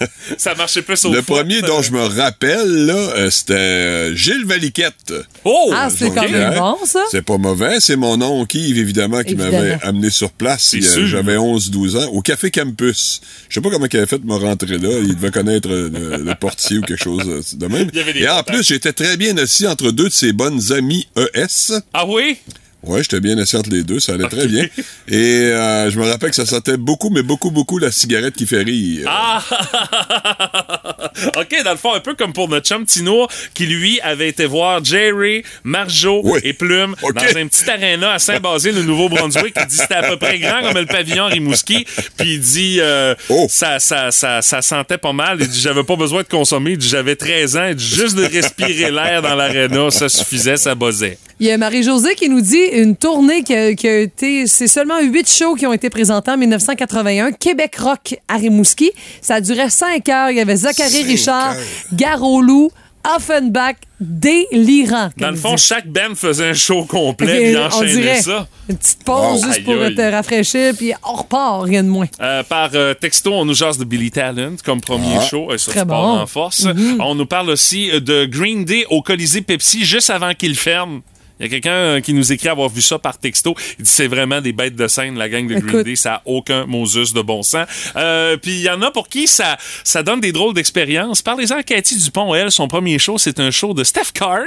Ça 0.38 0.54
marchait 0.54 0.82
plus 0.82 1.04
au 1.04 1.12
le 1.12 1.22
foot, 1.22 1.26
premier 1.36 1.58
euh. 1.58 1.66
dont 1.66 1.82
je 1.82 1.92
me 1.92 2.00
rappelle, 2.02 2.86
là, 2.86 2.94
euh, 2.94 3.30
c'était 3.30 3.52
euh, 3.54 4.14
Gilles 4.14 4.44
Valiquette. 4.46 5.12
Oh! 5.44 5.70
Ah, 5.74 5.88
c'est 5.90 6.10
quand 6.10 6.28
même 6.28 6.52
hein? 6.54 6.76
bon, 6.80 6.86
ça. 6.86 7.04
C'est 7.10 7.22
pas 7.22 7.38
mauvais. 7.38 7.80
C'est 7.80 7.96
mon 7.96 8.20
oncle 8.22 8.56
Yves, 8.56 8.78
évidemment, 8.78 9.22
qui 9.22 9.34
m'avait 9.36 9.78
amené 9.82 10.10
sur 10.10 10.30
place. 10.32 10.74
Euh. 10.74 11.06
J'avais 11.06 11.36
11-12 11.36 11.96
ans, 11.98 12.08
au 12.12 12.22
Café 12.22 12.50
Campus. 12.50 13.20
Je 13.48 13.54
sais 13.54 13.60
pas 13.60 13.70
comment 13.70 13.86
il 13.90 13.96
avait 13.96 14.06
fait 14.06 14.18
de 14.18 14.26
me 14.26 14.34
rentrer 14.36 14.78
là. 14.78 14.88
Il 15.02 15.14
devait 15.16 15.30
connaître 15.30 15.68
euh, 15.70 15.90
le, 15.92 16.22
le 16.24 16.34
portier 16.34 16.78
ou 16.78 16.82
quelque 16.82 17.02
chose 17.02 17.22
euh, 17.26 17.42
de 17.56 17.66
même. 17.66 17.88
Il 17.92 17.98
y 17.98 18.02
avait 18.02 18.12
des 18.12 18.20
Et 18.20 18.28
en 18.28 18.38
contacts. 18.38 18.48
plus, 18.56 18.66
j'étais 18.66 18.92
très 18.92 19.16
bien 19.16 19.36
assis 19.38 19.66
entre 19.66 19.90
deux 19.90 20.08
de 20.08 20.12
ses 20.14 20.32
bonnes 20.32 20.72
amies 20.72 21.06
ES. 21.16 21.74
Ah 21.92 22.06
oui? 22.06 22.38
Ouais, 22.82 23.02
j'étais 23.02 23.20
bien 23.20 23.36
assis 23.38 23.56
entre 23.56 23.70
les 23.70 23.82
deux, 23.82 24.00
ça 24.00 24.14
allait 24.14 24.28
très 24.28 24.46
bien. 24.46 24.66
Et 25.08 25.14
euh, 25.16 25.90
je 25.90 25.98
me 25.98 26.08
rappelle 26.08 26.30
que 26.30 26.36
ça 26.36 26.46
sentait 26.46 26.78
beaucoup, 26.78 27.10
mais 27.10 27.22
beaucoup, 27.22 27.50
beaucoup 27.50 27.78
la 27.78 27.90
cigarette 27.92 28.34
qui 28.34 28.46
fait 28.46 28.62
rire. 28.62 29.06
Ah! 29.06 29.42
OK, 31.36 31.62
dans 31.64 31.72
le 31.72 31.76
fond, 31.76 31.92
un 31.94 32.00
peu 32.00 32.14
comme 32.14 32.32
pour 32.32 32.48
notre 32.48 32.66
chum 32.66 32.84
Tino, 32.86 33.26
qui 33.54 33.66
lui 33.66 34.00
avait 34.00 34.28
été 34.28 34.46
voir 34.46 34.82
Jerry, 34.82 35.42
Marjo 35.64 36.20
Oui. 36.24 36.40
et 36.42 36.52
Plume 36.52 36.94
dans 37.02 37.36
un 37.38 37.46
petit 37.48 37.68
aréna 37.68 38.12
à 38.12 38.18
Saint-Basile, 38.18 38.74
le 38.74 38.82
Nouveau-Brunswick. 38.82 39.54
Il 39.60 39.66
dit 39.66 39.76
c'était 39.76 39.94
à 39.94 40.08
peu 40.08 40.16
près 40.16 40.38
grand 40.38 40.62
comme 40.62 40.78
le 40.78 40.86
pavillon 40.86 41.26
Rimouski. 41.26 41.84
Puis 42.16 42.34
il 42.34 42.40
dit 42.40 42.78
euh, 42.80 43.14
Oh. 43.28 43.46
ça, 43.50 43.78
ça, 43.78 44.10
ça, 44.10 44.40
ça 44.42 44.62
sentait 44.62 44.98
pas 44.98 45.12
mal. 45.12 45.38
Il 45.40 45.48
dit 45.48 45.60
j'avais 45.60 45.84
pas 45.84 45.96
besoin 45.96 46.22
de 46.22 46.28
consommer. 46.28 46.72
Il 46.72 46.78
dit 46.78 46.88
j'avais 46.88 47.16
13 47.16 47.56
ans. 47.56 47.66
Il 47.68 47.74
dit 47.74 47.84
juste 47.94 48.16
de 48.16 48.24
respirer 48.24 48.90
l'air 48.90 49.22
dans 49.22 49.34
l'aréna, 49.34 49.90
ça 49.90 50.08
suffisait, 50.08 50.56
ça 50.56 50.74
buzzait. 50.74 51.18
Il 51.38 51.46
y 51.46 51.50
a 51.50 51.58
Marie-Josée 51.58 52.14
qui 52.16 52.28
nous 52.28 52.40
dit 52.42 52.69
une 52.72 52.96
tournée 52.96 53.42
qui 53.42 53.54
a, 53.54 53.74
qui 53.74 53.88
a 53.88 53.98
été. 53.98 54.46
C'est 54.46 54.68
seulement 54.68 55.00
huit 55.00 55.30
shows 55.30 55.54
qui 55.54 55.66
ont 55.66 55.72
été 55.72 55.90
présentés 55.90 56.30
en 56.30 56.36
1981. 56.36 57.32
Québec 57.32 57.76
Rock 57.76 58.16
à 58.28 58.36
Rimouski. 58.36 58.90
Ça 59.20 59.36
a 59.36 59.40
duré 59.40 59.70
cinq 59.70 60.08
heures. 60.08 60.30
Il 60.30 60.36
y 60.36 60.40
avait 60.40 60.56
Zachary 60.56 61.02
Richard. 61.04 61.54
Garolou, 61.92 62.70
Offenbach, 63.16 63.76
délirant. 63.98 65.10
Dans 65.16 65.30
le 65.30 65.36
fond, 65.36 65.54
dit. 65.54 65.62
chaque 65.62 65.86
band 65.88 66.14
faisait 66.14 66.50
un 66.50 66.54
show 66.54 66.84
complet, 66.84 67.56
on 67.56 67.66
enchaînait 67.66 67.92
dirait. 67.94 68.20
ça. 68.22 68.46
Une 68.68 68.76
petite 68.76 69.02
pause 69.04 69.42
juste 69.42 69.56
Aïe, 69.58 69.62
pour 69.64 69.82
aïe. 69.82 69.94
te 69.94 70.02
rafraîchir, 70.02 70.74
puis 70.76 70.92
on 71.02 71.14
repart, 71.14 71.62
rien 71.64 71.82
de 71.82 71.88
moins. 71.88 72.06
Euh, 72.20 72.42
par 72.42 72.70
euh, 72.74 72.92
texto, 72.94 73.32
on 73.32 73.44
nous 73.46 73.54
jase 73.54 73.78
de 73.78 73.84
Billy 73.84 74.10
Talent 74.10 74.56
comme 74.64 74.80
premier 74.82 75.16
Ah. 75.18 75.22
show. 75.24 75.52
Et 75.52 75.58
ça, 75.58 75.72
Très 75.72 75.84
bon. 75.84 75.94
en 75.94 76.26
force. 76.26 76.64
Mhm. 76.64 76.98
On 77.00 77.14
nous 77.14 77.26
parle 77.26 77.50
aussi 77.50 77.90
euh, 77.90 78.00
de 78.00 78.26
Green 78.26 78.64
Day 78.64 78.84
au 78.90 79.00
Colisée 79.02 79.40
Pepsi 79.40 79.84
juste 79.84 80.10
avant 80.10 80.34
qu'il 80.34 80.54
ferme. 80.54 81.00
Il 81.40 81.44
y 81.44 81.46
a 81.46 81.48
quelqu'un 81.48 81.70
euh, 81.72 82.00
qui 82.00 82.12
nous 82.12 82.32
écrit 82.32 82.48
avoir 82.48 82.68
vu 82.68 82.82
ça 82.82 82.98
par 82.98 83.16
texto. 83.16 83.54
Il 83.78 83.84
dit 83.84 83.90
c'est 83.90 84.06
vraiment 84.08 84.42
des 84.42 84.52
bêtes 84.52 84.76
de 84.76 84.86
scène, 84.88 85.16
la 85.16 85.30
gang 85.30 85.46
de 85.46 85.58
Green. 85.58 85.82
Day. 85.82 85.96
Ça 85.96 86.10
n'a 86.10 86.22
aucun 86.26 86.66
Moses 86.66 87.14
de 87.14 87.22
bon 87.22 87.42
sens. 87.42 87.66
Euh, 87.96 88.36
Puis 88.36 88.52
il 88.52 88.60
y 88.60 88.68
en 88.68 88.82
a 88.82 88.90
pour 88.90 89.08
qui 89.08 89.26
ça, 89.26 89.56
ça 89.82 90.02
donne 90.02 90.20
des 90.20 90.32
drôles 90.32 90.52
d'expériences. 90.52 91.22
Parlez-en 91.22 91.56
à 91.56 91.62
Cathy 91.62 91.96
Dupont. 91.96 92.34
Elle, 92.34 92.50
son 92.50 92.68
premier 92.68 92.98
show, 92.98 93.16
c'est 93.16 93.40
un 93.40 93.50
show 93.50 93.72
de 93.72 93.84
Steph 93.84 94.12
Cars. 94.12 94.38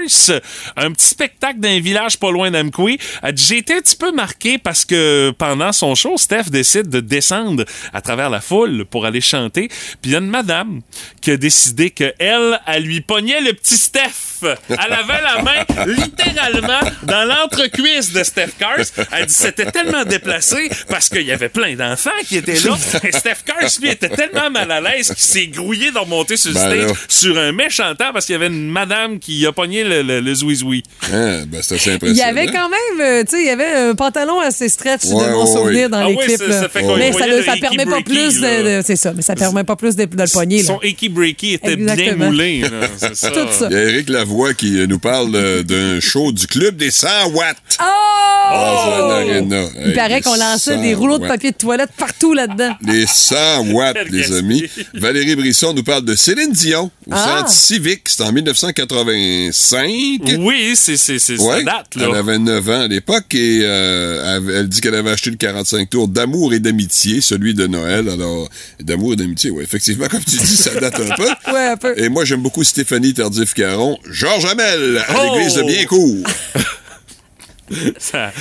Un 0.77 0.91
petit 0.91 1.08
spectacle 1.08 1.60
d'un 1.60 1.79
village 1.79 2.17
pas 2.19 2.29
loin 2.29 2.51
d'Amqui. 2.51 2.99
Dit, 3.32 3.43
J'ai 3.43 3.58
été 3.58 3.73
un 3.73 3.82
petit 3.82 3.95
peu 3.95 4.12
marqué 4.12 4.60
parce 4.60 4.86
que 4.86 5.34
pendant 5.36 5.71
son 5.71 5.95
show, 5.95 6.15
Steph 6.17 6.51
décide 6.51 6.89
de 6.89 6.99
descendre 6.99 7.65
à 7.91 8.01
travers 8.01 8.29
la 8.29 8.39
foule 8.39 8.86
pour 8.86 9.08
aller 9.08 9.21
chanter. 9.21 9.67
Puis 9.67 9.97
il 10.06 10.12
y 10.12 10.15
a 10.15 10.19
une 10.19 10.27
madame 10.27 10.82
qui 11.21 11.32
a 11.32 11.38
décidé 11.38 11.89
que 11.89 12.13
elle, 12.19 12.60
elle 12.67 12.84
lui 12.84 13.01
pognait 13.01 13.41
le 13.41 13.53
petit 13.53 13.77
Steph. 13.77 14.43
Elle 14.69 14.93
avait 14.93 15.21
la 15.21 15.41
main 15.41 15.86
littéralement 15.88 16.83
dans 17.04 17.26
l'entrecuisse 17.26 18.12
de 18.13 18.24
Steph 18.24 18.52
Cars. 18.60 18.78
Elle 19.12 19.26
dit 19.26 19.34
c'était 19.34 19.65
tellement 19.72 20.04
déplacé 20.06 20.69
parce 20.89 21.10
qu'il 21.10 21.22
y 21.24 21.32
avait 21.32 21.50
plein 21.50 21.76
d'enfants 21.76 22.10
qui 22.28 22.38
étaient 22.38 22.54
là. 22.56 22.76
Et 23.04 23.12
Steph 23.12 23.43
Cars, 23.46 23.69
lui, 23.82 23.89
était 23.89 24.10
tellement 24.10 24.50
mal 24.50 24.72
à 24.72 24.82
l'aise 24.82 25.08
qu'il 25.08 25.17
s'est 25.17 25.48
grouillé 25.48 25.91
de 25.91 25.98
remonter 25.98 26.38
sur 26.38 26.50
le 26.52 26.56
Ben 26.56 26.62
stage 26.62 26.88
là. 26.89 26.93
sur 27.08 27.38
un 27.38 27.52
méchant 27.52 27.93
temps 27.96 28.12
parce 28.13 28.26
qu'il 28.26 28.34
y 28.34 28.36
avait 28.36 28.48
une 28.48 28.69
madame 28.69 29.19
qui 29.19 29.46
a 29.46 29.52
pogné 29.52 29.84
le, 29.84 30.02
le, 30.02 30.19
le 30.19 30.36
zouizoui. 30.36 30.84
Hein, 31.13 31.43
ben, 31.48 31.62
c'est 31.62 31.76
assez 31.76 31.98
Il 32.04 32.15
y 32.15 32.22
avait 32.22 32.48
quand 32.48 32.69
même, 32.69 33.02
euh, 33.02 33.24
tu 33.24 33.32
sais, 33.38 33.41
il 33.41 33.48
y 33.48 33.50
avait 33.50 33.72
un 33.89 33.96
pantalon 33.96 34.39
assez 34.39 34.69
stretch 34.69 35.04
Ouais, 35.06 35.26
de 35.28 35.32
mon 35.32 35.46
ouais, 35.46 35.52
souvenir 35.52 35.84
ouais. 35.84 35.89
dans 35.89 35.98
Ah 36.00 36.10
les 36.10 36.15
oui, 36.15 36.26
clips. 36.26 36.38
ça- 36.52 36.69
fait 36.69 36.82
mais 36.98 37.12
ça, 37.12 37.28
le 37.28 37.43
ça 37.43 37.56
permet 37.58 37.86
pas 37.86 38.02
plus 38.02 38.39
de, 38.39 38.80
de- 38.80 38.84
C'est 38.86 38.96
ça, 38.96 39.13
mais 39.13 39.22
ça 39.22 39.36
permet 39.36 39.63
pas 39.63 39.76
plus 39.76 39.96
de, 39.96 40.06
de 40.06 40.22
le 40.22 40.32
pogner. 40.32 40.63
Son 40.63 40.80
Icky 40.82 41.10
Breaky 41.10 41.54
était 41.56 41.76
bien 41.76 42.15
moulé. 42.15 42.62
là, 42.62 42.69
c'est 42.98 43.15
ça. 43.15 43.32
Tout 43.32 43.48
ça. 43.52 43.67
Il 43.69 43.74
y 43.74 43.80
a 43.80 43.84
Eric 43.84 44.10
Lavoie 44.10 44.54
qui 44.54 44.72
nous 44.88 45.00
parle 45.00 45.32
euh, 45.36 45.63
d'un 45.63 46.00
show 46.00 46.32
du 46.32 46.48
club 46.48 46.72
des 46.77 46.91
100 46.91 47.07
watts. 47.33 47.57
Oh! 47.79 47.83
Dans 48.51 49.05
un 49.07 49.09
aréna. 49.12 49.63
Il 49.79 49.88
Hey, 49.89 49.93
paraît 49.95 50.15
les 50.15 50.21
qu'on 50.21 50.36
lançait 50.36 50.75
100 50.75 50.81
des 50.81 50.93
rouleaux 50.93 51.17
de 51.17 51.27
papier 51.27 51.51
de 51.51 51.55
toilette 51.57 51.91
partout 51.97 52.33
là-dedans. 52.33 52.75
Les 52.86 53.05
100 53.07 53.71
watts, 53.71 53.97
les 54.12 54.33
amis. 54.33 54.69
Valérie 54.93 55.36
Brisson 55.36 55.73
nous 55.73 55.83
parle 55.83 56.03
de 56.05 56.13
Céline 56.15 56.51
Dion 56.51 56.91
au 57.07 57.12
Ah. 57.12 57.38
Centre 57.39 57.49
Civique. 57.49 58.01
C'était 58.09 58.23
en 58.23 58.31
1985. 58.33 59.89
Oui, 60.39 60.73
c'est 60.75 60.97
c'est- 60.97 61.19
c'est- 61.19 61.38
ça 61.38 61.43
Ouais, 61.43 61.63
date, 61.63 61.95
là. 61.95 62.07
Elle 62.09 62.15
avait 62.15 62.38
9 62.38 62.69
ans 62.69 62.81
à 62.81 62.88
l'époque 62.88 63.33
et 63.33 63.62
euh, 63.63 64.38
elle, 64.38 64.55
elle 64.55 64.67
dit 64.69 64.81
qu'elle 64.81 64.95
avait 64.95 65.12
acheté 65.12 65.29
le 65.29 65.38
45 65.38 65.89
tours 65.89 66.07
d'amour 66.07 66.53
et 66.53 66.59
d'amitié, 66.59 67.21
celui 67.21 67.53
de 67.53 67.65
Noël. 67.67 68.09
Alors, 68.09 68.49
d'amour 68.81 69.13
et 69.13 69.15
d'amitié, 69.15 69.49
oui, 69.51 69.63
effectivement, 69.63 70.07
comme 70.12 70.23
tu 70.23 70.38
dis, 70.38 70.57
ça 70.57 70.71
date 70.79 70.99
un 70.99 71.15
peu. 71.15 71.27
Ouais, 71.53 71.67
un 71.67 71.77
peu. 71.77 71.93
Et 71.97 72.09
moi, 72.09 72.25
j'aime 72.25 72.41
beaucoup 72.41 72.63
Stéphanie 72.63 73.13
Tardif-Caron, 73.13 73.97
Georges 74.12 74.45
Hamel, 74.45 75.03
à 75.07 75.13
Oh! 75.15 75.33
l'église 75.36 75.55
de 75.55 75.63
Biencourt. 75.63 76.17
Ça- 77.97 78.32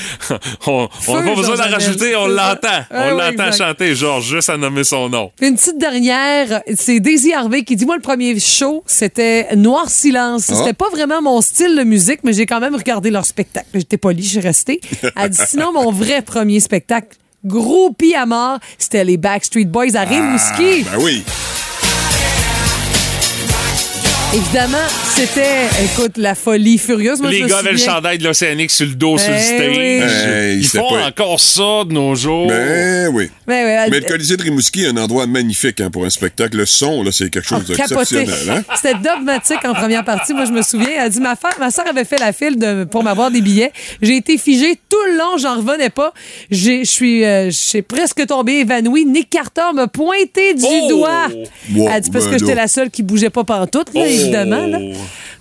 on 0.67 0.83
n'a 0.83 1.23
pas 1.23 1.35
besoin 1.35 1.57
d'en 1.57 1.71
rajouter, 1.71 2.17
on 2.17 2.27
l'entend. 2.27 2.69
On 2.91 3.11
l'entend 3.17 3.53
chanter, 3.53 3.95
genre, 3.95 4.21
juste 4.21 4.51
à 4.51 4.57
nommer 4.57 4.85
son 4.85 5.09
nom. 5.09 5.31
Une 5.41 5.57
petite 5.57 5.79
dernière, 5.79 6.63
c'est 6.75 7.01
Daisy 7.01 7.33
Harvey 7.33 7.63
qui 7.63 7.77
dit 7.77 7.87
Moi, 7.87 7.97
le 7.97 8.03
premier 8.03 8.39
show, 8.41 8.83
c'était 8.87 9.55
Noir 9.57 9.89
Silence. 9.89 10.47
Ah. 10.51 10.55
C'était 10.57 10.73
pas 10.73 10.89
vraiment 10.91 11.23
mon 11.23 11.41
style 11.41 11.77
de 11.77 11.85
musique, 11.85 12.21
mais 12.25 12.33
j'ai 12.33 12.47
quand 12.47 12.61
même 12.61 12.75
regardé 12.75 13.11
leur 13.11 13.25
spectacle. 13.25 13.69
J'étais 13.75 13.97
polie, 13.99 14.23
je 14.23 14.29
suis 14.29 14.41
restée. 14.41 14.81
Elle 15.17 15.31
dit 15.31 15.39
Sinon, 15.47 15.73
mon 15.73 15.93
vrai 15.93 16.23
premier 16.23 16.61
spectacle, 16.61 17.17
groupie 17.45 18.15
à 18.15 18.27
mort, 18.27 18.59
c'était 18.79 19.05
les 19.05 19.17
Backstreet 19.17 19.65
Boys 19.67 19.95
à 19.97 20.03
Rimouski. 20.03 20.85
Ben 20.85 20.99
oui. 21.01 21.23
Évidemment, 24.35 24.79
c'était, 25.15 25.67
écoute, 25.85 26.17
la 26.17 26.35
folie 26.35 26.79
furieuse. 26.79 27.21
Moi, 27.21 27.31
Les 27.31 27.43
gars 27.43 27.59
avaient 27.59 27.73
le 27.73 27.77
chandail 27.77 28.17
de 28.17 28.25
l'Océanique 28.25 28.71
sur 28.71 28.87
le 28.87 28.95
dos, 28.95 29.19
sur 29.19 29.31
le 29.31 29.37
Eh 29.37 29.41
stage. 29.41 29.77
oui. 29.77 30.57
Ils 30.59 30.67
c'est 30.67 30.79
font 30.79 30.89
pas- 30.89 31.07
encore 31.07 31.39
ça 31.39 31.85
de 31.87 31.93
nos 31.93 32.15
jours. 32.15 32.47
Ben 32.49 33.09
oui. 33.13 33.25
Ouais, 33.47 33.89
Mais 33.91 34.01
le 34.01 34.07
Colisée 34.07 34.39
de 34.39 34.43
Rimouski 34.43 34.85
est 34.85 34.89
un 34.89 34.97
endroit 34.97 35.27
magnifique 35.27 35.83
hein, 35.83 35.91
pour 35.91 36.07
un 36.07 36.11
spectacle. 36.11 36.57
Le 36.57 36.65
son, 36.65 37.03
là, 37.03 37.11
c'est 37.13 37.29
quelque 37.29 37.47
chose 37.47 37.63
Oh, 37.69 37.75
d'exceptionnel. 37.75 38.31
Hein? 38.49 38.63
C'était 38.75 38.95
dogmatique 38.95 39.63
en 39.67 39.75
première 39.75 40.03
partie. 40.05 40.33
Moi, 40.33 40.47
je 40.47 40.53
me 40.53 40.63
souviens. 40.63 40.89
Elle 40.95 41.01
a 41.03 41.09
dit 41.11 41.21
ma, 41.21 41.37
fa- 41.37 41.51
ma 41.61 41.71
soeur 41.71 41.87
avait 41.87 42.05
fait 42.07 42.19
la 42.19 42.33
file 42.33 42.59
de- 42.59 42.85
pour 42.85 43.03
m'avoir 43.05 43.31
des 43.31 43.43
billets. 43.43 43.73
J'ai 44.01 44.17
été 44.17 44.39
figée 44.39 44.79
tout 44.89 44.97
le 45.11 45.19
long. 45.19 45.37
J'en 45.39 45.57
revenais 45.59 45.91
pas. 45.91 46.15
J'ai- 46.51 46.87
Je 46.87 46.91
suis 46.91 47.23
euh, 47.25 47.51
j'ai 47.51 47.83
presque 47.83 48.27
tombée 48.27 48.61
évanouie. 48.61 49.05
Nick 49.05 49.29
Carter 49.29 49.75
m'a 49.75 49.89
pointé 49.89 50.55
du 50.55 50.65
Oh! 50.67 50.89
doigt. 50.89 51.29
Wow, 51.75 51.91
Elle 51.93 52.01
dit 52.01 52.11
parce 52.11 52.25
ben 52.25 52.33
que 52.33 52.39
j'étais 52.39 52.55
la 52.55 52.67
seule 52.69 52.89
qui 52.91 53.03
bougeait 53.03 53.29
pas 53.29 53.45
pantoute, 53.45 53.89
Oh! 53.95 54.03
Évidemment. 54.23 54.67
là. 54.67 54.79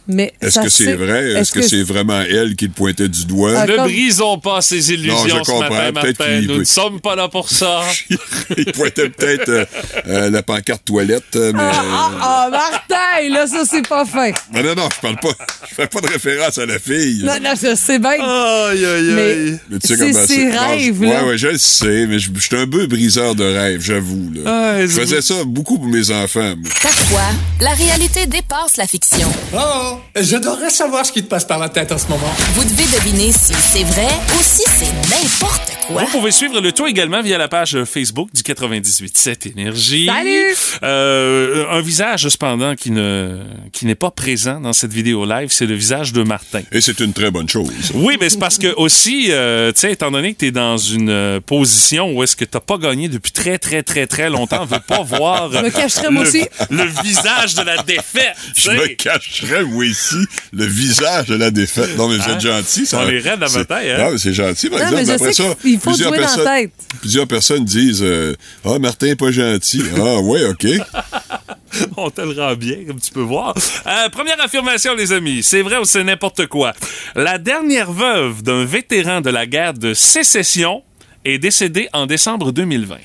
Mais 0.08 0.34
Est-ce 0.42 0.60
que 0.60 0.70
c'est 0.70 0.94
vrai? 0.94 1.32
Est-ce 1.34 1.52
que, 1.52 1.62
c'est 1.62 1.84
vraiment 1.84 2.22
elle 2.22 2.56
qui 2.56 2.66
le 2.66 2.72
pointait 2.72 3.08
du 3.08 3.26
doigt? 3.26 3.54
Ah, 3.56 3.66
Ne 3.66 3.76
comme- 3.76 3.86
brisons 3.86 4.40
pas 4.40 4.62
ces 4.62 4.92
illusions 4.92 5.14
Non, 5.16 5.40
je 5.40 5.44
ce 5.46 5.52
comprends. 5.52 5.70
matin, 5.70 6.02
Peut-être 6.02 6.26
qu'il- 6.26 6.48
Nous 6.48 6.60
ne 6.60 6.64
sommes 6.64 7.00
pas 7.00 7.16
là 7.16 7.28
pour 7.30 7.50
ça. 7.50 7.82
Il 8.58 8.72
pointait 8.74 9.10
peut-être 9.10 9.50
euh, 9.50 9.66
euh, 10.08 10.30
la 10.30 10.44
pancarte 10.44 10.84
toilette, 10.86 11.36
euh, 11.36 11.52
mais... 11.54 11.62
Ah, 11.64 12.12
ah, 12.22 12.48
Martin, 12.52 13.30
là, 13.30 13.48
ça, 13.48 13.64
c'est 13.70 13.88
pas 13.88 14.04
fin. 14.06 14.32
Non, 14.54 14.64
non, 14.64 14.76
non, 14.76 14.90
je 14.94 15.00
parle 15.02 15.18
pas. 15.18 15.34
Je 15.70 15.76
fais 15.76 15.88
pas 15.88 16.02
de 16.02 16.08
référence 16.08 16.58
à 16.58 16.66
la 16.66 16.80
fille. 16.80 17.24
Non, 17.24 17.40
non, 17.42 17.52
je 17.62 17.76
sais 17.76 18.00
bien. 18.00 18.12
Aïe, 18.20 18.86
aïe, 18.86 19.12
Mais- 19.14 19.22
aïe. 19.32 19.60
Mais 19.70 19.80
tu 19.80 19.88
sais 19.88 19.96
C'est 19.98 20.12
comment 20.12 20.26
ses 20.28 20.46
Non, 20.46 20.52
je- 20.52 20.58
rêves, 20.86 21.02
Ouais, 21.02 21.08
là. 21.10 21.26
ouais, 21.26 21.38
je 21.38 21.48
le 21.48 21.58
sais, 21.58 22.06
mais 22.08 22.20
je 22.20 22.30
je 22.34 22.40
suis 22.42 22.56
un 22.58 22.68
peu 22.68 22.88
briseur 22.88 23.36
de 23.36 23.44
rêves, 23.44 23.82
j'avoue. 23.82 24.32
là. 24.34 24.42
Ah, 24.46 24.82
je 24.82 24.88
faisais 24.88 25.22
ça 25.22 25.36
beaucoup 25.46 25.78
pour 25.78 25.88
mes 25.88 26.10
enfants. 26.12 26.56
moi. 26.58 26.70
Parfois, 26.82 27.22
la 27.60 27.72
réalité 27.72 28.26
dépasse 28.26 28.78
la 28.78 28.88
fiction. 28.88 29.32
Oh, 29.54 29.91
j'adorerais 30.20 30.70
savoir 30.70 31.06
ce 31.06 31.12
qui 31.12 31.24
te 31.24 31.28
passe 31.30 31.46
par 31.46 31.60
la 31.60 31.70
tête 31.70 31.92
en 31.92 31.98
ce 31.98 32.08
moment. 32.08 32.32
Vous 32.54 32.64
devez 32.64 32.84
deviner 32.98 33.32
si 33.32 33.54
c'est 33.54 33.84
vrai 33.84 34.08
ou 34.08 34.42
si 34.42 34.64
c'est 34.66 34.92
n'importe 35.10 35.72
quoi. 35.88 36.04
Vous 36.04 36.20
pouvez 36.20 36.32
suivre 36.32 36.60
le 36.60 36.72
tout 36.72 36.88
également 36.88 37.22
via 37.22 37.38
la 37.38 37.48
page 37.48 37.84
Facebook 37.84 38.30
du 38.34 38.42
98.7 38.42 39.52
Énergie. 39.52 40.06
Salut! 40.08 40.56
Euh, 40.84 41.66
un 41.70 41.82
visage, 41.82 42.28
cependant, 42.28 42.76
qui 42.76 42.92
ne 42.92 43.40
qui 43.74 43.86
n'est 43.86 43.96
pas 43.96 44.12
présent 44.12 44.60
dans 44.60 44.74
cette 44.74 44.94
vidéo 44.94 45.26
live, 45.26 45.50
c'est 45.52 45.66
le 45.66 45.76
visage 45.76 46.14
de 46.14 46.24
Martin. 46.24 46.62
Et 46.72 46.82
c'est 46.82 47.00
une 47.00 47.14
très 47.14 47.32
bonne 47.32 47.50
chose. 47.50 47.72
Oui, 47.94 48.18
mais 48.20 48.30
c'est 48.30 48.40
parce 48.40 48.58
que 48.58 48.74
aussi, 48.76 49.28
euh, 49.30 49.72
tu 49.72 49.82
sais, 49.82 49.92
étant 49.92 50.12
donné 50.12 50.34
que 50.34 50.40
tu 50.40 50.48
es 50.48 50.52
dans 50.52 50.78
une 50.78 51.10
euh, 51.10 51.40
position 51.40 52.12
où 52.14 52.24
est-ce 52.24 52.36
que 52.36 52.46
t'as 52.46 52.60
pas 52.60 52.78
gagné 52.78 53.10
depuis 53.10 53.32
très, 53.32 53.58
très, 53.58 53.84
très, 53.84 54.08
très 54.08 54.30
longtemps, 54.30 54.62
on 54.62 54.66
veut 54.66 54.80
pas 54.86 55.02
voir 55.02 55.52
Je 55.52 55.58
me 55.60 55.70
cacherais, 55.70 56.10
moi 56.10 56.24
le, 56.24 56.30
aussi. 56.30 56.44
le 56.70 56.84
visage 57.04 57.56
de 57.56 57.64
la 57.64 57.82
défaite. 57.84 58.36
tu 58.56 58.62
Je 58.62 58.72
me 58.72 58.88
cacherais, 58.88 59.64
moi, 59.64 59.81
ici, 59.84 60.16
le 60.54 60.66
visage 60.66 61.28
de 61.28 61.36
la 61.36 61.52
défaite. 61.52 61.96
Non, 61.98 62.08
mais 62.10 62.18
vous 62.18 62.24
Hein? 62.30 62.34
êtes 62.36 62.42
gentil. 62.42 62.86
Ça, 62.86 63.00
On 63.00 63.06
les 63.08 63.20
raide 63.20 63.40
la 63.40 63.48
c'est- 63.48 63.58
bataille, 63.60 63.92
hein? 63.92 63.98
Non, 64.00 64.12
mais 64.12 64.18
c'est 64.18 64.34
gentil, 64.34 64.70
par 64.70 64.80
Non, 64.80 64.86
exemple. 64.98 65.04
mais 65.08 65.14
Après 65.14 65.34
ça, 65.34 65.44
qu'il 65.62 65.80
faut 65.80 65.90
plusieurs 65.90 66.10
jouer 66.10 66.18
dans 66.18 66.22
la 66.24 66.28
personnes, 66.36 66.46
tête. 66.46 66.72
plusieurs 67.02 67.28
personnes 67.28 67.66
disent 67.66 68.04
euh, 68.04 68.36
Ah, 68.66 68.80
Martin 68.80 69.08
est 69.08 69.16
pas 69.16 69.32
gentil. 69.32 69.82
Ah, 69.98 70.20
ouais, 70.20 70.46
OK. 70.46 70.66
On 71.98 72.10
te 72.10 72.22
le 72.22 72.32
rend 72.40 72.54
bien, 72.56 72.78
comme 72.86 73.00
tu 73.00 73.12
peux 73.12 73.22
voir. 73.22 73.56
Euh, 73.88 74.10
première 74.10 74.40
affirmation, 74.42 74.94
les 74.94 75.14
amis. 75.14 75.42
C'est 75.42 75.62
vrai 75.62 75.78
ou 75.78 75.86
c'est 75.86 76.04
n'importe 76.04 76.48
quoi? 76.48 76.74
La 77.16 77.38
dernière 77.38 77.92
veuve 77.92 78.44
d'un 78.44 78.66
vétéran 78.66 79.22
de 79.22 79.30
la 79.30 79.46
guerre 79.46 79.74
de 79.74 79.94
sécession 79.94 80.84
est 81.24 81.38
décédée 81.38 81.88
en 81.94 82.08
décembre 82.08 82.52
2020. 82.52 82.98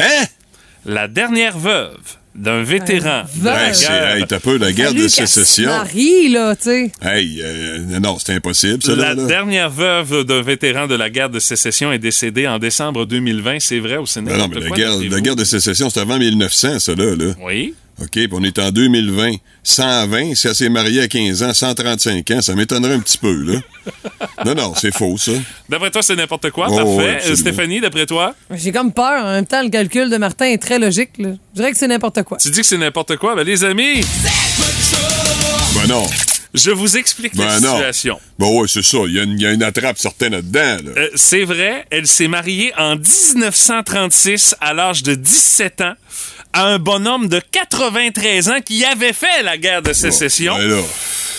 Hein? 0.00 0.24
La 0.84 1.08
dernière 1.08 1.58
veuve 1.58 1.96
d'un 2.36 2.62
vétéran 2.62 3.22
de 3.34 3.44
la 3.44 3.54
Ben, 3.54 3.74
c'est, 3.74 3.88
guerre... 3.88 4.16
hey, 4.16 4.24
t'as 4.26 4.40
peu 4.40 4.56
la 4.58 4.72
guerre 4.72 4.92
de 4.92 5.08
Salut, 5.08 5.26
sécession. 5.28 5.70
marie, 5.70 6.28
là, 6.28 6.54
tu 6.56 6.62
sais. 6.64 6.92
Hey, 7.02 7.40
euh, 7.42 7.78
non, 8.00 8.16
c'est 8.18 8.34
impossible, 8.34 8.82
ça, 8.82 8.94
La 8.94 9.14
là. 9.14 9.14
là. 9.14 9.26
dernière 9.26 9.70
veuve 9.70 10.24
d'un 10.24 10.42
vétéran 10.42 10.86
de 10.86 10.94
la 10.94 11.10
guerre 11.10 11.30
de 11.30 11.38
sécession 11.38 11.92
est 11.92 11.98
décédée 11.98 12.46
en 12.46 12.58
décembre 12.58 13.06
2020. 13.06 13.58
C'est 13.60 13.78
vrai 13.78 13.96
ou 13.96 14.06
c'est 14.06 14.20
Ben 14.22 14.32
non, 14.32 14.38
n'importe 14.48 14.54
mais 14.56 14.60
la 14.62 14.68
quoi? 14.68 14.76
guerre, 14.76 15.10
la 15.10 15.20
guerre 15.20 15.36
de 15.36 15.44
sécession, 15.44 15.90
c'est 15.90 16.00
avant 16.00 16.18
1900, 16.18 16.78
ça, 16.78 16.94
là. 16.94 17.14
là. 17.16 17.32
Oui. 17.42 17.74
OK, 17.98 18.10
puis 18.10 18.28
on 18.32 18.42
est 18.42 18.58
en 18.58 18.70
2020. 18.70 19.36
120, 19.62 20.34
si 20.34 20.46
elle 20.48 20.54
s'est 20.54 20.68
mariée 20.68 21.00
à 21.02 21.08
15 21.08 21.42
ans, 21.42 21.54
135 21.54 22.30
ans, 22.32 22.42
ça 22.42 22.54
m'étonnerait 22.54 22.92
un 22.94 23.00
petit 23.00 23.16
peu, 23.18 23.32
là. 23.32 23.60
non, 24.44 24.54
non, 24.54 24.74
c'est 24.76 24.94
faux, 24.94 25.16
ça. 25.16 25.32
D'après 25.68 25.90
toi, 25.90 26.02
c'est 26.02 26.14
n'importe 26.14 26.50
quoi. 26.50 26.66
Oh, 26.70 26.76
Parfait. 26.76 26.94
ouais, 26.96 27.18
Euh. 27.30 27.34
Stéphanie, 27.36 27.80
d'après 27.80 28.04
toi? 28.06 28.34
J'ai 28.54 28.70
comme 28.70 28.92
peur. 28.92 29.24
En 29.24 29.32
même 29.32 29.46
temps, 29.46 29.62
le 29.62 29.70
calcul 29.70 30.10
de 30.10 30.16
Martin 30.18 30.44
est 30.46 30.58
très 30.62 30.78
logique. 30.78 31.12
là. 31.18 31.30
Je 31.54 31.60
dirais 31.60 31.72
que 31.72 31.78
c'est 31.78 31.88
n'importe 31.88 32.22
quoi. 32.24 32.36
Tu 32.36 32.50
dis 32.50 32.60
que 32.60 32.66
c'est 32.66 32.76
n'importe 32.78 33.16
quoi? 33.16 33.34
Ben, 33.34 33.44
les 33.44 33.64
amis, 33.64 34.02
Ben 35.74 35.86
non. 35.88 36.04
Je 36.54 36.70
vous 36.70 36.96
explique 36.96 37.34
la 37.34 37.46
Ben 37.46 37.60
non. 37.60 37.72
situation. 37.74 38.18
Ben 38.38 38.46
ouais, 38.48 38.66
c'est 38.66 38.82
ça. 38.82 38.98
Il 39.06 39.14
y, 39.14 39.20
a 39.20 39.24
une- 39.24 39.32
il 39.32 39.42
y 39.42 39.46
a 39.46 39.52
une 39.52 39.62
attrape 39.62 39.98
certaine 39.98 40.32
là-dedans. 40.32 40.76
Là. 40.84 40.90
Euh, 40.96 41.08
c'est 41.14 41.44
vrai, 41.44 41.84
elle 41.90 42.06
s'est 42.06 42.28
mariée 42.28 42.72
en 42.78 42.96
1936 42.96 44.54
à 44.60 44.72
l'âge 44.72 45.02
de 45.02 45.14
17 45.14 45.82
ans 45.82 45.92
à 46.56 46.64
un 46.64 46.78
bonhomme 46.78 47.28
de 47.28 47.40
93 47.52 48.48
ans 48.48 48.60
qui 48.64 48.84
avait 48.84 49.12
fait 49.12 49.42
la 49.44 49.58
guerre 49.58 49.82
de 49.82 49.92
sécession. 49.92 50.54
ben 50.56 50.68
là. 50.68 50.80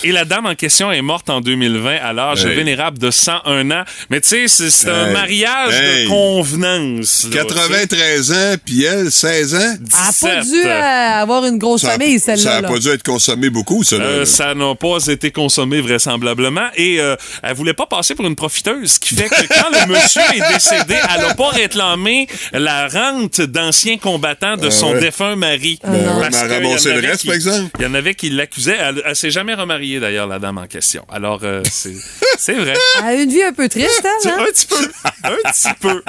Et 0.04 0.12
la 0.12 0.24
dame 0.24 0.46
en 0.46 0.54
question 0.54 0.92
est 0.92 1.02
morte 1.02 1.28
en 1.28 1.40
2020 1.40 1.96
à 2.00 2.12
l'âge 2.12 2.44
Hey. 2.46 2.54
vénérable 2.54 2.98
de 3.00 3.10
101 3.10 3.68
ans. 3.72 3.82
Mais 4.10 4.20
tu 4.20 4.46
sais, 4.48 4.70
c'est 4.70 4.88
un 4.88 5.08
Hey. 5.08 5.12
mariage 5.12 5.74
Hey. 5.74 6.04
de 6.04 6.08
convenance. 6.08 7.24
là, 7.24 7.30
93 7.42 8.30
ans, 8.30 8.54
puis 8.64 8.84
elle, 8.84 9.10
16 9.10 9.56
ans? 9.56 9.58
Elle 9.58 9.80
n'a 9.90 10.12
pas 10.20 10.40
17. 10.40 10.52
dû 10.52 10.68
euh, 10.68 11.20
avoir 11.20 11.44
une 11.46 11.58
grosse 11.58 11.80
Ça 11.80 11.88
a- 11.88 11.90
famille, 11.98 12.20
Ça 12.20 12.36
celle-là. 12.36 12.54
n'a 12.54 12.60
là. 12.60 12.68
pas 12.68 12.78
dû 12.78 12.88
être 12.90 13.02
consommé 13.02 13.50
beaucoup, 13.50 13.82
ça. 13.82 13.98
là, 13.98 14.04
Euh, 14.04 14.24
ça 14.24 14.54
n'a 14.54 14.72
pas 14.76 14.98
été 15.08 15.32
consommé 15.32 15.80
vraisemblablement 15.80 16.68
et 16.76 17.00
euh, 17.00 17.16
elle 17.42 17.54
voulait 17.56 17.74
pas 17.74 17.86
passer 17.86 18.14
pour 18.14 18.26
une 18.26 18.36
profiteuse, 18.36 18.92
ce 18.92 19.00
qui 19.00 19.16
fait 19.16 19.28
que 19.28 19.48
quand 19.48 19.70
le 19.72 19.92
monsieur 19.92 20.22
est 20.32 20.52
décédé, 20.52 20.94
elle 21.12 21.24
a 21.24 21.34
pas 21.34 21.48
réclamé 21.48 22.28
la 22.52 22.86
rente 22.86 23.40
d'ancien 23.40 23.98
combattant 23.98 24.56
de 24.56 24.68
Ah 24.68 24.70
son 24.70 24.92
ouais. 24.92 25.00
Défunt 25.10 25.36
mari. 25.36 25.78
Ben 25.82 25.92
Parce 26.20 26.42
elle 26.42 26.52
a 26.52 26.54
ramassé 26.56 26.92
le 26.92 27.00
reste, 27.00 27.20
qui- 27.22 27.26
par 27.28 27.36
exemple. 27.36 27.70
Il 27.78 27.82
y 27.84 27.86
en 27.86 27.94
avait 27.94 28.14
qui 28.14 28.30
l'accusaient. 28.30 28.76
Elle, 28.78 29.02
elle 29.04 29.16
s'est 29.16 29.30
jamais 29.30 29.54
remariée 29.54 30.00
d'ailleurs, 30.00 30.26
la 30.26 30.38
dame 30.38 30.58
en 30.58 30.66
question. 30.66 31.04
Alors 31.10 31.40
euh, 31.42 31.62
c'est 31.70 32.54
vrai. 32.54 32.74
Elle 33.00 33.04
a 33.04 33.14
une 33.14 33.30
vie 33.30 33.42
un 33.42 33.52
peu 33.52 33.68
triste, 33.68 34.02
elle, 34.04 34.30
hein? 34.30 34.36
Un 34.40 34.44
petit 34.44 34.66
peu, 34.66 34.90
un 35.24 35.52
petit 35.52 35.68
peu. 35.80 36.02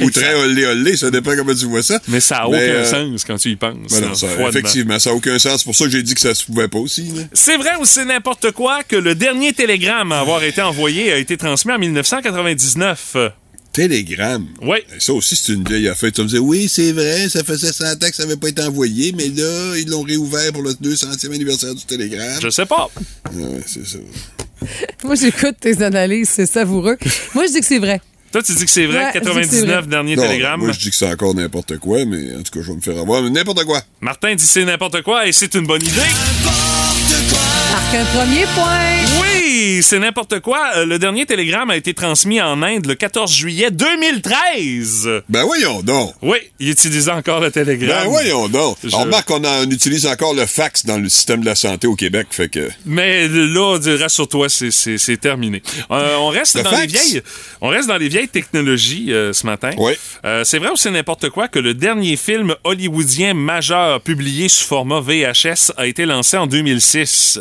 Ou 0.04 0.10
très 0.10 0.34
olé 0.34 0.66
olé, 0.66 0.96
ça 0.96 1.10
dépend 1.10 1.34
comment 1.36 1.54
tu 1.54 1.66
vois 1.66 1.82
ça. 1.82 1.98
Mais 2.08 2.20
ça 2.20 2.38
a 2.38 2.48
Mais, 2.48 2.56
aucun 2.56 2.78
euh, 2.78 2.84
sens 2.84 3.24
quand 3.24 3.36
tu 3.38 3.50
y 3.50 3.56
penses. 3.56 3.76
Ben 3.90 4.08
non, 4.08 4.14
ça- 4.14 4.26
effectivement, 4.48 4.98
ça 4.98 5.10
n'a 5.10 5.16
aucun 5.16 5.38
sens. 5.38 5.58
C'est 5.60 5.64
pour 5.64 5.74
ça 5.74 5.84
que 5.84 5.90
j'ai 5.90 6.02
dit 6.02 6.14
que 6.14 6.20
ça 6.20 6.34
se 6.34 6.44
pouvait 6.44 6.68
pas 6.68 6.78
aussi. 6.78 7.12
C'est 7.32 7.56
vrai 7.56 7.70
ou 7.80 7.84
c'est 7.84 8.04
n'importe 8.04 8.50
quoi 8.52 8.82
que 8.84 8.96
le 8.96 9.14
dernier 9.14 9.52
télégramme 9.52 10.12
à 10.12 10.20
avoir 10.20 10.42
été 10.44 10.62
envoyé 10.62 11.12
a 11.12 11.16
été 11.16 11.36
transmis 11.36 11.72
en 11.72 11.78
1999? 11.78 13.16
Télégramme. 13.78 14.48
Oui. 14.60 14.78
Ça 14.98 15.12
aussi, 15.12 15.36
c'est 15.36 15.52
une 15.52 15.62
vieille 15.62 15.86
affaire. 15.86 16.10
Tu 16.10 16.20
me 16.20 16.26
disais, 16.26 16.40
oui, 16.40 16.68
c'est 16.68 16.90
vrai, 16.90 17.28
ça 17.28 17.44
faisait 17.44 17.72
100 17.72 17.84
ans 17.84 18.10
que 18.10 18.16
ça 18.16 18.24
n'avait 18.24 18.36
pas 18.36 18.48
été 18.48 18.60
envoyé, 18.60 19.12
mais 19.12 19.28
là, 19.28 19.76
ils 19.76 19.88
l'ont 19.88 20.02
réouvert 20.02 20.52
pour 20.52 20.62
le 20.62 20.72
200e 20.72 21.32
anniversaire 21.32 21.76
du 21.76 21.84
Télégramme. 21.84 22.40
Je 22.42 22.50
sais 22.50 22.66
pas. 22.66 22.90
Ouais, 23.32 23.60
c'est 23.66 23.86
ça. 23.86 23.98
Moi, 25.04 25.14
j'écoute 25.14 25.54
tes 25.60 25.80
analyses, 25.80 26.28
c'est 26.28 26.46
savoureux. 26.46 26.96
Moi, 27.36 27.46
je 27.46 27.52
dis 27.52 27.60
que 27.60 27.66
c'est 27.66 27.78
vrai. 27.78 28.00
Toi, 28.32 28.42
tu 28.42 28.52
dis 28.54 28.64
que 28.64 28.70
c'est 28.70 28.86
vrai, 28.86 28.96
Ouais, 29.04 29.10
je 29.14 29.18
dis 29.20 29.24
que 29.24 29.32
c'est 29.32 29.40
99 29.40 29.78
vrai. 29.80 29.86
dernier 29.86 30.16
Non, 30.16 30.22
télégramme. 30.22 30.60
Moi, 30.60 30.72
je 30.72 30.78
dis 30.78 30.90
que 30.90 30.96
c'est 30.96 31.10
encore 31.10 31.34
n'importe 31.34 31.78
quoi, 31.78 32.04
mais 32.04 32.34
en 32.36 32.42
tout 32.42 32.52
cas, 32.52 32.60
je 32.62 32.68
vais 32.70 32.76
me 32.76 32.80
faire 32.80 32.98
avoir. 32.98 33.22
mais 33.22 33.30
N'importe 33.30 33.64
quoi. 33.64 33.80
Martin 34.00 34.34
dit 34.34 34.44
c'est 34.46 34.64
n'importe 34.64 35.02
quoi 35.02 35.26
et 35.26 35.32
c'est 35.32 35.54
une 35.54 35.66
bonne 35.66 35.82
idée. 35.82 35.92
Marque 37.70 37.94
un 37.94 38.04
premier 38.18 38.44
point. 38.54 39.20
Oui, 39.22 39.80
c'est 39.82 39.98
n'importe 39.98 40.40
quoi. 40.40 40.58
Euh, 40.76 40.84
Le 40.86 40.98
dernier 40.98 41.24
télégramme 41.26 41.70
a 41.70 41.76
été 41.76 41.94
transmis 41.94 42.40
en 42.40 42.62
Inde 42.62 42.86
le 42.86 42.94
14 42.94 43.30
juillet 43.32 43.70
2013. 43.70 45.08
Ben 45.28 45.44
voyons 45.44 45.82
donc. 45.82 46.14
Oui, 46.22 46.38
il 46.58 46.70
utilisait 46.70 47.10
encore 47.10 47.40
le 47.40 47.50
télégramme. 47.50 48.04
Ben 48.04 48.08
voyons 48.10 48.48
donc. 48.48 48.76
Je- 48.84 48.94
On 48.94 49.00
remarque 49.00 49.28
qu'on 49.28 49.44
en 49.44 49.70
utilise 49.70 50.06
encore 50.06 50.34
le 50.34 50.46
fax 50.46 50.84
dans 50.86 50.98
le 50.98 51.08
système 51.08 51.40
de 51.40 51.46
la 51.46 51.54
santé 51.54 51.86
au 51.86 51.94
Québec, 51.94 52.26
fait 52.30 52.48
que... 52.48 52.68
Mais 52.86 53.28
là, 53.28 53.78
rassure-toi, 54.00 54.48
c'est- 54.48 54.70
c'est 54.70 54.98
c'est 54.98 55.16
terminé. 55.16 55.62
Euh, 55.90 56.16
on 56.18 56.28
reste 56.28 56.56
Le 56.56 56.62
dans 56.62 56.70
fax? 56.70 56.82
les 56.82 56.86
vieilles, 56.88 57.22
on 57.60 57.68
reste 57.68 57.88
dans 57.88 57.96
les 57.98 58.08
vieilles 58.08 58.17
technologies 58.26 59.12
euh, 59.12 59.32
ce 59.32 59.46
matin. 59.46 59.70
Oui. 59.78 59.92
Euh, 60.24 60.44
c'est 60.44 60.58
vrai 60.58 60.70
ou 60.70 60.76
c'est 60.76 60.90
n'importe 60.90 61.30
quoi 61.30 61.48
que 61.48 61.58
le 61.58 61.74
dernier 61.74 62.16
film 62.16 62.54
hollywoodien 62.64 63.34
majeur 63.34 64.00
publié 64.00 64.48
sous 64.48 64.66
format 64.66 65.00
VHS 65.00 65.72
a 65.76 65.86
été 65.86 66.04
lancé 66.06 66.36
en 66.36 66.46
2006. 66.46 67.40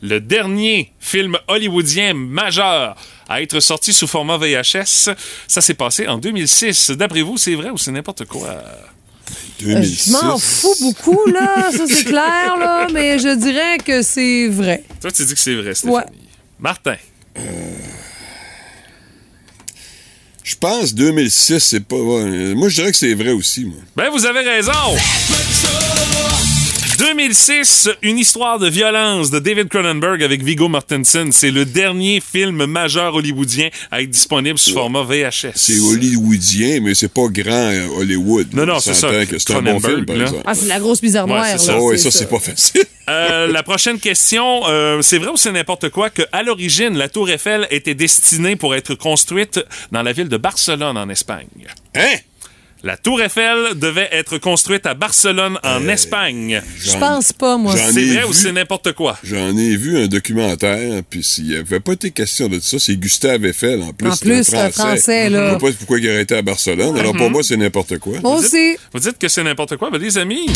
Le 0.00 0.20
dernier 0.20 0.92
film 1.00 1.36
hollywoodien 1.48 2.14
majeur 2.14 2.96
à 3.28 3.42
être 3.42 3.60
sorti 3.60 3.92
sous 3.92 4.06
format 4.06 4.38
VHS, 4.38 5.10
ça 5.46 5.60
s'est 5.60 5.74
passé 5.74 6.06
en 6.06 6.18
2006. 6.18 6.92
D'après 6.92 7.22
vous, 7.22 7.36
c'est 7.36 7.54
vrai 7.54 7.70
ou 7.70 7.78
c'est 7.78 7.90
n'importe 7.90 8.24
quoi? 8.24 8.48
Euh, 8.48 9.82
Je 9.82 10.12
m'en 10.12 10.38
fous 10.38 10.74
beaucoup, 10.80 11.26
là. 11.26 11.70
Ça, 11.72 11.84
c'est 11.88 12.04
clair, 12.04 12.56
là. 12.58 12.86
Mais 12.92 13.18
je 13.18 13.34
dirais 13.36 13.78
que 13.84 14.02
c'est 14.02 14.48
vrai. 14.48 14.84
Toi, 15.00 15.10
tu 15.10 15.24
dis 15.24 15.34
que 15.34 15.40
c'est 15.40 15.54
vrai, 15.56 15.74
Stéphanie. 15.74 15.96
Ouais. 15.96 16.04
Martin. 16.60 16.96
Je 20.48 20.56
pense 20.56 20.94
2006, 20.94 21.58
c'est 21.58 21.80
pas... 21.80 21.96
moi, 21.96 22.70
je 22.70 22.74
dirais 22.76 22.90
que 22.90 22.96
c'est 22.96 23.12
vrai 23.12 23.32
aussi, 23.32 23.66
moi. 23.66 23.76
Ben, 23.94 24.08
vous 24.08 24.24
avez 24.24 24.40
raison! 24.40 24.72
2006, 26.98 27.90
une 28.02 28.18
histoire 28.18 28.58
de 28.58 28.68
violence 28.68 29.30
de 29.30 29.38
David 29.38 29.68
Cronenberg 29.68 30.20
avec 30.20 30.42
Viggo 30.42 30.68
Mortensen. 30.68 31.30
C'est 31.30 31.52
le 31.52 31.64
dernier 31.64 32.20
film 32.20 32.66
majeur 32.66 33.14
hollywoodien 33.14 33.68
à 33.92 34.02
être 34.02 34.10
disponible 34.10 34.58
sous 34.58 34.72
format 34.74 35.04
VHS. 35.04 35.52
C'est 35.54 35.78
hollywoodien, 35.78 36.80
mais 36.82 36.94
c'est 36.94 37.12
pas 37.12 37.28
grand 37.28 37.52
euh, 37.70 37.86
Hollywood. 37.98 38.48
Non, 38.52 38.66
non, 38.66 38.74
On 38.76 38.80
c'est 38.80 38.94
ça. 38.94 39.10
c'est 39.38 39.50
un 39.52 39.62
bon 39.62 39.78
Cronenberg, 39.78 39.94
film, 39.94 40.06
par 40.06 40.16
là. 40.16 40.24
exemple. 40.24 40.42
Ah, 40.44 40.54
c'est 40.56 40.66
la 40.66 40.80
grosse 40.80 41.00
bizarre 41.00 41.26
Ouais, 41.26 41.34
noire, 41.34 41.44
c'est 41.46 41.52
là. 41.52 41.58
ça. 41.58 41.78
Oh, 41.80 41.92
et 41.92 41.98
ça, 41.98 42.10
c'est 42.10 42.28
pas 42.28 42.40
facile. 42.40 42.82
Euh, 43.08 43.46
la 43.52 43.62
prochaine 43.62 44.00
question, 44.00 44.62
euh, 44.68 45.00
c'est 45.00 45.18
vrai 45.18 45.30
ou 45.30 45.36
c'est 45.36 45.52
n'importe 45.52 45.90
quoi 45.90 46.10
que 46.10 46.22
à 46.32 46.42
l'origine, 46.42 46.98
la 46.98 47.08
Tour 47.08 47.30
Eiffel 47.30 47.68
était 47.70 47.94
destinée 47.94 48.56
pour 48.56 48.74
être 48.74 48.94
construite 48.96 49.60
dans 49.92 50.02
la 50.02 50.12
ville 50.12 50.28
de 50.28 50.36
Barcelone 50.36 50.96
en 50.96 51.08
Espagne? 51.08 51.46
Hein? 51.94 52.16
La 52.84 52.96
Tour 52.96 53.20
Eiffel 53.20 53.74
devait 53.74 54.08
être 54.12 54.38
construite 54.38 54.86
à 54.86 54.94
Barcelone 54.94 55.58
en 55.64 55.88
Espagne. 55.88 56.62
Je 56.78 56.92
pense 56.96 57.32
pas, 57.32 57.56
moi. 57.56 57.74
J'en 57.76 57.92
C'est 57.92 58.02
ai 58.02 58.12
vrai 58.14 58.24
ou 58.24 58.28
vu. 58.28 58.34
c'est 58.34 58.52
n'importe 58.52 58.92
quoi? 58.92 59.18
J'en 59.24 59.56
ai 59.56 59.76
vu 59.76 59.98
un 60.00 60.06
documentaire, 60.06 61.02
puis 61.10 61.24
s'il 61.24 61.48
n'y 61.48 61.56
avait 61.56 61.80
pas 61.80 61.92
été 61.94 62.12
question 62.12 62.48
de 62.48 62.60
ça, 62.60 62.78
c'est 62.78 62.94
Gustave 62.96 63.44
Eiffel, 63.46 63.82
en 63.82 63.92
plus. 63.92 64.08
En 64.08 64.14
c'est 64.14 64.24
plus, 64.26 64.54
un 64.54 64.70
Français, 64.70 65.28
là. 65.28 65.48
Je 65.48 65.54
sais 65.54 65.58
pas 65.72 65.76
pourquoi 65.76 65.98
il 65.98 66.08
aurait 66.08 66.22
été 66.22 66.36
à 66.36 66.42
Barcelone. 66.42 66.96
Alors, 66.96 67.14
Mhm. 67.14 67.18
pour 67.20 67.30
moi, 67.30 67.42
c'est 67.42 67.56
n'importe 67.56 67.98
quoi. 67.98 68.20
Moi 68.22 68.36
aussi. 68.36 68.76
Vous 68.94 69.00
dites 69.00 69.18
que 69.18 69.26
c'est 69.26 69.42
n'importe 69.42 69.76
quoi, 69.76 69.90
ben, 69.90 70.00
les 70.00 70.16
amis. 70.16 70.46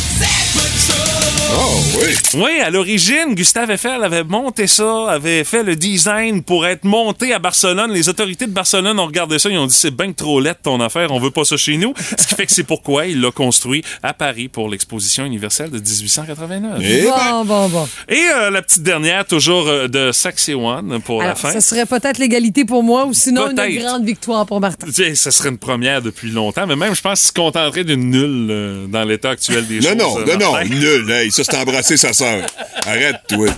Oh, 1.55 1.81
oui. 1.99 2.15
Oui, 2.35 2.61
à 2.65 2.71
l'origine, 2.71 3.35
Gustave 3.35 3.71
Eiffel 3.73 4.03
avait 4.03 4.25
monté 4.25 4.67
ça, 4.67 5.11
avait 5.11 5.45
fait 5.45 5.63
le 5.63 5.77
design 5.77 6.43
pour 6.43 6.67
être 6.67 6.85
monté 6.85 7.33
à 7.35 7.39
Barcelone. 7.39 7.93
Les 7.93 8.09
autorités 8.09 8.47
de 8.47 8.53
Barcelone 8.53 8.99
ont 8.99 9.05
regardé 9.07 9.39
ça, 9.39 9.51
ils 9.51 9.59
ont 9.59 9.67
dit 9.67 9.75
c'est 9.75 9.91
bien 9.95 10.13
trop 10.13 10.41
laid 10.41 10.55
ton 10.63 10.81
affaire, 10.81 11.11
on 11.13 11.19
veut 11.21 11.31
pas 11.31 11.45
ça 11.45 11.57
chez 11.59 11.77
nous. 11.77 11.93
Ce 12.19 12.27
qui 12.27 12.35
fait 12.35 12.47
que 12.47 12.53
c'est 12.53 12.63
pourquoi 12.65 13.07
il 13.07 13.21
l'a 13.21 13.31
construit 13.31 13.83
à 14.03 14.13
Paris 14.15 14.49
pour 14.49 14.69
l'exposition 14.69 15.25
universelle 15.25 15.71
de 15.71 15.79
1889. 15.79 16.79
Eh 16.83 17.03
ben, 17.03 17.13
Bon, 17.13 17.45
bon, 17.45 17.69
bon. 17.69 17.89
Et 18.09 18.21
euh, 18.35 18.51
la 18.51 18.63
petite 18.63 18.83
dernière, 18.83 19.25
toujours 19.27 19.67
euh, 19.69 19.89
de 19.89 20.13
Saxy 20.13 20.55
One 20.55 21.01
pour 21.03 21.23
la 21.23 21.35
fin. 21.35 21.53
ça 21.53 21.61
serait 21.61 21.87
peut-être 21.87 22.19
l'égalité 22.19 22.65
pour 22.65 22.83
moi 22.83 23.05
ou 23.07 23.13
sinon 23.15 23.51
une 23.51 23.79
grande 23.79 24.05
victoire 24.05 24.47
pour 24.47 24.61
Martin. 24.61 24.87
Sais, 24.93 25.15
Ça 25.15 25.31
serait 25.31 25.49
une 25.51 25.59
première 25.59 26.03
depuis 26.03 26.31
longtemps, 26.31 26.67
mais 26.67 26.77
même 26.77 26.95
je 26.95 27.01
pense 27.01 27.21
qu'il 27.21 27.29
se 27.29 27.33
contenterait 27.33 27.85
d'une 27.85 28.11
nulle 28.11 28.49
euh, 28.51 28.87
dans 28.87 29.05
l'état 29.05 29.31
actuel 29.31 29.67
des 29.67 29.81
non, 29.81 29.89
choses. 29.91 29.97
non, 29.99 30.19
euh, 30.21 30.25
non, 30.37 30.39
non, 30.47 30.53
Martin. 30.53 30.69
nul. 30.69 31.11
Hey, 31.11 31.31
ça, 31.31 31.43
c'est 31.45 31.57
embrasser 31.57 31.97
sa 31.97 32.13
sœur. 32.13 32.43
Arrête, 32.87 33.17
toi. 33.29 33.49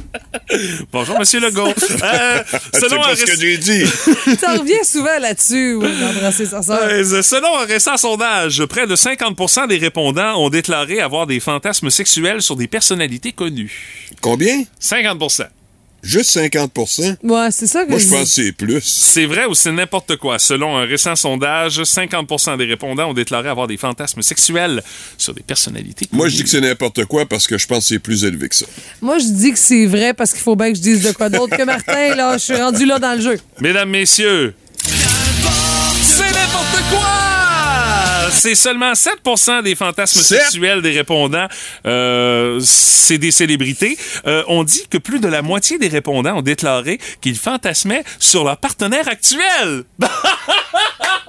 Bonjour, 0.92 1.18
Monsieur 1.18 1.40
Legault. 1.40 1.72
Euh, 2.04 2.42
C'est 2.72 2.80
selon 2.88 3.00
pas 3.02 3.16
ce 3.16 3.24
que 3.24 3.40
j'ai 3.40 3.56
dit. 3.56 3.84
Ça 4.38 4.54
revient 4.56 4.84
souvent 4.84 5.18
là-dessus, 5.20 5.74
oui, 5.74 5.88
d'embrasser 5.98 6.44
sa 6.44 6.60
sœur. 6.60 6.80
Euh, 6.82 7.22
Selon 7.22 7.56
un 7.58 7.64
récent 7.64 7.96
sondage, 7.96 8.43
près 8.64 8.86
de 8.86 8.96
50 8.96 9.68
des 9.68 9.78
répondants 9.78 10.36
ont 10.36 10.50
déclaré 10.50 11.00
avoir 11.00 11.26
des 11.26 11.40
fantasmes 11.40 11.90
sexuels 11.90 12.42
sur 12.42 12.56
des 12.56 12.68
personnalités 12.68 13.32
connues. 13.32 14.10
Combien? 14.20 14.64
50 14.78 15.18
Juste 16.04 16.30
50 16.32 16.70
Ouais, 17.22 17.50
c'est 17.50 17.66
ça 17.66 17.84
que 17.84 17.90
Moi, 17.90 17.98
je 17.98 18.06
pense 18.06 18.24
que 18.24 18.24
c'est 18.26 18.52
plus. 18.52 18.82
C'est 18.82 19.24
vrai 19.24 19.46
ou 19.46 19.54
c'est 19.54 19.72
n'importe 19.72 20.16
quoi? 20.16 20.38
Selon 20.38 20.76
un 20.76 20.84
récent 20.84 21.16
sondage, 21.16 21.82
50 21.82 22.58
des 22.58 22.66
répondants 22.66 23.08
ont 23.08 23.14
déclaré 23.14 23.48
avoir 23.48 23.66
des 23.66 23.78
fantasmes 23.78 24.20
sexuels 24.20 24.82
sur 25.16 25.32
des 25.32 25.42
personnalités 25.42 26.04
connues. 26.04 26.18
Moi, 26.18 26.28
je 26.28 26.36
dis 26.36 26.42
que 26.42 26.50
c'est 26.50 26.60
n'importe 26.60 27.06
quoi 27.06 27.24
parce 27.24 27.46
que 27.46 27.56
je 27.56 27.66
pense 27.66 27.84
que 27.84 27.94
c'est 27.94 27.98
plus 27.98 28.22
élevé 28.24 28.50
que 28.50 28.54
ça. 28.54 28.66
Moi, 29.00 29.18
je 29.18 29.28
dis 29.28 29.52
que 29.52 29.58
c'est 29.58 29.86
vrai 29.86 30.12
parce 30.12 30.32
qu'il 30.32 30.42
faut 30.42 30.56
bien 30.56 30.72
que 30.72 30.76
je 30.76 30.82
dise 30.82 31.02
de 31.02 31.12
quoi 31.12 31.30
d'autre 31.30 31.56
que 31.56 31.62
Martin, 31.64 32.14
là. 32.14 32.36
Je 32.36 32.44
suis 32.44 32.56
rendu 32.56 32.84
là 32.84 32.98
dans 32.98 33.14
le 33.14 33.22
jeu. 33.22 33.40
Mesdames, 33.60 33.88
messieurs, 33.88 34.54
C'est 38.34 38.54
seulement 38.54 38.92
7% 38.92 39.62
des 39.62 39.74
fantasmes 39.74 40.20
Sept? 40.20 40.40
sexuels 40.42 40.82
des 40.82 40.90
répondants, 40.92 41.46
euh, 41.86 42.58
c'est 42.62 43.18
des 43.18 43.30
célébrités. 43.30 43.96
Euh, 44.26 44.42
on 44.48 44.64
dit 44.64 44.84
que 44.90 44.98
plus 44.98 45.20
de 45.20 45.28
la 45.28 45.40
moitié 45.42 45.78
des 45.78 45.88
répondants 45.88 46.38
ont 46.38 46.42
déclaré 46.42 46.98
qu'ils 47.20 47.36
fantasmaient 47.38 48.04
sur 48.18 48.44
leur 48.44 48.56
partenaire 48.58 49.08
actuel. 49.08 49.84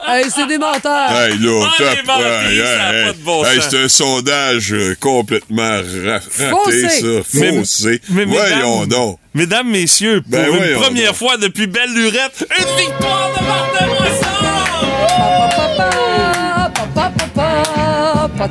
Hey, 0.07 0.25
c'est 0.29 0.45
des 0.45 0.59
menteurs. 0.59 1.11
Hey, 1.11 1.35
là, 1.39 1.63
Ah, 1.67 1.73
top. 1.79 1.87
les 1.95 2.03
menteries, 2.03 2.57
ça 2.59 2.85
a 2.89 2.91
pas 3.05 3.13
de 3.13 3.17
bon 3.23 3.43
Hey, 3.43 3.55
sens. 3.59 3.67
c'est 3.71 3.83
un 3.85 3.87
sondage 3.89 4.71
euh, 4.71 4.95
complètement 4.99 5.63
ra- 6.03 6.19
raté, 6.19 6.51
Faussé. 6.51 6.89
ça. 6.89 7.07
Mais- 7.33 7.57
Faussé. 7.57 8.01
mais 8.09 8.25
Voyons 8.25 8.81
mesdames- 8.81 8.87
donc. 8.89 9.19
Mesdames, 9.33 9.67
messieurs, 9.71 10.21
pour 10.21 10.29
Ben 10.29 10.45
une 10.51 10.57
voyons 10.57 10.79
première 10.79 11.07
donc. 11.09 11.15
fois 11.17 11.37
depuis 11.37 11.65
belle 11.65 11.91
lurette, 11.91 12.47
une 12.55 12.77
victoire 12.85 13.31
de 13.35 13.45
Martin 13.45 13.87
Moisson! 13.87 14.34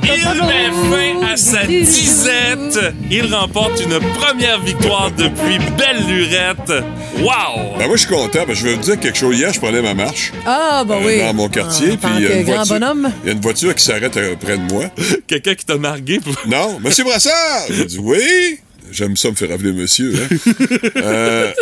Il 0.03 0.43
met 0.43 0.71
fin 0.91 1.27
à 1.33 1.37
sa 1.37 1.65
disette. 1.67 2.79
Il 3.11 3.33
remporte 3.35 3.81
une 3.81 3.99
première 4.15 4.61
victoire 4.61 5.11
depuis 5.17 5.59
belle 5.77 6.05
lurette. 6.09 6.85
Wow! 7.19 7.77
Ben 7.79 7.87
moi, 7.87 7.97
je 7.97 8.01
suis 8.07 8.09
content, 8.09 8.45
parce 8.47 8.49
que 8.49 8.55
je 8.55 8.65
vais 8.67 8.75
vous 8.75 8.83
dire 8.83 8.99
quelque 9.01 9.17
chose. 9.19 9.37
Hier, 9.39 9.53
je 9.53 9.61
prenais 9.61 9.83
ma 9.83 9.95
marche. 9.95 10.33
Ah, 10.47 10.85
bah 10.87 10.97
euh, 11.01 11.07
oui. 11.07 11.19
Dans 11.21 11.35
mon 11.35 11.49
quartier. 11.49 11.93
En 11.93 11.97
puis 11.97 11.99
tant 12.01 12.17
il 12.17 12.23
y 12.25 12.27
a 12.27 12.37
une 12.39 12.45
grand 12.45 12.55
voiture- 12.57 12.75
bonhomme. 12.81 13.13
Il 13.23 13.27
y 13.27 13.31
a 13.31 13.33
une 13.35 13.41
voiture 13.41 13.75
qui 13.75 13.85
s'arrête 13.85 14.17
euh, 14.17 14.35
près 14.37 14.59
de 14.59 14.73
moi. 14.73 14.85
Quelqu'un 15.27 15.55
qui 15.55 15.65
t'a 15.65 15.77
nargué 15.79 16.19
pour... 16.21 16.35
Non, 16.47 16.79
Monsieur 16.81 17.05
Brassard! 17.05 17.33
J'ai 17.71 17.85
dit 17.85 17.99
oui. 18.01 18.59
J'aime 18.91 19.17
ça 19.17 19.31
me 19.31 19.35
faire 19.35 19.51
appeler 19.53 19.73
monsieur, 19.73 20.13
hein. 20.15 20.53
Euh, 20.97 21.53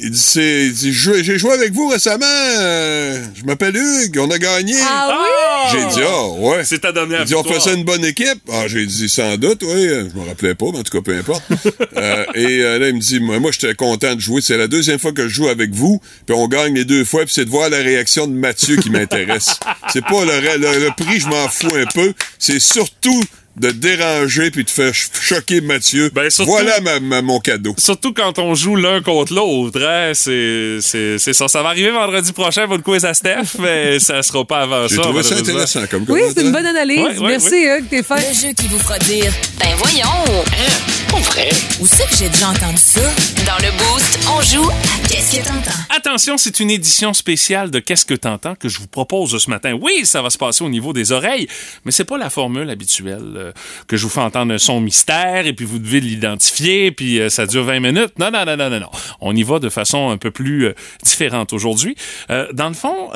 il 0.00 0.10
dit, 0.10 0.18
c'est, 0.18 0.66
il 0.66 0.72
dit, 0.72 0.92
Jou- 0.92 1.22
j'ai 1.22 1.38
joué 1.38 1.52
avec 1.52 1.72
vous 1.72 1.88
récemment. 1.88 2.24
euh, 2.26 3.22
je 3.34 3.44
m'appelle 3.44 3.76
Hugues, 3.76 4.18
on 4.18 4.30
a 4.30 4.38
gagné. 4.38 4.74
Ah 4.82 5.08
oui? 5.10 5.70
J'ai 5.72 5.86
dit, 5.94 6.06
ah, 6.06 6.26
ouais. 6.28 6.64
C'est 6.64 6.80
ta 6.80 6.92
dernière 6.92 7.20
Il 7.22 7.24
dit, 7.26 7.34
on 7.34 7.42
faisait 7.44 7.74
une 7.74 7.84
bonne 7.84 8.04
équipe. 8.04 8.38
Ah, 8.52 8.64
j'ai 8.68 8.86
dit, 8.86 9.08
sans 9.08 9.36
doute, 9.36 9.62
oui. 9.62 9.86
euh, 9.88 10.08
Je 10.14 10.18
me 10.20 10.26
rappelais 10.26 10.54
pas, 10.54 10.66
mais 10.72 10.78
en 10.78 10.82
tout 10.82 10.96
cas, 10.96 11.02
peu 11.02 11.16
importe. 11.16 11.42
Euh, 11.98 12.26
et 12.34 12.60
euh, 12.60 12.78
là, 12.78 12.88
il 12.88 12.94
me 12.96 13.00
dit, 13.00 13.20
moi, 13.20 13.38
moi, 13.40 13.50
j'étais 13.52 13.74
content 13.74 14.14
de 14.14 14.20
jouer. 14.20 14.42
C'est 14.42 14.58
la 14.58 14.66
deuxième 14.66 14.98
fois 14.98 15.12
que 15.12 15.22
je 15.28 15.34
joue 15.34 15.48
avec 15.48 15.70
vous. 15.72 16.00
Puis 16.26 16.36
on 16.36 16.46
gagne 16.46 16.74
les 16.74 16.84
deux 16.84 17.04
fois. 17.06 17.24
Puis 17.24 17.32
c'est 17.34 17.46
de 17.46 17.50
voir 17.50 17.70
la 17.70 17.78
réaction 17.78 18.26
de 18.26 18.34
Mathieu 18.34 18.76
qui 18.76 18.90
m'intéresse. 18.90 19.58
c'est 19.92 20.04
pas 20.04 20.24
le, 20.24 20.58
le, 20.58 20.84
le 20.84 20.90
prix, 20.94 21.20
je 21.20 21.26
m'en 21.28 21.48
fous 21.48 21.74
un 21.74 21.86
peu. 21.94 22.12
C'est 22.38 22.58
surtout 22.60 23.22
de 23.60 23.70
déranger 23.70 24.50
puis 24.50 24.64
de 24.64 24.70
faire 24.70 24.94
ch- 24.94 25.08
choquer 25.20 25.60
Mathieu. 25.60 26.10
Ben, 26.14 26.28
surtout- 26.30 26.50
Voilà 26.50 26.80
ma- 26.80 27.00
ma- 27.00 27.22
mon 27.22 27.40
cadeau. 27.40 27.74
Surtout 27.78 28.12
quand 28.12 28.38
on 28.38 28.54
joue 28.54 28.76
l'un 28.76 29.00
contre 29.02 29.32
l'autre, 29.34 29.80
hein, 29.82 30.12
c'est, 30.14 30.78
c'est, 30.80 31.18
c'est 31.18 31.32
ça. 31.32 31.48
Ça 31.48 31.62
va 31.62 31.70
arriver 31.70 31.90
vendredi 31.90 32.32
prochain 32.32 32.66
pour 32.66 32.76
le 32.76 32.82
quiz 32.82 33.04
à 33.04 33.14
Steph, 33.14 33.56
mais 33.58 33.98
ça 33.98 34.22
sera 34.22 34.44
pas 34.44 34.60
avant 34.60 34.88
ça. 34.88 34.96
trouvé 35.02 35.22
ça 35.22 35.36
intéressant 35.36 35.86
comme 35.90 36.04
Oui, 36.08 36.20
c'est 36.34 36.42
une 36.42 36.52
bonne 36.52 36.66
analyse. 36.66 36.98
Ouais, 36.98 37.18
ouais, 37.18 37.28
Merci, 37.28 37.64
Hugues, 37.64 37.88
t'es 37.88 38.02
fin. 38.02 38.16
Le 38.16 38.34
jeu 38.34 38.52
qui 38.52 38.66
vous 38.68 38.78
fera 38.78 38.98
dire 38.98 39.32
Ben 39.58 39.70
voyons! 39.78 40.44
Pas 41.10 41.18
vrai? 41.18 41.48
Où 41.80 41.86
c'est 41.86 42.08
que 42.10 42.16
j'ai 42.18 42.28
déjà 42.28 42.48
entendu 42.50 42.76
ça? 42.78 43.00
Dans 43.46 43.64
le 43.64 43.70
Boost, 43.78 44.18
on 44.28 44.42
joue 44.42 44.68
à 44.70 44.74
Qu'est-ce 45.08 45.36
que 45.38 45.44
t'entends? 45.46 45.70
Attention, 45.96 46.36
c'est 46.36 46.58
une 46.60 46.70
édition 46.70 47.14
spéciale 47.14 47.70
de 47.70 47.78
Qu'est-ce 47.78 48.04
que 48.04 48.14
t'entends 48.14 48.54
que 48.56 48.68
je 48.68 48.78
vous 48.78 48.88
propose 48.88 49.36
ce 49.42 49.48
matin. 49.48 49.78
Oui, 49.80 50.04
ça 50.04 50.20
va 50.20 50.30
se 50.30 50.38
passer 50.38 50.64
au 50.64 50.68
niveau 50.68 50.92
des 50.92 51.12
oreilles, 51.12 51.46
mais 51.84 51.92
c'est 51.92 52.04
pas 52.04 52.18
la 52.18 52.28
formule 52.28 52.68
habituelle 52.70 53.45
que 53.86 53.96
je 53.96 54.02
vous 54.02 54.08
fais 54.08 54.20
entendre 54.20 54.52
un 54.52 54.58
son 54.58 54.80
mystère 54.80 55.46
et 55.46 55.52
puis 55.52 55.64
vous 55.64 55.78
devez 55.78 56.00
l'identifier 56.00 56.90
puis 56.90 57.20
euh, 57.20 57.28
ça 57.28 57.46
dure 57.46 57.64
20 57.64 57.80
minutes. 57.80 58.18
Non, 58.18 58.30
non, 58.30 58.44
non, 58.44 58.56
non, 58.56 58.70
non, 58.70 58.80
non. 58.80 58.90
On 59.20 59.34
y 59.34 59.42
va 59.42 59.58
de 59.58 59.68
façon 59.68 60.10
un 60.10 60.16
peu 60.16 60.30
plus 60.30 60.66
euh, 60.66 60.74
différente 61.02 61.52
aujourd'hui. 61.52 61.96
Euh, 62.30 62.48
dans 62.52 62.68
le 62.68 62.74
fond, 62.74 63.10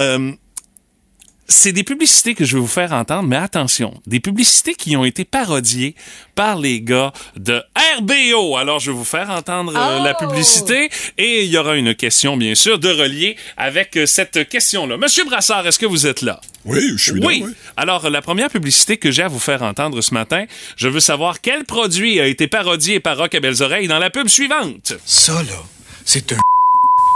c'est 1.50 1.72
des 1.72 1.82
publicités 1.82 2.34
que 2.34 2.44
je 2.44 2.54
vais 2.54 2.60
vous 2.60 2.66
faire 2.68 2.92
entendre, 2.92 3.28
mais 3.28 3.36
attention, 3.36 4.00
des 4.06 4.20
publicités 4.20 4.74
qui 4.74 4.96
ont 4.96 5.04
été 5.04 5.24
parodiées 5.24 5.94
par 6.36 6.58
les 6.58 6.80
gars 6.80 7.12
de 7.36 7.60
RBO. 7.98 8.56
Alors, 8.56 8.78
je 8.78 8.92
vais 8.92 8.96
vous 8.96 9.04
faire 9.04 9.30
entendre 9.30 9.74
euh, 9.76 9.98
Oh! 10.00 10.04
la 10.04 10.14
publicité 10.14 10.88
et 11.18 11.44
il 11.44 11.50
y 11.50 11.58
aura 11.58 11.76
une 11.76 11.94
question, 11.94 12.36
bien 12.36 12.54
sûr, 12.54 12.78
de 12.78 12.88
relier 12.88 13.36
avec 13.56 13.96
euh, 13.96 14.06
cette 14.06 14.48
question-là. 14.48 14.96
Monsieur 14.96 15.24
Brassard, 15.24 15.66
est-ce 15.66 15.78
que 15.78 15.86
vous 15.86 16.06
êtes 16.06 16.22
là? 16.22 16.40
Oui, 16.64 16.80
je 16.96 17.10
suis 17.10 17.20
là. 17.20 17.26
Oui. 17.26 17.42
oui. 17.44 17.52
Alors, 17.76 18.08
la 18.08 18.22
première 18.22 18.48
publicité 18.48 18.96
que 18.96 19.10
j'ai 19.10 19.22
à 19.24 19.28
vous 19.28 19.40
faire 19.40 19.62
entendre 19.62 20.00
ce 20.02 20.14
matin, 20.14 20.44
je 20.76 20.86
veux 20.88 21.00
savoir 21.00 21.40
quel 21.40 21.64
produit 21.64 22.20
a 22.20 22.26
été 22.26 22.46
parodié 22.46 23.00
par 23.00 23.16
Rock 23.18 23.34
à 23.34 23.40
Belles 23.40 23.60
Oreilles 23.62 23.88
dans 23.88 23.98
la 23.98 24.10
pub 24.10 24.28
suivante. 24.28 24.92
Ça, 25.04 25.42
là, 25.42 25.62
c'est 26.04 26.32
un. 26.32 26.38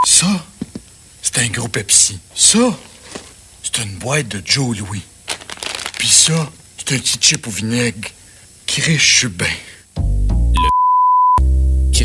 Ça, 0.07 0.27
c'est 1.23 1.39
un 1.39 1.47
gros 1.49 1.69
Pepsi. 1.69 2.19
Ça, 2.35 2.77
c'est 3.75 3.83
une 3.83 3.97
boîte 3.99 4.29
de 4.29 4.41
Joe 4.45 4.79
Louis. 4.79 5.03
Puis 5.99 6.09
ça, 6.09 6.51
c'est 6.79 6.95
un 6.95 6.99
petit 6.99 7.19
chip 7.21 7.47
au 7.47 7.51
vinaigre. 7.51 8.09
Je 8.67 8.81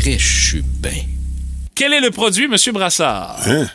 je 0.00 0.44
suis 0.46 0.62
bien. 0.62 0.92
Quel 1.74 1.92
est 1.92 2.00
le 2.00 2.10
produit, 2.10 2.48
Monsieur 2.48 2.72
Brassard? 2.72 3.38
Hein? 3.46 3.68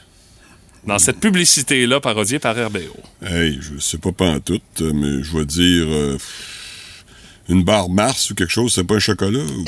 Dans 0.86 1.00
cette 1.00 1.20
publicité-là, 1.20 2.00
parodiée 2.00 2.40
par 2.40 2.56
RBO. 2.56 2.80
Hey, 3.26 3.60
je 3.62 3.80
sais 3.80 3.98
pas 3.98 4.12
pas 4.12 4.30
en 4.30 4.40
tout, 4.40 4.62
euh, 4.82 4.92
mais 4.94 5.24
je 5.24 5.38
vais 5.38 5.46
dire 5.46 5.86
euh, 5.88 6.18
une 7.50 7.64
barre 7.64 7.90
Mars 7.90 8.30
ou 8.30 8.36
quelque 8.36 8.52
chose, 8.52 8.74
c'est 8.74 8.84
pas 8.84 8.96
un 8.96 9.00
chocolat? 9.00 9.40
ou- 9.40 9.66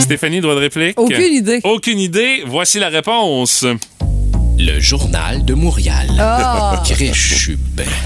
Stéphanie, 0.00 0.40
droit 0.40 0.54
de 0.54 0.60
réplique? 0.60 0.98
Aucune 0.98 1.32
idée. 1.32 1.60
Aucune 1.64 1.98
idée. 1.98 2.42
Voici 2.46 2.78
la 2.78 2.88
réponse. 2.88 3.64
Le 4.58 4.80
journal 4.80 5.44
de 5.44 5.54
Montréal. 5.54 6.08
Ah. 6.18 6.82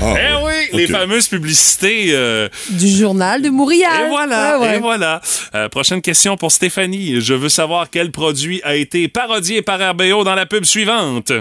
Ah, 0.03 0.15
eh 0.19 0.45
oui, 0.45 0.53
les 0.73 0.87
fameuses 0.87 1.29
publicités. 1.29 2.09
euh, 2.11 2.49
Du 2.71 2.89
journal 2.89 3.41
de 3.41 3.49
Montréal. 3.51 4.05
et 4.07 4.09
voilà, 4.09 4.59
Ouais, 4.59 4.67
ouais. 4.69 4.77
et 4.77 4.79
voilà. 4.81 5.21
Euh, 5.55 5.69
prochaine 5.69 6.03
question 6.03 6.37
pour 6.37 6.53
Stéphanie. 6.53 7.21
Je 7.21 7.35
veux 7.35 7.49
savoir 7.49 7.89
quel 7.91 8.11
produit 8.11 8.61
a 8.65 8.75
été 8.75 9.09
parodié 9.09 9.63
par 9.63 9.79
RBO 9.93 10.25
dans 10.25 10.35
la 10.35 10.47
pub 10.47 10.65
suivante. 10.65 11.33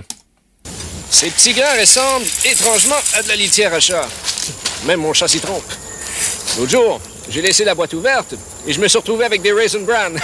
Ces 1.10 1.30
petits 1.30 1.54
gars 1.54 1.74
ressemblent 1.80 2.26
étrangement 2.46 2.96
à 3.18 3.24
de 3.24 3.28
la 3.28 3.36
litière 3.36 3.74
à 3.74 3.80
chat. 3.80 4.08
Même 4.86 5.02
mon 5.02 5.14
chat 5.14 5.28
s'y 5.28 5.40
trompe. 5.40 5.64
L'autre 6.58 6.72
jour, 6.72 7.02
j'ai 7.30 7.42
laissé 7.42 7.64
la 7.66 7.76
boîte 7.76 7.94
ouverte 7.94 8.36
et 8.68 8.74
je 8.74 8.80
me 8.80 8.88
suis 8.88 8.98
retrouvé 8.98 9.26
avec 9.26 9.42
des 9.42 9.52
Raisin 9.52 9.80
Bran. 9.82 10.14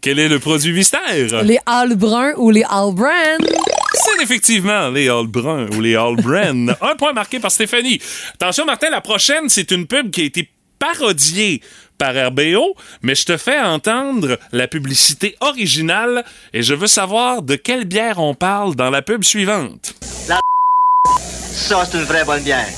Quel 0.00 0.18
est 0.18 0.28
le 0.28 0.38
produit 0.38 0.72
mystère? 0.72 1.42
Les 1.44 1.58
All 1.66 1.94
Bruns 1.94 2.32
ou 2.38 2.50
les 2.50 2.62
All 2.62 2.94
Brand? 2.94 3.46
C'est 3.92 4.22
effectivement 4.22 4.88
les 4.88 5.10
All 5.10 5.26
Bruns 5.26 5.68
ou 5.76 5.80
les 5.82 5.94
All 5.94 6.16
Bren. 6.16 6.74
Un 6.80 6.96
point 6.96 7.12
marqué 7.12 7.38
par 7.38 7.50
Stéphanie. 7.50 8.00
Attention, 8.34 8.64
Martin, 8.64 8.88
la 8.88 9.02
prochaine, 9.02 9.50
c'est 9.50 9.70
une 9.70 9.86
pub 9.86 10.10
qui 10.10 10.22
a 10.22 10.24
été 10.24 10.48
parodiée 10.78 11.60
par 11.98 12.14
RBO, 12.14 12.74
mais 13.02 13.14
je 13.14 13.26
te 13.26 13.36
fais 13.36 13.60
entendre 13.60 14.38
la 14.52 14.66
publicité 14.68 15.36
originale 15.40 16.24
et 16.54 16.62
je 16.62 16.72
veux 16.72 16.86
savoir 16.86 17.42
de 17.42 17.56
quelle 17.56 17.84
bière 17.84 18.20
on 18.20 18.34
parle 18.34 18.74
dans 18.76 18.88
la 18.88 19.02
pub 19.02 19.22
suivante. 19.22 19.94
Ça, 21.52 21.84
c'est 21.84 21.98
une 21.98 22.04
vraie 22.04 22.24
bonne 22.24 22.42
bière. 22.42 22.68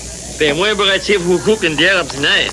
Ben, 0.40 0.56
moins 0.56 0.74
bourrative 0.74 1.30
au 1.30 1.38
goût 1.38 1.54
qu'une 1.54 1.76
bière 1.76 1.98
ordinaire. 1.98 2.50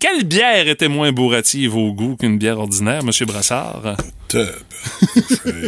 Quelle 0.00 0.24
bière 0.24 0.66
était 0.66 0.88
moins 0.88 1.12
bourrative 1.12 1.76
au 1.76 1.92
goût 1.92 2.16
qu'une 2.16 2.38
bière 2.38 2.58
ordinaire, 2.58 3.04
Monsieur 3.04 3.26
Brassard? 3.26 3.96
Hey, 4.34 4.46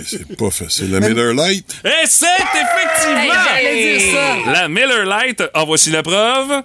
c'est 0.06 0.36
pas 0.36 0.50
facile. 0.50 0.90
La 0.90 1.00
Miller 1.00 1.34
Lite? 1.34 1.74
Et 1.84 2.06
c'est 2.06 2.26
effectivement 2.26 3.34
Hey, 3.56 3.98
dire 4.00 4.12
ça. 4.12 4.50
la 4.52 4.68
Miller 4.68 5.04
Lite. 5.04 5.42
En 5.54 5.66
voici 5.66 5.90
la 5.90 6.02
preuve. 6.02 6.62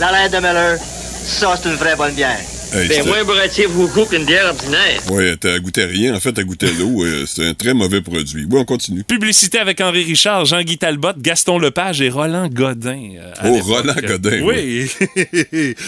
La 0.00 0.12
lettre 0.12 0.36
de 0.40 0.46
Miller, 0.46 0.78
ça, 0.80 1.56
c'est 1.62 1.68
une 1.68 1.74
vraie 1.76 1.96
bonne 1.96 2.14
bière. 2.14 2.40
Hey, 2.76 2.88
ben, 2.88 3.06
moins 3.06 3.22
bourrative 3.22 3.78
au 3.78 3.86
goût 3.86 4.04
qu'une 4.04 4.24
bière 4.24 4.46
ordinaire. 4.46 5.00
Ouais, 5.08 5.36
t'as 5.36 5.58
goûté 5.60 5.84
rien. 5.84 6.14
En 6.16 6.18
fait, 6.20 6.32
t'as 6.32 6.42
goûté 6.42 6.66
l'eau. 6.78 7.04
euh, 7.04 7.24
C'est 7.26 7.46
un 7.46 7.54
très 7.54 7.72
mauvais 7.72 8.00
produit. 8.00 8.46
Oui, 8.50 8.58
on 8.60 8.64
continue. 8.64 9.04
Publicité 9.04 9.58
avec 9.60 9.80
Henri 9.80 10.02
Richard, 10.02 10.44
Jean-Guy 10.44 10.78
Talbot, 10.78 11.12
Gaston 11.18 11.58
Lepage 11.60 12.00
et 12.00 12.08
Roland 12.10 12.48
Godin. 12.48 13.10
euh, 13.18 13.32
Oh. 13.44 13.60
Roland 13.62 13.94
Godin, 14.02 14.42
Oui. 14.42 14.90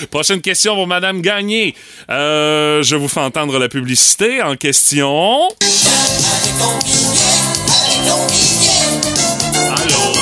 Prochaine 0.10 0.40
question 0.40 0.76
pour 0.76 0.86
Madame 0.86 1.22
Gagné. 1.22 1.74
Euh, 2.08 2.82
je 2.84 2.94
vous 2.94 3.08
fais 3.08 3.20
entendre 3.20 3.58
la 3.58 3.68
publicité 3.68 4.40
en 4.42 4.54
question. 4.54 5.48
Allô? 9.76 10.12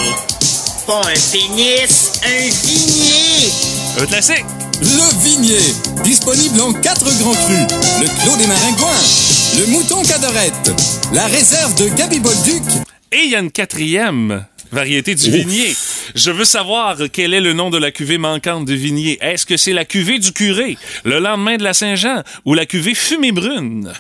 Pas 0.87 1.01
un 1.01 1.33
pénis, 1.33 2.12
un 2.25 2.49
vignier. 2.67 3.51
Un 4.01 4.07
classique. 4.07 4.45
Le 4.85 5.24
Vignier, 5.24 5.57
disponible 6.05 6.61
en 6.61 6.74
quatre 6.74 7.07
grands 7.18 7.32
crus. 7.32 7.66
Le 8.03 8.22
Clos 8.22 8.37
des 8.37 8.47
Maringouins, 8.47 9.59
le 9.59 9.66
Mouton 9.68 10.03
Cadorette, 10.03 10.72
la 11.14 11.26
réserve 11.26 11.74
de 11.76 11.89
Gabi 11.97 12.20
Bolduc. 12.20 12.62
Et 13.11 13.22
il 13.24 13.30
y 13.30 13.35
a 13.35 13.39
une 13.39 13.51
quatrième 13.51 14.45
variété 14.70 15.14
du 15.14 15.28
Ouf. 15.28 15.35
vignier. 15.35 15.74
Je 16.14 16.30
veux 16.30 16.45
savoir 16.45 16.99
quel 17.11 17.32
est 17.32 17.41
le 17.41 17.55
nom 17.55 17.70
de 17.70 17.78
la 17.78 17.93
cuvée 17.93 18.18
manquante 18.18 18.66
du 18.66 18.76
vignier. 18.76 19.18
Est-ce 19.22 19.47
que 19.47 19.57
c'est 19.57 19.72
la 19.72 19.87
cuvée 19.87 20.18
du 20.18 20.32
curé, 20.32 20.76
le 21.05 21.18
lendemain 21.18 21.57
de 21.57 21.64
la 21.64 21.72
Saint-Jean 21.72 22.22
ou 22.45 22.53
la 22.53 22.66
cuvée 22.66 22.95
fumée 22.95 23.32
brune? 23.32 23.91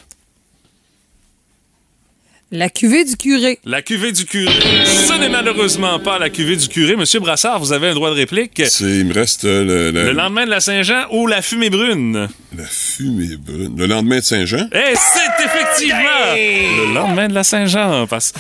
La 2.50 2.68
cuvée 2.68 3.04
du 3.04 3.16
curé. 3.16 3.58
La 3.64 3.82
cuvée 3.82 4.12
du 4.12 4.24
curé. 4.26 4.52
Ce 4.84 5.18
n'est 5.18 5.28
malheureusement 5.28 5.98
pas 5.98 6.20
la 6.20 6.30
cuvée 6.30 6.54
du 6.54 6.68
curé. 6.68 6.94
Monsieur 6.94 7.18
Brassard, 7.18 7.58
vous 7.58 7.72
avez 7.72 7.88
un 7.88 7.94
droit 7.94 8.10
de 8.10 8.14
réplique. 8.14 8.62
C'est, 8.68 8.84
il 8.84 9.06
me 9.06 9.14
reste 9.14 9.44
euh, 9.44 9.64
le, 9.64 9.90
le- 9.90 10.04
Le 10.04 10.12
lendemain 10.12 10.44
de 10.44 10.50
la 10.50 10.60
Saint-Jean 10.60 11.06
ou 11.10 11.26
la 11.26 11.42
fumée 11.42 11.70
brune? 11.70 12.28
la 12.56 12.64
fumée 12.64 13.36
brune. 13.38 13.74
Le 13.76 13.86
lendemain 13.86 14.18
de 14.18 14.22
Saint-Jean? 14.24 14.68
Et 14.72 14.94
c'est 14.94 15.44
effectivement 15.44 16.34
le 16.36 16.94
lendemain 16.94 17.26
de 17.26 17.34
la 17.34 17.42
Saint-Jean. 17.42 18.06
Parce 18.06 18.32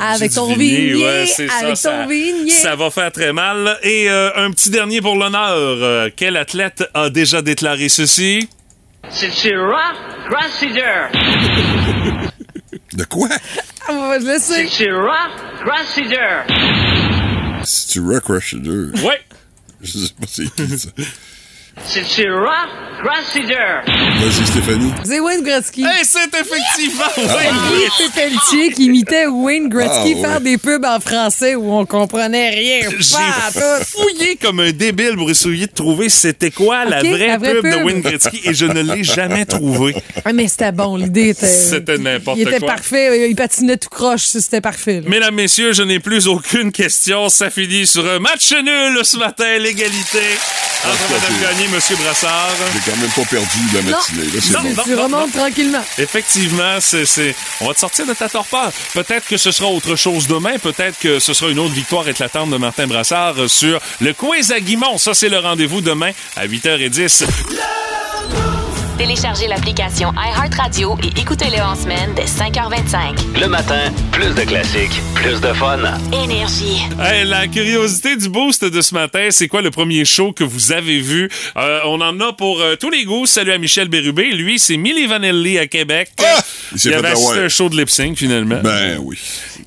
Avec 0.00 0.32
ton 0.32 0.54
vignier, 0.54 0.94
ouais, 0.94 1.26
c'est 1.26 1.48
avec 1.50 1.76
ça, 1.76 1.90
ton 1.90 2.02
ça, 2.02 2.06
vignier. 2.06 2.50
Ça 2.52 2.76
va 2.76 2.90
faire 2.90 3.10
très 3.10 3.32
mal. 3.32 3.76
Et 3.82 4.08
euh, 4.08 4.30
un 4.36 4.52
petit 4.52 4.70
dernier 4.70 5.00
pour 5.00 5.16
l'honneur. 5.16 5.50
Euh, 5.56 6.10
quel 6.14 6.36
athlète 6.36 6.84
a 6.94 7.10
déjà 7.10 7.42
déclaré 7.42 7.88
ceci? 7.88 8.48
C'est 9.10 9.56
Rock 9.56 9.96
Grassider. 10.30 11.08
De 12.92 13.04
quoi? 13.04 13.28
Ah, 13.88 13.92
moi, 13.92 14.18
je 14.18 14.26
le 14.26 14.38
sais. 14.38 14.68
C'est 14.68 14.90
Rock 14.90 15.30
Grassider. 15.64 16.42
C'est-tu 17.64 18.00
Rock 18.00 18.24
Rusher? 18.26 18.56
Ouais. 19.04 19.20
Je 19.82 19.98
sais 19.98 20.12
pas 20.20 20.26
c'est 20.28 20.54
qui, 20.54 20.78
ça. 20.78 20.88
C'est 21.86 22.04
Consider. 23.02 23.56
Vas-y, 23.86 24.46
Stéphanie. 24.46 24.92
C'est 25.04 25.20
Wayne 25.20 25.42
Gretzky. 25.42 25.82
Hey, 25.82 26.04
c'est 26.04 26.34
effectivement 26.38 27.04
Ah, 27.16 27.34
Wayne 27.36 27.56
oui. 27.72 27.84
C'est 27.96 28.12
Pelletier 28.12 28.72
qui 28.74 28.84
imitait 28.84 29.26
Wayne 29.26 29.70
Gretzky 29.70 29.96
Ah, 29.96 30.04
ouais. 30.16 30.20
faire 30.20 30.40
des 30.42 30.58
pubs 30.58 30.84
en 30.84 31.00
français 31.00 31.54
où 31.54 31.72
on 31.72 31.86
comprenait 31.86 32.50
rien. 32.50 32.90
J'ai 32.98 33.84
fouillé 33.86 34.36
comme 34.36 34.60
un 34.60 34.72
débile 34.72 35.16
pour 35.16 35.30
essayer 35.30 35.66
de 35.66 35.72
trouver 35.72 36.10
c'était 36.10 36.50
quoi 36.50 36.84
la, 36.84 36.98
vraie 37.00 37.28
la 37.28 37.38
vraie 37.38 37.54
pub, 37.54 37.64
de 37.64 37.74
pub. 37.76 37.84
Wayne 37.86 38.00
Gretzky 38.02 38.40
et 38.44 38.52
je 38.52 38.66
ne 38.66 38.82
l'ai 38.82 39.02
jamais 39.02 39.46
trouvée. 39.46 39.94
Ah, 40.22 40.34
mais 40.34 40.48
c'était 40.48 40.70
bon, 40.72 40.96
l'idée 40.96 41.30
était. 41.30 41.46
C'était 41.46 41.96
n'importe 41.96 42.36
Il 42.38 42.46
était 42.46 42.58
quoi. 42.58 42.68
parfait, 42.68 43.30
il 43.30 43.34
patinait 43.34 43.78
tout 43.78 43.88
croche, 43.88 44.24
c'était 44.24 44.60
parfait. 44.60 45.00
là. 45.00 45.08
Mesdames, 45.08 45.34
messieurs, 45.34 45.72
je 45.72 45.82
n'ai 45.82 45.98
plus 45.98 46.26
aucune 46.28 46.70
question. 46.72 47.30
Ça 47.30 47.48
finit 47.48 47.86
sur 47.86 48.06
un 48.06 48.18
match 48.18 48.52
nul 48.52 49.00
ce 49.02 49.16
matin, 49.16 49.56
l'égalité. 49.58 50.18
Entre 50.84 51.10
Mme 51.10 51.40
Gagné 51.42 51.68
M. 51.72 51.96
Brassard. 52.02 52.50
J'ai 52.72 52.90
quand 52.90 52.96
même 52.98 53.10
pas 53.10 53.24
perdu 53.24 53.58
la 53.74 53.82
matinée. 53.82 54.24
Là, 54.24 54.40
Non, 54.52 54.62
bon. 54.62 54.74
non, 54.76 54.82
Tu 54.84 54.94
remontes 54.94 55.32
tranquillement. 55.32 55.84
Effectivement, 55.98 56.76
c'est, 56.80 57.04
c'est- 57.06 57.34
on 57.60 57.66
va 57.68 57.74
te 57.74 57.78
sortir 57.80 58.06
de 58.06 58.12
ta 58.14 58.28
torpeur. 58.28 58.72
Peut-être 58.94 59.26
que 59.26 59.36
ce 59.36 59.50
sera 59.50 59.68
autre 59.68 59.96
chose 59.96 60.26
demain. 60.26 60.58
Peut-être 60.58 60.98
que 60.98 61.18
ce 61.18 61.32
sera 61.34 61.50
une 61.50 61.58
autre 61.58 61.74
victoire 61.74 62.08
éclatante 62.08 62.50
de 62.50 62.56
Martin 62.56 62.86
Brassard 62.86 63.34
sur 63.48 63.80
le 64.00 64.12
quiz 64.12 64.50
à 64.52 64.60
Guimont. 64.60 64.98
Ça, 64.98 65.14
c'est 65.14 65.28
le 65.28 65.38
rendez-vous 65.38 65.80
demain 65.80 66.10
à 66.36 66.46
8h10. 66.46 67.24
Téléchargez 69.00 69.46
l'application 69.48 70.12
iHeartRadio 70.12 70.98
et 71.02 71.18
écoutez-le 71.20 71.58
en 71.62 71.74
semaine 71.74 72.10
dès 72.14 72.24
5h25. 72.26 73.40
Le 73.40 73.46
matin, 73.48 73.90
plus 74.12 74.34
de 74.34 74.42
classiques, 74.42 75.00
plus 75.14 75.40
de 75.40 75.54
fun. 75.54 75.78
Énergie. 76.12 76.82
Hey, 77.00 77.24
la 77.24 77.48
curiosité 77.48 78.16
du 78.16 78.28
boost 78.28 78.62
de 78.62 78.80
ce 78.82 78.92
matin, 78.92 79.28
c'est 79.30 79.48
quoi 79.48 79.62
le 79.62 79.70
premier 79.70 80.04
show 80.04 80.32
que 80.32 80.44
vous 80.44 80.72
avez 80.72 81.00
vu? 81.00 81.30
Euh, 81.56 81.80
on 81.86 82.02
en 82.02 82.20
a 82.20 82.34
pour 82.34 82.60
euh, 82.60 82.76
tous 82.76 82.90
les 82.90 83.04
goûts. 83.04 83.24
Salut 83.24 83.52
à 83.52 83.58
Michel 83.58 83.88
Bérubé. 83.88 84.32
Lui, 84.32 84.58
c'est 84.58 84.76
Milli 84.76 85.06
Vanelli 85.06 85.56
à 85.58 85.66
Québec. 85.66 86.10
Il 86.72 86.78
s'est 86.78 86.90
Il 86.90 86.92
fait 86.92 86.98
avait 86.98 87.08
assisté 87.08 87.38
à 87.38 87.42
un 87.44 87.48
show 87.48 87.68
de 87.70 87.76
lip 87.78 87.88
sync 87.88 88.18
finalement. 88.18 88.60
Ben 88.62 88.98
oui. 89.02 89.16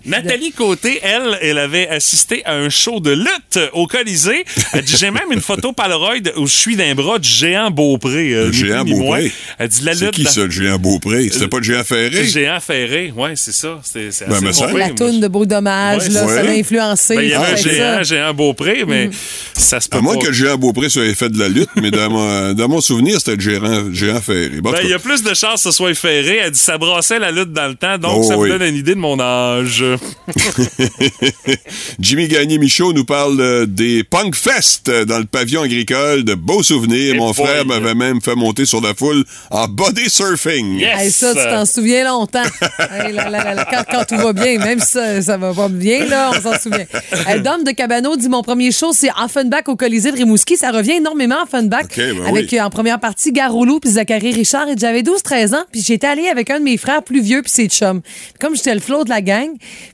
Nathalie 0.06 0.52
Côté, 0.52 1.00
elle, 1.02 1.40
elle 1.42 1.58
avait 1.58 1.88
assisté 1.88 2.46
à 2.46 2.54
un 2.56 2.70
show 2.70 3.00
de 3.00 3.12
lutte 3.12 3.60
au 3.72 3.88
Colisée. 3.88 4.44
Elle 4.74 4.84
dit, 4.84 4.96
j'ai 4.98 5.12
même 5.12 5.32
une 5.32 5.42
photo 5.42 5.72
Polaroid 5.72 6.14
où 6.38 6.46
je 6.46 6.54
suis 6.54 6.76
d'un 6.76 6.94
bras 6.94 7.18
du 7.18 7.28
géant 7.28 7.72
Beaupré. 7.72 8.32
euh, 8.34 8.48
Le 8.48 8.52
géant 8.52 8.84
moins. 8.86 9.23
Elle 9.60 9.68
dit, 9.68 9.82
la 9.84 9.94
C'est 9.96 10.06
lutte... 10.06 10.14
qui 10.16 10.24
dans- 10.24 10.30
ça, 10.32 10.42
le 10.46 10.50
géant 10.52 10.78
Beaupré? 10.80 11.30
C'était 11.32 11.48
pas 11.48 11.58
le 11.58 11.64
géant 11.64 11.84
Ferré? 11.84 12.10
Le 12.10 12.24
géant 12.24 12.60
ferré, 12.60 13.14
ouais, 13.16 13.34
c'est 13.36 13.52
ça. 13.54 13.80
C'est, 13.84 14.12
c'est 14.12 14.28
Ben. 14.30 14.40
La 14.78 14.90
toune 14.90 15.20
de 15.20 15.28
Beau 15.28 15.46
Dommage, 15.46 16.04
Ouais, 16.04 16.10
là, 16.10 16.28
ça 16.28 16.44
l'a 16.44 16.52
influencé. 16.52 17.16
Ben, 17.16 17.22
il 17.24 17.30
y 17.30 17.34
avait 17.34 17.54
un 17.54 17.58
c'est 17.58 17.70
géant, 17.70 17.94
ça. 17.96 18.04
géant 18.04 18.34
Beaupré, 18.34 18.84
mais 18.88 19.10
ça 19.56 19.80
se 19.80 19.88
peut 19.90 19.98
À 19.98 20.02
moins 20.02 20.16
pas. 20.16 20.22
que 20.22 20.28
le 20.28 20.34
géant 20.34 20.58
Beaupré 20.58 20.90
soit 20.90 21.14
fait 21.16 21.30
de 21.30 21.40
la 21.40 21.50
lutte, 21.50 21.70
mais 21.82 21.92
dans 21.92 22.10
mon, 22.10 22.54
dans 22.56 22.68
mon 22.68 22.82
souvenir, 22.82 23.18
c'était 23.20 23.36
le 23.36 23.42
géant, 23.42 23.94
géant 23.94 24.22
Ferré. 24.22 24.62
Bon, 24.62 24.72
Ben, 24.72 24.80
il 24.84 24.90
y 24.90 24.94
a 24.94 25.00
plus 25.00 25.24
de 25.24 25.34
chances 25.34 25.64
que 25.64 25.70
ce 25.70 25.72
soit 25.72 25.94
ferré. 25.94 26.40
Elle 26.44 26.52
dit 26.52 26.60
ça 26.60 26.78
brassait 26.78 27.20
la 27.20 27.32
lutte 27.32 27.52
dans 27.54 27.68
le 27.68 27.76
temps, 27.76 27.98
donc 27.98 28.12
Oh, 28.18 28.24
ça 28.24 28.36
vous 28.36 28.44
oui. 28.44 28.50
donne 28.50 28.64
une 28.64 28.76
idée 28.76 28.96
de 28.96 29.00
mon 29.00 29.20
âge. 29.20 29.84
Jimmy 32.00 32.28
Gagné-Michaud 32.28 32.94
nous 32.94 33.06
parle 33.06 33.68
des 33.68 34.04
Punk 34.04 34.36
Fest 34.36 34.90
dans 34.90 35.20
le 35.20 35.26
pavillon 35.26 35.62
agricole. 35.64 36.24
De 36.24 36.34
beaux 36.36 36.64
souvenirs. 36.64 37.16
Mon 37.16 37.34
frère 37.34 37.66
m'avait 37.66 37.96
même 37.96 38.22
fait 38.22 38.36
monter 38.36 38.66
sur 38.66 38.82
la 38.82 38.94
foule 38.94 39.13
en 39.52 39.68
body 39.68 40.10
surfing. 40.10 40.80
Yes! 40.80 41.02
Hey, 41.02 41.12
ça, 41.12 41.34
tu 41.34 41.42
t'en 41.42 41.66
souviens 41.66 42.06
longtemps. 42.06 42.44
Hey, 42.94 43.12
là, 43.14 43.30
là, 43.30 43.44
là, 43.44 43.54
là, 43.56 43.66
quand, 43.70 43.84
quand 43.90 44.06
tout 44.06 44.18
va 44.18 44.34
bien, 44.34 44.58
même 44.60 44.80
si 44.80 44.88
ça, 44.94 45.22
ça 45.22 45.38
va 45.38 45.54
pas 45.54 45.68
bien, 45.70 46.06
là, 46.06 46.32
on 46.36 46.42
s'en 46.42 46.60
souvient. 46.60 46.86
Euh, 47.30 47.40
Dom 47.40 47.64
de 47.64 47.72
Cabano 47.72 48.16
dit 48.16 48.30
Mon 48.30 48.42
premier 48.44 48.72
show, 48.72 48.92
c'est 48.94 49.10
Offenbach 49.24 49.68
au 49.68 49.76
Colisée 49.76 50.12
de 50.12 50.18
Rimouski. 50.18 50.58
Ça 50.58 50.72
revient 50.72 50.94
énormément, 50.94 51.42
Offenbach. 51.44 51.86
OK, 51.86 51.96
ben 51.98 52.26
avec 52.28 52.52
oui. 52.52 52.60
euh, 52.60 52.64
en 52.64 52.70
première 52.70 53.00
partie 53.00 53.32
Garoulou 53.32 53.80
puis 53.80 53.92
Zachary 53.92 54.32
Richard. 54.34 54.68
Et 54.70 54.76
j'avais 54.78 55.02
12-13 55.02 55.56
ans, 55.56 55.64
puis 55.72 55.82
j'étais 55.82 56.08
allée 56.08 56.28
avec 56.28 56.50
un 56.50 56.60
de 56.60 56.64
mes 56.64 56.78
frères 56.78 57.04
plus 57.04 57.22
vieux 57.22 57.42
puis 57.42 57.52
ses 57.52 57.68
chums. 57.68 58.02
Comme 58.40 58.56
j'étais 58.56 58.74
le 58.76 58.82
flot 58.82 59.04
de 59.06 59.10
la 59.10 59.22
gang, 59.22 59.50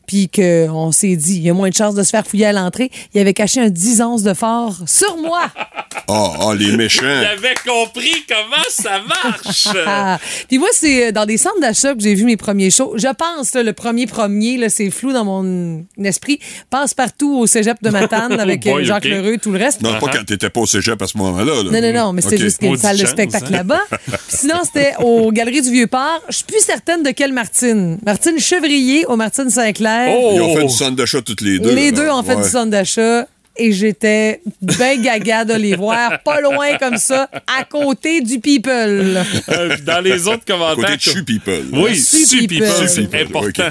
puis 0.08 0.30
qu'on 0.30 0.92
s'est 0.92 1.16
dit 1.16 1.36
Il 1.38 1.44
y 1.44 1.50
a 1.50 1.54
moins 1.54 1.70
de 1.70 1.76
chances 1.76 1.96
de 1.96 2.04
se 2.04 2.10
faire 2.10 2.26
fouiller 2.26 2.48
à 2.48 2.54
l'entrée, 2.54 2.92
il 3.14 3.22
avait 3.22 3.34
caché 3.34 3.62
un 3.62 3.70
10 3.70 4.02
onces 4.02 4.24
de 4.24 4.34
fort 4.34 4.76
sur 4.86 5.18
moi. 5.18 5.50
Oh, 6.08 6.32
oh, 6.42 6.54
les 6.54 6.76
méchants. 6.76 7.02
J'avais 7.22 7.56
compris 7.66 8.26
comment 8.28 8.64
ça 8.70 8.99
marche. 9.08 9.68
Ah. 9.86 10.20
Puis 10.48 10.58
moi, 10.60 10.68
c'est 10.74 11.08
euh, 11.08 11.12
dans 11.12 11.26
des 11.26 11.38
centres 11.38 11.60
d'achat 11.62 11.94
que 11.94 12.02
j'ai 12.02 12.14
vu 12.14 12.26
mes 12.26 12.38
premiers 12.38 12.70
shows. 12.70 12.94
Je 12.96 13.08
pense, 13.08 13.54
là, 13.54 13.64
le 13.64 13.74
premier 13.74 14.06
premier, 14.08 14.58
là, 14.58 14.70
c'est 14.70 14.90
flou 14.92 15.14
dans 15.14 15.26
mon 15.26 15.84
esprit. 16.04 16.40
Passe 16.70 16.94
partout 16.94 17.38
au 17.40 17.48
cégep 17.48 17.78
de 17.82 17.90
Matane 17.90 18.34
avec 18.40 18.64
Oh 18.66 18.70
euh, 18.70 18.74
boy, 18.74 18.86
Jacques 18.86 19.06
ok. 19.06 19.12
Leroux, 19.12 19.38
tout 19.42 19.52
le 19.52 19.58
reste. 19.60 19.82
Non, 19.82 19.98
pas 20.00 20.08
quand 20.14 20.24
t'étais 20.26 20.50
pas 20.50 20.60
au 20.62 20.66
cégep 20.66 21.02
à 21.02 21.08
ce 21.08 21.18
moment-là. 21.18 21.64
là. 21.64 21.72
Non, 21.72 21.82
non, 21.82 21.94
non, 22.06 22.14
mais 22.14 22.22
c'était 22.22 22.38
juste 22.38 22.58
qu'il 22.60 22.68
y 22.68 22.72
a 22.72 22.74
une 22.74 22.80
salle 22.80 22.98
de 22.98 23.06
spectacle 23.06 23.46
hein. 23.48 23.58
là-bas. 23.58 23.82
Puis 23.90 24.12
Sinon, 24.28 24.56
c'était 24.64 24.94
aux 25.00 25.32
Galeries 25.32 25.62
du 25.62 25.72
Vieux-Port. 25.72 26.22
Je 26.30 26.36
suis 26.38 26.46
plus 26.46 26.62
certaine 26.64 27.04
de 27.04 27.12
quelle 27.12 27.34
Martine. 27.34 27.98
Martine 28.06 28.40
Chevrier 28.40 29.06
ou 29.10 29.16
Martine 29.16 29.50
Saint-Clair. 29.50 30.16
Oh! 30.20 30.32
Ils 30.36 30.42
ont 30.42 30.56
fait 30.56 30.66
du 30.66 30.74
centre 30.74 30.96
d'achat 30.96 31.22
toutes 31.22 31.42
les 31.42 31.60
deux. 31.60 31.74
Les 31.74 31.92
là. 31.92 31.98
deux 31.98 32.10
ont 32.10 32.24
fait 32.24 32.36
Ouais. 32.36 32.44
du 32.44 32.50
centre 32.50 32.70
d'achat. 32.72 33.26
Et 33.60 33.72
j'étais 33.74 34.42
ben 34.62 35.02
gaga 35.02 35.46
de 35.46 35.54
les 35.54 35.76
voir, 35.76 36.22
pas 36.24 36.40
loin 36.42 36.78
comme 36.78 36.98
ça, 36.98 37.30
à 37.60 37.64
côté 37.66 38.22
du 38.22 38.40
people. 38.40 39.22
Euh, 39.50 39.76
dans 39.86 40.02
les 40.04 40.28
autres 40.28 40.44
À 40.48 40.52
commentaires. 40.52 40.76
côté 40.86 40.96
de 40.98 41.02
Chu 41.02 41.24
People. 41.24 41.64
Oui, 41.74 41.96
Su 41.98 42.48
people. 42.48 42.68
important. 43.22 43.70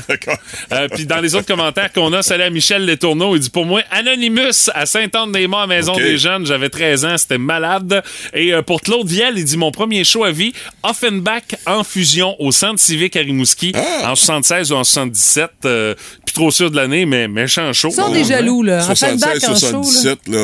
Euh, 0.72 0.88
puis 0.88 1.06
dans 1.06 1.20
les 1.20 1.34
autres 1.34 1.46
commentaires 1.46 1.92
qu'on 1.92 2.12
a, 2.12 2.22
salut 2.22 2.42
à 2.44 2.50
Michel 2.50 2.84
Letourneau, 2.86 3.34
il 3.36 3.40
dit 3.40 3.50
pour 3.50 3.64
moi 3.64 3.82
Anonymous 3.90 4.70
à 4.74 4.86
Saint-Anne-des-Monts 4.86 5.58
à 5.58 5.66
Maison 5.66 5.96
des 5.96 6.18
Jeunes, 6.18 6.46
j'avais 6.46 6.68
13 6.68 7.04
ans, 7.04 7.16
c'était 7.16 7.38
malade. 7.38 8.02
Et 8.34 8.52
euh, 8.52 8.62
pour 8.62 8.80
Claude 8.82 9.08
Vielle, 9.08 9.34
il 9.38 9.44
dit 9.44 9.56
mon 9.56 9.70
premier 9.72 10.04
show 10.04 10.24
à 10.24 10.30
vie, 10.30 10.52
Offenbach 10.82 11.42
en 11.66 11.84
fusion 11.84 12.36
au 12.38 12.52
Centre 12.52 12.80
civique 12.80 13.16
à 13.16 13.20
Rimouski 13.20 13.72
Ah! 13.74 14.10
en 14.12 14.14
76 14.14 14.72
ou 14.72 14.76
en 14.76 14.84
77, 14.84 15.50
euh, 15.64 15.94
puis 16.26 16.34
trop 16.34 16.50
sûr 16.50 16.70
de 16.70 16.76
l'année, 16.76 17.06
mais 17.06 17.28
méchant 17.28 17.72
show. 17.72 17.88
Ils 17.88 17.94
sont 17.94 18.12
des 18.12 18.24
jaloux, 18.24 18.62
là. 18.62 18.78
En 18.84 18.94
fait, 18.94 19.16
76, 19.16 19.20
bac 19.20 19.50
en 19.50 19.54
show, 19.56 19.77
là. 19.78 19.84
77, 19.84 20.28
là, 20.28 20.38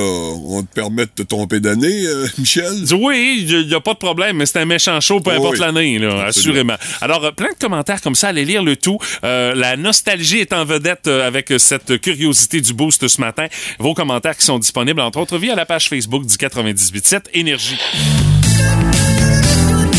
on 0.47 0.63
te 0.63 0.75
permet 0.75 1.07
de 1.07 1.11
te 1.11 1.23
tromper 1.23 1.61
d'année, 1.61 2.07
euh, 2.07 2.27
Michel? 2.39 2.73
Oui, 2.95 3.47
il 3.49 3.67
n'y 3.67 3.75
a 3.75 3.81
pas 3.81 3.95
de 3.95 3.99
problème, 3.99 4.37
mais 4.37 4.47
c'est 4.47 4.59
un 4.59 4.65
méchant 4.65 5.01
show, 5.01 5.21
peu 5.21 5.31
Oh 5.35 5.39
importe 5.39 5.55
oui. 5.55 5.61
l'année, 5.61 5.99
là, 5.99 6.27
assurément. 6.27 6.77
Alors, 7.01 7.25
euh, 7.25 7.31
plein 7.31 7.49
de 7.51 7.59
commentaires 7.59 8.01
comme 8.01 8.15
ça, 8.15 8.29
allez 8.29 8.45
lire 8.45 8.63
le 8.63 8.77
tout. 8.77 8.99
Euh, 9.25 9.55
la 9.55 9.77
nostalgie 9.77 10.39
est 10.39 10.53
en 10.53 10.65
vedette 10.65 11.07
avec 11.09 11.53
cette 11.59 12.01
curiosité 12.01 12.61
du 12.61 12.73
boost 12.75 13.07
ce 13.09 13.21
matin. 13.21 13.47
Vos 13.79 13.95
commentaires 13.95 14.37
qui 14.37 14.45
sont 14.45 14.59
disponibles, 14.59 15.01
entre 15.01 15.19
autres, 15.21 15.39
via 15.39 15.55
la 15.55 15.67
page 15.67 15.89
Facebook 15.89 16.25
du 16.27 16.35
98.7 16.35 17.23
Énergie. 17.35 17.79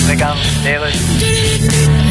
Regarde, 0.10 0.38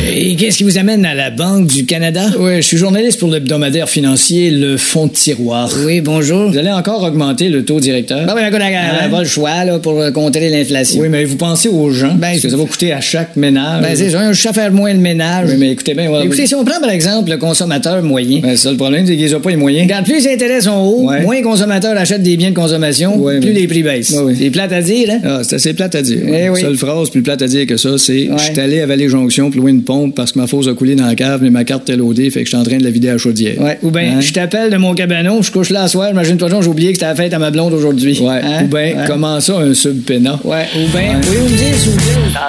Et 0.07 0.37
qu'est-ce 0.37 0.59
qui 0.59 0.65
vous 0.65 0.77
amène 0.77 1.05
à 1.07 1.15
la 1.15 1.31
Banque 1.31 1.67
du 1.67 1.87
Canada? 1.87 2.27
Oui, 2.39 2.57
je 2.57 2.61
suis 2.61 2.77
journaliste 2.77 3.19
pour 3.19 3.31
l'hebdomadaire 3.31 3.89
financier 3.89 4.51
Le 4.51 4.77
Fonds 4.77 5.07
de 5.07 5.13
tiroir. 5.13 5.71
Oui, 5.87 6.03
bonjour. 6.03 6.51
Vous 6.51 6.59
allez 6.59 6.71
encore 6.71 7.03
augmenter 7.03 7.49
le 7.49 7.65
taux 7.65 7.81
directeur? 7.81 8.27
Ben 8.27 8.35
oui, 8.37 8.43
on 8.45 8.51
n'a 8.51 9.09
pas 9.09 9.23
le 9.23 9.27
choix 9.27 9.65
là, 9.65 9.79
pour 9.79 10.03
contrer 10.13 10.51
l'inflation. 10.51 11.01
Oui, 11.01 11.09
mais 11.09 11.25
vous 11.25 11.37
pensez 11.37 11.69
aux 11.69 11.91
gens? 11.91 12.15
Ben, 12.15 12.39
que 12.39 12.49
ça 12.49 12.57
va 12.57 12.65
coûter 12.65 12.93
à 12.93 13.01
chaque 13.01 13.35
ménage. 13.37 13.83
Ben, 13.83 13.97
c'est 13.97 14.11
ça, 14.11 14.21
un 14.21 14.35
chat 14.35 14.53
faire 14.53 14.73
moins 14.73 14.93
le 14.93 15.01
ménage. 15.01 15.49
Oui, 15.51 15.57
mais 15.59 15.71
écoutez 15.71 15.95
bien, 15.95 16.11
Écoutez, 16.23 16.47
si 16.47 16.55
on 16.55 16.65
prend 16.65 16.81
par 16.81 16.91
exemple 16.91 17.31
le 17.31 17.39
consommateur 17.39 18.03
moyen. 18.03 18.41
Ben, 18.43 18.57
ça, 18.57 18.71
le 18.71 18.77
problème, 18.77 19.07
c'est 19.07 19.17
qu'ils 19.17 19.33
n'ont 19.33 19.41
pas 19.41 19.51
les 19.51 19.57
moyens. 19.57 19.85
Regarde, 19.85 20.05
plus 20.05 20.25
les 20.25 20.35
intérêts 20.35 20.61
sont 20.61 20.77
hauts, 20.77 21.11
moins 21.23 21.37
les 21.37 21.43
consommateurs 21.43 21.97
achètent 21.97 22.23
des 22.23 22.37
biens 22.37 22.51
de 22.51 22.55
consommation, 22.55 23.23
plus 23.41 23.53
les 23.53 23.67
prix 23.67 23.83
baissent. 23.83 24.15
C'est 24.39 24.51
plate 24.51 24.73
à 24.73 24.83
dire, 24.83 25.09
hein? 25.11 25.21
Ah, 25.25 25.41
c'est 25.43 25.57
assez 25.57 25.73
plate 25.73 25.95
à 25.95 26.03
dire. 26.03 26.19
Eh 26.27 26.61
Seule 26.61 26.77
phrase 26.77 27.09
plus 27.09 27.23
plate 27.23 27.41
à 27.41 27.47
dire 27.47 27.67
que 27.67 27.79
ça, 27.79 27.97
c'est 27.97 28.29
je 28.37 28.43
suis 28.43 28.61
allé 28.61 28.83
à 28.83 28.87
Vallée-Jonction 28.87 29.51
pour 29.51 29.63
louer 29.63 29.71
une 29.71 29.83
pompe 29.83 29.94
parce 30.15 30.33
que 30.33 30.39
ma 30.39 30.47
fosse 30.47 30.69
a 30.69 30.75
coulé 30.75 30.95
dans 30.97 31.07
la 31.07 31.15
cave, 31.15 31.41
mais 31.43 31.51
ma 31.51 31.65
carte 31.65 31.83
était 31.89 31.97
loadée, 31.97 32.31
fait 32.31 32.41
que 32.41 32.45
je 32.47 32.51
suis 32.51 32.57
en 32.57 32.63
train 32.65 32.79
de 32.79 32.85
la 32.85 32.91
vider 32.91 33.09
à 33.09 33.13
la 33.13 33.19
chaudière. 33.19 33.61
Ouais. 33.61 33.79
Ou 33.83 33.91
bien, 33.91 34.17
Hein? 34.17 34.21
je 34.21 34.33
t'appelle 34.33 34.71
de 34.71 34.77
mon 34.77 34.95
cabanon, 34.95 35.43
je 35.43 35.51
couche 35.53 35.71
là 35.71 35.83
à 35.83 35.89
soir, 35.89 36.11
imagine 36.11 36.37
toi 36.37 36.49
j'ai 36.61 36.69
oublié 36.69 36.89
que 36.91 36.95
c'était 36.97 37.07
la 37.07 37.15
fête 37.15 37.33
à 37.35 37.39
ma 37.39 37.51
blonde 37.51 37.73
aujourd'hui. 37.73 38.19
Ouais. 38.21 38.41
Ou 38.63 38.67
bien, 38.67 39.05
comment 39.07 39.41
ça, 39.41 39.59
un 39.59 39.75
sub-pénat? 39.75 40.41
Ouais. 40.45 40.67
Ou 40.77 40.89
bien, 40.97 41.21
oui, 41.31 41.37
vous 41.39 41.49
me 41.49 41.57
dire, 41.57 41.79
s'il 41.79 41.91
vous 41.91 41.97
plaît. 41.97 42.41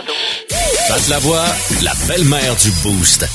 Passe 0.89 1.09
la 1.09 1.19
voix, 1.19 1.45
la 1.83 1.91
belle-mère 2.07 2.55
du 2.63 2.69
Boost. 2.83 3.25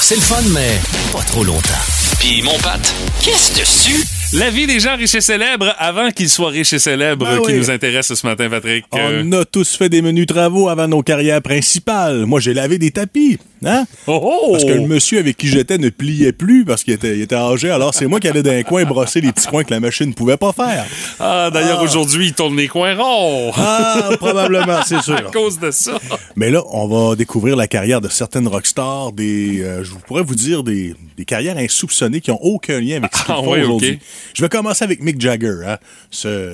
C'est 0.00 0.14
le 0.16 0.20
fun, 0.20 0.36
mais 0.52 0.78
pas 1.12 1.22
trop 1.26 1.44
longtemps. 1.44 1.84
Puis 2.20 2.42
mon 2.42 2.56
pâte, 2.58 2.94
qu'est-ce 3.22 3.58
dessus? 3.58 4.04
La 4.34 4.50
vie 4.50 4.66
des 4.66 4.78
gens 4.78 4.94
riches 4.96 5.14
et 5.14 5.20
célèbres 5.22 5.74
avant 5.78 6.10
qu'ils 6.10 6.28
soient 6.28 6.50
riches 6.50 6.74
et 6.74 6.78
célèbres 6.78 7.24
Ben 7.24 7.40
qui 7.40 7.52
oui. 7.52 7.58
nous 7.58 7.70
intéresse 7.70 8.12
ce 8.12 8.26
matin, 8.26 8.50
Patrick. 8.50 8.84
Euh, 8.94 9.22
On 9.24 9.32
a 9.32 9.44
tous 9.46 9.76
fait 9.76 9.88
des 9.88 10.02
menus 10.02 10.26
travaux 10.26 10.68
avant 10.68 10.86
nos 10.86 11.02
carrières 11.02 11.40
principales. 11.40 12.26
Moi, 12.26 12.38
j'ai 12.38 12.52
lavé 12.52 12.76
des 12.76 12.90
tapis. 12.90 13.38
Hein? 13.64 13.86
Oh, 14.06 14.48
Parce 14.52 14.64
que 14.64 14.70
le 14.72 14.86
monsieur 14.86 15.18
avec 15.18 15.36
qui 15.36 15.48
j'étais 15.48 15.78
ne 15.78 15.88
pliait 15.88 16.32
plus 16.32 16.64
parce 16.64 16.84
qu'il 16.84 16.94
était, 16.94 17.16
il 17.16 17.22
était 17.22 17.34
âgé. 17.34 17.70
Alors, 17.70 17.92
c'est 17.94 18.06
moi 18.06 18.20
qui 18.20 18.28
allais 18.28 18.42
dans 18.42 18.50
un 18.52 18.62
coin 18.62 18.84
brosser 18.84 19.20
les 19.20 19.32
petits 19.32 19.46
coins 19.48 19.64
que 19.64 19.70
la 19.72 19.80
machine 19.80 20.06
ne 20.06 20.12
pouvait 20.12 20.36
pas 20.36 20.52
faire. 20.52 20.86
Ah, 21.18 21.50
d'ailleurs, 21.52 21.78
Ah. 21.80 21.84
aujourd'hui, 21.84 22.26
il 22.28 22.34
tourne 22.34 22.56
les 22.56 22.68
coins 22.68 22.94
ronds. 22.96 23.52
Ah, 23.56 24.10
probablement, 24.18 24.80
c'est 24.86 25.02
sûr. 25.02 25.16
à 25.18 25.22
cause 25.22 25.58
de 25.58 25.70
ça. 25.70 25.98
Mais 26.36 26.50
là, 26.50 26.62
on 26.70 26.86
va 26.86 27.16
découvrir 27.16 27.56
la 27.56 27.66
carrière 27.66 28.00
de 28.00 28.08
certaines 28.08 28.46
rockstars, 28.48 29.12
des, 29.12 29.60
euh, 29.62 29.82
je 29.84 29.92
pourrais 30.06 30.22
vous 30.22 30.34
dire 30.36 30.62
des, 30.62 30.94
des 31.16 31.24
carrières 31.24 31.56
insoupçonnées 31.56 32.20
qui 32.20 32.30
ont 32.30 32.42
aucun 32.42 32.80
lien 32.80 32.96
avec 32.98 33.14
ce 33.16 33.22
Ah 33.28 33.40
ouais, 33.40 33.62
aujourd'hui. 33.62 33.98
Je 34.34 34.42
vais 34.42 34.48
commencer 34.48 34.84
avec 34.84 35.02
Mick 35.02 35.20
Jagger, 35.20 35.56
hein, 35.66 35.78
ce, 36.10 36.52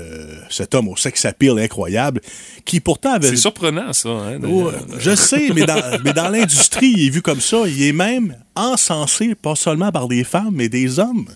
cet 0.50 0.74
homme 0.74 0.88
au 0.88 0.96
sex 0.96 1.24
appeal 1.26 1.58
incroyable, 1.58 2.20
qui 2.64 2.80
pourtant 2.80 3.12
avait... 3.14 3.28
C'est 3.28 3.36
surprenant, 3.36 3.92
ça. 3.92 4.08
Hein, 4.08 4.38
je 4.98 5.14
sais, 5.14 5.50
mais 5.54 5.66
dans, 5.66 5.80
mais 6.04 6.12
dans 6.12 6.28
l'industrie, 6.28 6.93
il 6.94 7.06
est 7.06 7.10
vu 7.10 7.22
comme 7.22 7.40
ça. 7.40 7.62
Il 7.66 7.82
est 7.82 7.92
même 7.92 8.36
encensé, 8.54 9.34
pas 9.34 9.54
seulement 9.56 9.90
par 9.92 10.08
des 10.08 10.24
femmes, 10.24 10.52
mais 10.52 10.68
des 10.68 10.98
hommes. 10.98 11.26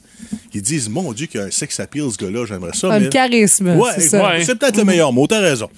Qui 0.50 0.60
disent, 0.62 0.88
mon 0.88 1.12
Dieu, 1.12 1.26
qu'il 1.26 1.40
y 1.40 1.42
a 1.42 1.46
un 1.46 1.50
sex 1.50 1.78
appeal, 1.80 2.10
ce 2.10 2.16
gars-là, 2.18 2.44
j'aimerais 2.46 2.72
ça. 2.74 2.92
Un 2.92 3.00
mais- 3.00 3.08
charisme, 3.08 3.68
Ouais, 3.76 3.90
c'est 3.94 4.08
ça. 4.08 4.26
ouais, 4.28 4.44
c'est 4.44 4.54
peut-être 4.56 4.76
le 4.76 4.84
meilleur 4.84 5.12
mot, 5.12 5.26
t'as 5.26 5.40
raison. 5.40 5.68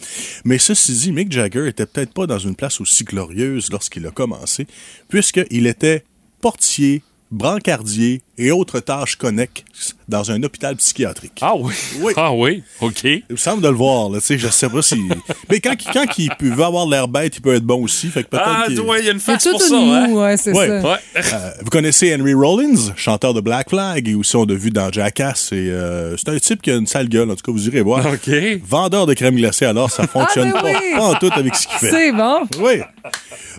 Mais 0.44 0.58
ceci 0.58 0.92
dit, 0.92 1.12
Mick 1.12 1.30
Jagger 1.30 1.68
était 1.68 1.86
peut-être 1.86 2.12
pas 2.12 2.26
dans 2.26 2.38
une 2.38 2.54
place 2.56 2.80
aussi 2.80 3.04
glorieuse 3.04 3.68
lorsqu'il 3.70 4.06
a 4.06 4.10
commencé, 4.10 4.66
puisqu'il 5.08 5.66
était 5.66 6.04
portier, 6.40 7.02
brancardier 7.30 8.22
et 8.38 8.50
autres 8.50 8.80
tâches 8.80 9.16
connexes 9.16 9.94
dans 10.08 10.30
un 10.30 10.42
hôpital 10.42 10.74
psychiatrique. 10.76 11.38
Ah 11.42 11.52
oui? 11.56 11.74
Ah 12.16 12.32
oui? 12.32 12.62
OK. 12.80 13.04
Il 13.04 13.22
me 13.30 13.36
semble 13.36 13.62
de 13.62 13.68
le 13.68 13.74
voir, 13.74 14.08
là, 14.08 14.18
tu 14.18 14.26
sais, 14.26 14.38
je 14.38 14.48
sais 14.48 14.68
pas 14.68 14.80
si... 14.82 14.96
Mais 15.50 15.60
quand, 15.60 15.74
quand 15.92 16.06
il 16.18 16.30
peut, 16.38 16.48
veut 16.48 16.64
avoir 16.64 16.86
l'air 16.86 17.06
bête, 17.06 17.36
il 17.36 17.40
peut 17.42 17.54
être 17.54 17.64
bon 17.64 17.82
aussi, 17.84 18.08
fait 18.08 18.24
que 18.24 18.28
peut-être 18.30 18.44
Ah, 18.46 18.64
ouais, 18.68 19.00
il 19.00 19.06
y 19.06 19.08
a 19.08 19.12
une 19.12 19.20
face 19.20 19.44
tout 19.44 19.50
pour 19.52 19.60
ça, 19.62 19.76
hein? 19.76 20.10
ouais, 20.10 20.36
c'est 20.38 20.52
Ouais. 20.52 20.66
ça. 20.68 20.80
Ouais. 20.88 20.96
Euh, 21.16 21.50
vous 21.62 21.70
connaissez 21.70 22.14
Henry 22.18 22.32
Rollins, 22.34 22.92
chanteur 22.96 23.34
de 23.34 23.40
Black 23.40 23.68
Flag, 23.68 24.08
et 24.08 24.14
aussi 24.14 24.34
on 24.36 24.44
l'a 24.46 24.54
vu 24.54 24.70
dans 24.70 24.90
Jackass. 24.90 25.52
Et, 25.52 25.56
euh, 25.70 26.16
c'est 26.16 26.30
un 26.30 26.38
type 26.38 26.62
qui 26.62 26.70
a 26.70 26.76
une 26.76 26.86
sale 26.86 27.08
gueule, 27.08 27.30
en 27.30 27.36
tout 27.36 27.42
cas, 27.44 27.52
vous 27.52 27.66
irez 27.68 27.82
voir. 27.82 28.04
OK. 28.06 28.30
Vendeur 28.66 29.06
de 29.06 29.14
crème 29.14 29.36
glacée, 29.36 29.66
alors 29.66 29.90
ça 29.90 30.06
fonctionne 30.06 30.52
Ah, 30.56 30.62
mais 30.64 30.72
pas, 30.72 30.78
oui! 30.80 30.92
pas 30.96 31.04
en 31.04 31.14
tout 31.14 31.30
avec 31.32 31.54
ce 31.54 31.66
qu'il 31.68 31.76
fait. 31.78 31.90
C'est 31.90 32.12
bon. 32.12 32.40
Oui. 32.58 32.80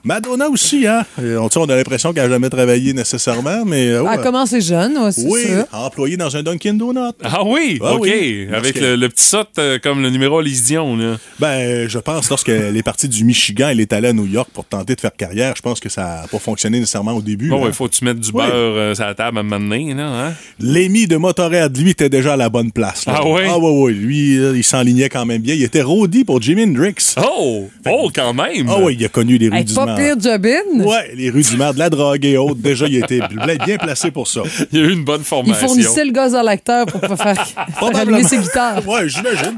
Madonna 0.04 0.50
aussi, 0.50 0.88
hein. 0.88 1.04
On, 1.18 1.48
tu 1.48 1.54
sais, 1.54 1.60
on 1.60 1.66
a 1.70 1.76
l'impression 1.76 2.12
qu'elle 2.14 2.24
n'a 2.24 2.30
jamais 2.30 2.50
travaillé 2.50 2.94
nécessairement, 2.94 3.64
mais. 3.66 3.88
euh, 3.90 4.02
Elle 4.02 4.08
a 4.20 4.24
commencé 4.24 4.60
jeune, 4.62 4.98
c'est 5.12 5.26
Oui, 5.26 5.42
ça. 5.46 5.68
employé 5.86 6.18
dans 6.18 6.36
un 6.36 6.42
Dunkin' 6.44 6.74
Donut. 6.78 7.14
Ah 7.24 7.44
oui? 7.46 7.78
Ah 7.84 7.94
OK. 7.96 8.02
oui. 8.04 8.48
Avec 8.52 8.80
le, 8.80 8.96
le 8.96 9.10
petit 9.10 9.24
saut 9.26 9.38
euh, 9.60 9.78
comme 9.82 10.02
le 10.02 10.10
numéro 10.10 10.40
à 10.40 10.44
Lise 10.44 10.64
Dion, 10.64 10.96
là. 10.98 11.18
Ben, 11.40 11.88
je 11.88 12.00
pense, 12.00 12.30
lorsqu'elle 12.30 12.76
est 12.76 12.84
partie 12.84 13.08
du 13.08 13.24
Michigan, 13.24 13.70
elle 13.70 13.80
est 13.80 13.94
allée 13.94 14.08
à 14.10 14.14
New 14.14 14.26
York 14.26 14.50
pour 14.54 14.66
tenter 14.66 14.96
de 14.96 15.02
faire 15.02 15.16
carrière. 15.16 15.54
Je 15.56 15.62
pense 15.62 15.80
que 15.80 15.90
ça 15.90 16.22
n'a 16.24 16.28
pas 16.28 16.40
fonctionné 16.40 16.80
nécessairement 16.80 17.14
au 17.14 17.22
début. 17.22 17.50
Bon, 17.50 17.68
il 17.68 17.74
faut 17.74 17.88
que 17.88 17.94
tu 17.94 18.04
mettes 18.06 18.20
du 18.20 18.30
Oui. 18.30 18.44
beurre 18.44 18.50
euh, 18.54 18.96
sur 18.96 19.06
la 19.06 19.14
table 19.16 19.38
à 19.38 19.42
un 19.42 19.44
moment 19.44 19.60
donné, 19.60 19.94
là, 19.94 20.08
hein? 20.28 20.34
L'émis 20.60 21.08
de 21.08 21.18
Motorhead, 21.18 21.78
lui, 21.78 21.92
était 21.92 22.10
déjà 22.10 22.34
à 22.34 22.38
la 22.38 22.50
bonne 22.50 22.72
place. 22.72 23.06
là. 23.06 23.16
Ah 23.18 23.28
oui? 23.28 23.42
Ah 23.48 23.58
oui, 23.60 23.72
oui. 23.72 23.94
Lui, 23.94 24.58
il 24.58 24.64
s'enlignait 24.64 25.10
quand 25.10 25.26
même 25.26 25.42
bien. 25.42 25.54
Il 25.54 25.64
était 25.64 25.82
roadie 25.82 26.24
pour 26.24 26.42
Jimi 26.42 26.64
Hendrix. 26.64 26.96
Oh! 27.18 27.70
Oh, 27.88 28.10
quand 28.14 28.34
même! 28.34 28.68
Ah 28.70 28.78
oui, 28.82 28.96
il 29.00 29.06
a 29.06 29.10
connu 29.10 29.38
les 29.38 29.50
rues 29.50 29.64
du 29.64 29.74
pas 29.74 29.86
Mans. 29.92 29.96
pire 29.98 30.20
jobine. 30.20 30.84
Ouais, 30.86 31.12
les 31.16 31.30
rues 31.30 31.44
du 31.44 31.58
Mans, 31.58 31.74
de 31.74 31.80
la 31.80 31.90
drogue 31.90 32.24
et 32.26 32.38
autres. 32.38 32.56
Déjà, 32.62 32.88
il 32.88 32.96
était 32.98 33.20
bien 33.66 33.78
placé 33.78 34.12
pour 34.12 34.28
ça. 34.28 34.42
Il 34.72 34.80
y 34.80 34.82
a 34.82 34.86
eu 34.86 34.92
une 34.94 35.04
bonne 35.04 35.22
Il 35.22 35.26
formation. 35.26 35.68
fournissait 35.68 36.06
le 36.06 36.12
gaz 36.12 36.36
à 36.36 36.44
l'acteur 36.44 36.86
pour 36.86 37.02
pas 37.02 37.18
faire, 37.18 37.46
faire 37.48 37.96
allumer 37.96 38.24
ses 38.24 38.38
guitares. 38.38 38.88
Ouais, 38.88 39.08
j'imagine. 39.10 39.58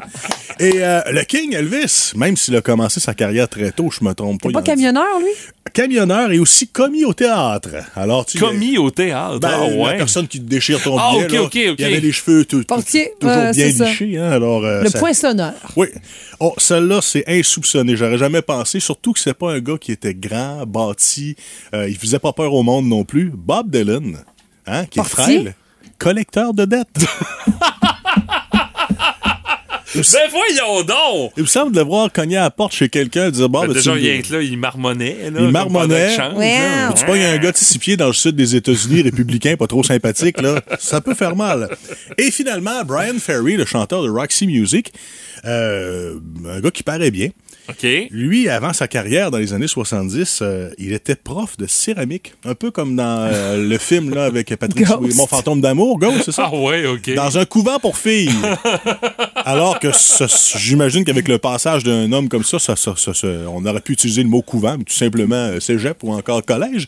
Et 0.59 0.73
euh, 0.83 1.01
le 1.11 1.23
King 1.23 1.53
Elvis, 1.55 2.11
même 2.15 2.37
s'il 2.37 2.55
a 2.55 2.61
commencé 2.61 2.99
sa 2.99 3.13
carrière 3.15 3.47
très 3.49 3.71
tôt, 3.71 3.89
je 3.89 4.05
me 4.05 4.13
trompe 4.13 4.39
pas. 4.41 4.49
Pas 4.49 4.51
il 4.51 4.57
en 4.57 4.61
dit- 4.61 4.65
camionneur, 4.65 5.19
lui? 5.19 5.31
Camionneur 5.73 6.31
et 6.31 6.37
aussi 6.37 6.67
commis 6.67 7.03
au 7.03 7.13
théâtre. 7.13 7.69
Alors, 7.95 8.25
tu 8.27 8.37
Commis 8.37 8.77
au 8.77 8.91
théâtre. 8.91 9.39
Ben, 9.39 9.49
ah 9.51 9.67
la 9.67 9.75
ouais. 9.75 9.97
personne 9.97 10.27
qui 10.27 10.39
te 10.39 10.45
déchire 10.47 10.79
ton 10.83 10.97
Ah, 10.99 11.09
billet, 11.13 11.25
ok, 11.25 11.31
là, 11.31 11.41
ok, 11.41 11.57
ok. 11.71 11.75
il 11.79 11.85
avait 11.85 11.99
les 11.99 12.11
cheveux 12.11 12.45
tout- 12.45 12.59
tout- 12.59 12.65
Portier, 12.65 13.11
toujours 13.19 13.35
ouais, 13.35 13.51
bien 13.53 13.65
c'est 13.65 13.71
ça. 13.71 13.85
lichés. 13.85 14.17
Hein, 14.19 14.29
alors, 14.31 14.63
euh, 14.63 14.83
Le 14.83 14.89
ça- 14.89 14.99
poinçonneur. 14.99 15.53
Oui. 15.75 15.87
Oh, 16.39 16.53
celle-là, 16.57 16.99
c'est 17.01 17.23
insoupçonné. 17.27 17.95
J'aurais 17.95 18.19
jamais 18.19 18.43
pensé. 18.43 18.79
Surtout 18.79 19.13
que 19.13 19.19
c'est 19.19 19.33
pas 19.33 19.53
un 19.53 19.59
gars 19.59 19.77
qui 19.81 19.91
était 19.91 20.13
grand, 20.27 20.65
bâti. 20.65 21.35
Euh, 21.73 21.89
il 21.89 21.97
faisait 21.97 22.19
pas 22.19 22.33
peur 22.33 22.53
au 22.53 22.63
monde 22.63 22.87
non 22.87 23.03
plus. 23.03 23.31
Bob 23.33 23.69
Dylan, 23.69 24.17
hein, 24.65 24.85
qui 24.85 24.99
est 24.99 25.03
frêle, 25.03 25.55
collecteur 25.97 26.53
de 26.53 26.65
dettes. 26.65 26.87
Ben 29.95 30.01
voyons 30.31 30.83
donc! 30.83 31.33
il 31.37 31.43
me 31.43 31.47
semble 31.47 31.71
de 31.71 31.79
le 31.79 31.85
voir 31.85 32.11
cogner 32.11 32.37
à 32.37 32.43
la 32.43 32.51
porte 32.51 32.73
chez 32.73 32.89
quelqu'un 32.89 33.27
et 33.27 33.31
dire 33.31 33.47
Bon, 33.47 33.61
Ben, 33.61 33.67
ben, 33.67 33.73
déjà, 33.73 33.91
tu 33.93 33.97
rien 33.99 34.21
que 34.21 34.33
là, 34.33 34.41
il 34.41 34.57
marmonnait. 34.57 35.29
Là, 35.29 35.39
Il 35.39 35.49
marmonnait. 35.49 36.15
pendant 36.15 36.29
le 36.29 36.33
chant, 36.33 36.39
là. 36.39 36.93
Tu 36.93 37.05
pognes 37.05 37.21
un 37.21 37.37
gars 37.37 37.51
de 37.51 37.57
six 37.57 37.77
pieds 37.77 37.95
dans 37.95 38.07
le 38.07 38.13
sud 38.13 38.35
des 38.35 38.55
États-Unis, 38.55 39.01
républicain, 39.03 39.55
pas 39.55 39.67
trop 39.67 39.83
sympathique, 39.83 40.41
là, 40.41 40.61
ça 40.79 40.99
peut 40.99 41.13
faire 41.13 41.35
mal. 41.35 41.69
Et 42.17 42.31
finalement, 42.31 42.83
Brian 42.85 43.19
Ferry, 43.19 43.55
le 43.55 43.65
chanteur 43.65 44.01
de 44.03 44.09
Roxy 44.09 44.47
Music, 44.47 44.91
euh, 45.45 46.15
un 46.47 46.59
gars 46.59 46.71
qui 46.71 46.81
paraît 46.83 47.11
bien. 47.11 47.29
Lui, 48.11 48.49
avant 48.49 48.73
sa 48.73 48.87
carrière 48.87 49.31
dans 49.31 49.37
les 49.37 49.53
années 49.53 49.67
70, 49.67 50.39
euh, 50.41 50.69
il 50.77 50.91
était 50.93 51.15
prof 51.15 51.55
de 51.57 51.65
céramique. 51.65 52.33
Un 52.43 52.55
peu 52.55 52.71
comme 52.71 52.95
dans 52.95 53.29
euh, 53.31 53.65
le 53.69 53.77
film 53.77 54.13
là, 54.13 54.25
avec 54.25 54.53
Patrick. 54.55 54.85
Swayze, 54.85 55.15
Mon 55.15 55.27
fantôme 55.27 55.61
d'amour, 55.61 55.97
Ghost, 55.99 56.23
c'est 56.25 56.31
ça? 56.33 56.49
Ah 56.51 56.55
ouais, 56.55 56.85
OK. 56.85 57.13
Dans 57.15 57.37
un 57.37 57.45
couvent 57.45 57.79
pour 57.79 57.97
filles. 57.97 58.29
Alors 59.45 59.79
que 59.79 59.89
j'imagine 60.57 61.03
qu'avec 61.05 61.27
le 61.27 61.37
passage 61.37 61.83
d'un 61.83 62.11
homme 62.11 62.29
comme 62.29 62.43
ça, 62.43 62.59
ça, 62.59 62.75
ça- 62.75 62.95
ça- 62.97 63.13
ça- 63.13 63.27
on 63.27 63.65
aurait 63.65 63.81
pu 63.81 63.93
utiliser 63.93 64.23
le 64.23 64.29
mot 64.29 64.41
couvent, 64.41 64.77
mais 64.77 64.83
tout 64.83 64.93
simplement 64.93 65.35
euh, 65.35 65.59
cégep 65.59 65.97
ou 66.03 66.13
encore 66.13 66.43
collège. 66.45 66.87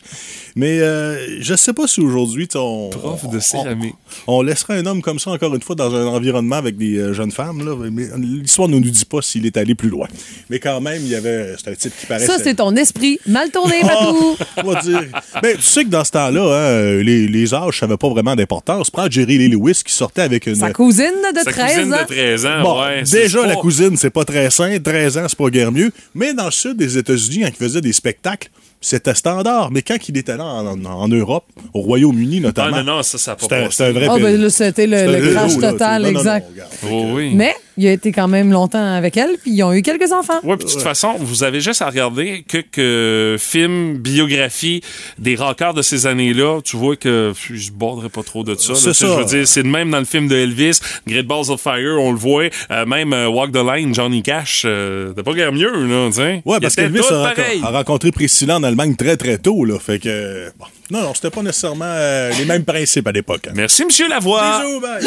Mais 0.56 0.80
euh, 0.80 1.40
je 1.40 1.54
sais 1.54 1.72
pas 1.72 1.86
si 1.86 2.00
aujourd'hui, 2.00 2.48
on, 2.54 2.90
Prof 2.90 3.28
de 3.30 3.40
céramique. 3.40 3.94
on, 4.26 4.36
on 4.38 4.42
laisserait 4.42 4.78
un 4.78 4.86
homme 4.86 5.02
comme 5.02 5.18
ça 5.18 5.30
encore 5.30 5.54
une 5.54 5.62
fois 5.62 5.74
dans 5.74 5.94
un 5.94 6.06
environnement 6.06 6.56
avec 6.56 6.76
des 6.76 7.12
jeunes 7.14 7.30
femmes. 7.32 7.64
Là, 7.66 7.76
mais 7.90 8.06
l'histoire 8.18 8.68
ne 8.68 8.78
nous 8.78 8.90
dit 8.90 9.04
pas 9.04 9.22
s'il 9.22 9.44
est 9.46 9.56
allé 9.56 9.74
plus 9.74 9.88
loin. 9.90 10.08
Mais 10.50 10.58
quand 10.66 10.80
même, 10.80 11.00
il 11.02 11.08
y 11.08 11.14
avait, 11.14 11.54
c'était 11.56 11.70
un 11.70 11.74
type 11.74 11.92
qui 11.98 12.06
paraissait. 12.06 12.26
Ça, 12.26 12.38
c'est 12.42 12.54
ton 12.54 12.74
esprit 12.76 13.18
mal 13.26 13.50
tourné, 13.50 13.80
Patou. 13.82 14.36
Ah, 14.56 14.62
on 14.64 14.72
va 14.72 14.80
dire. 14.80 15.02
Mais 15.42 15.54
tu 15.54 15.62
sais 15.62 15.84
que 15.84 15.90
dans 15.90 16.04
ce 16.04 16.10
temps-là, 16.12 16.42
hein, 16.42 17.02
les, 17.02 17.28
les 17.28 17.54
âges, 17.54 17.78
ça 17.80 17.86
n'avait 17.86 17.96
pas 17.96 18.08
vraiment 18.08 18.34
d'importance. 18.34 18.90
Prends 18.90 19.06
Jerry 19.10 19.38
Lee 19.38 19.48
Lewis 19.48 19.82
qui 19.84 19.92
sortait 19.92 20.22
avec 20.22 20.46
une. 20.46 20.54
Sa 20.56 20.72
cousine 20.72 21.12
de 21.34 21.38
Sa 21.40 21.50
13 21.52 21.74
cousine 21.76 21.94
ans. 21.94 21.98
de 22.02 22.06
13 22.14 22.46
ans, 22.46 22.62
Bon, 22.62 22.82
ouais. 22.82 23.02
c'est 23.04 23.22
déjà, 23.22 23.40
pas- 23.42 23.46
la 23.48 23.56
cousine, 23.56 23.96
c'est 23.96 24.10
pas 24.10 24.24
très 24.24 24.50
sain. 24.50 24.78
13 24.82 25.18
ans, 25.18 25.26
c'est 25.28 25.38
pas 25.38 25.50
guère 25.50 25.70
mieux. 25.72 25.90
Mais 26.14 26.34
dans 26.34 26.46
le 26.46 26.50
sud 26.50 26.76
des 26.76 26.96
États-Unis, 26.98 27.40
quand 27.42 27.48
il 27.48 27.54
faisait 27.56 27.80
des 27.80 27.92
spectacles, 27.92 28.48
c'était 28.80 29.14
standard. 29.14 29.70
Mais 29.70 29.82
quand 29.82 29.96
il 30.08 30.16
était 30.16 30.36
là 30.36 30.44
en, 30.44 30.66
en- 30.66 30.84
en 30.84 31.08
Europe, 31.08 31.44
au 31.74 31.80
Royaume-Uni 31.80 32.38
Ah 32.38 32.46
notamment, 32.46 32.76
non, 32.78 32.96
non, 32.96 33.02
ça, 33.02 33.18
ça 33.18 33.32
n'a 33.32 33.36
pas 33.36 33.70
c'était 33.70 33.84
un 33.84 33.92
vrai 33.92 34.06
Ah, 34.10 34.14
péril. 34.16 34.22
ben 34.22 34.40
là, 34.42 34.50
c'était 34.50 34.86
le, 34.86 35.32
crash 35.32 35.56
là, 35.58 35.72
total. 35.72 36.02
Non, 36.02 36.08
non, 36.08 36.12
non, 36.14 36.20
exact. 36.20 36.46
regarde. 36.50 36.70
Oh 36.90 37.04
oui. 37.14 37.32
Mais 37.34 37.54
il 37.76 37.86
a 37.86 37.92
été 37.92 38.12
quand 38.12 38.28
même 38.28 38.50
longtemps 38.50 38.94
avec 38.94 39.16
elle, 39.16 39.36
puis 39.40 39.52
ils 39.52 39.62
ont 39.62 39.72
eu 39.72 39.82
quelques 39.82 40.12
enfants. 40.12 40.38
Ouais, 40.42 40.56
puis 40.56 40.66
de 40.66 40.72
toute 40.72 40.82
façon, 40.82 41.14
vous 41.18 41.44
avez 41.44 41.60
juste 41.60 41.82
à 41.82 41.86
regarder 41.86 42.44
que, 42.48 42.58
que 42.58 43.36
film, 43.38 43.98
biographie 43.98 44.82
des 45.18 45.36
rockers 45.36 45.74
de 45.74 45.82
ces 45.82 46.06
années-là, 46.06 46.60
tu 46.62 46.76
vois 46.76 46.96
que 46.96 47.32
je 47.50 47.70
borderai 47.70 48.08
pas 48.08 48.22
trop 48.22 48.44
de 48.44 48.54
ça. 48.54 48.72
là. 48.72 48.78
Ça. 48.78 48.92
Je 48.92 49.06
veux 49.06 49.24
dire, 49.24 49.46
c'est 49.48 49.62
de 49.62 49.68
même 49.68 49.90
dans 49.90 49.98
le 49.98 50.04
film 50.04 50.28
de 50.28 50.36
Elvis, 50.36 50.78
Great 51.06 51.26
Balls 51.26 51.50
of 51.50 51.60
Fire, 51.60 51.96
on 52.00 52.12
le 52.12 52.18
voit. 52.18 52.48
Euh, 52.70 52.86
même 52.86 53.12
euh, 53.12 53.28
Walk 53.28 53.52
the 53.52 53.56
Line, 53.56 53.94
Johnny 53.94 54.22
Cash, 54.22 54.62
euh, 54.64 55.12
t'as 55.14 55.22
pas 55.22 55.32
guère 55.32 55.52
mieux, 55.52 55.70
là, 55.70 56.10
tu 56.12 56.20
Il 56.22 56.60
parce 56.60 56.74
qu'Elvis 56.74 57.00
a, 57.10 57.70
rencontré 57.70 58.10
Priscilla 58.10 58.56
en 58.56 58.62
Allemagne 58.62 58.94
très 58.96 59.16
très 59.16 59.38
tôt, 59.38 59.64
là. 59.64 59.78
Fait 59.78 59.98
que. 59.98 60.50
bon. 60.58 60.66
Non, 60.90 61.02
non, 61.02 61.14
c'était 61.14 61.30
pas 61.30 61.42
nécessairement 61.42 61.84
euh, 61.84 62.30
les 62.38 62.44
mêmes 62.44 62.64
principes 62.64 63.08
à 63.08 63.12
l'époque. 63.12 63.48
hein. 63.48 63.52
Merci, 63.54 63.84
Monsieur 63.84 64.08
Lavoie. 64.08 64.60
Bisous, 64.60 64.80
bye. 64.80 65.02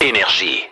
Énergie. 0.00 0.62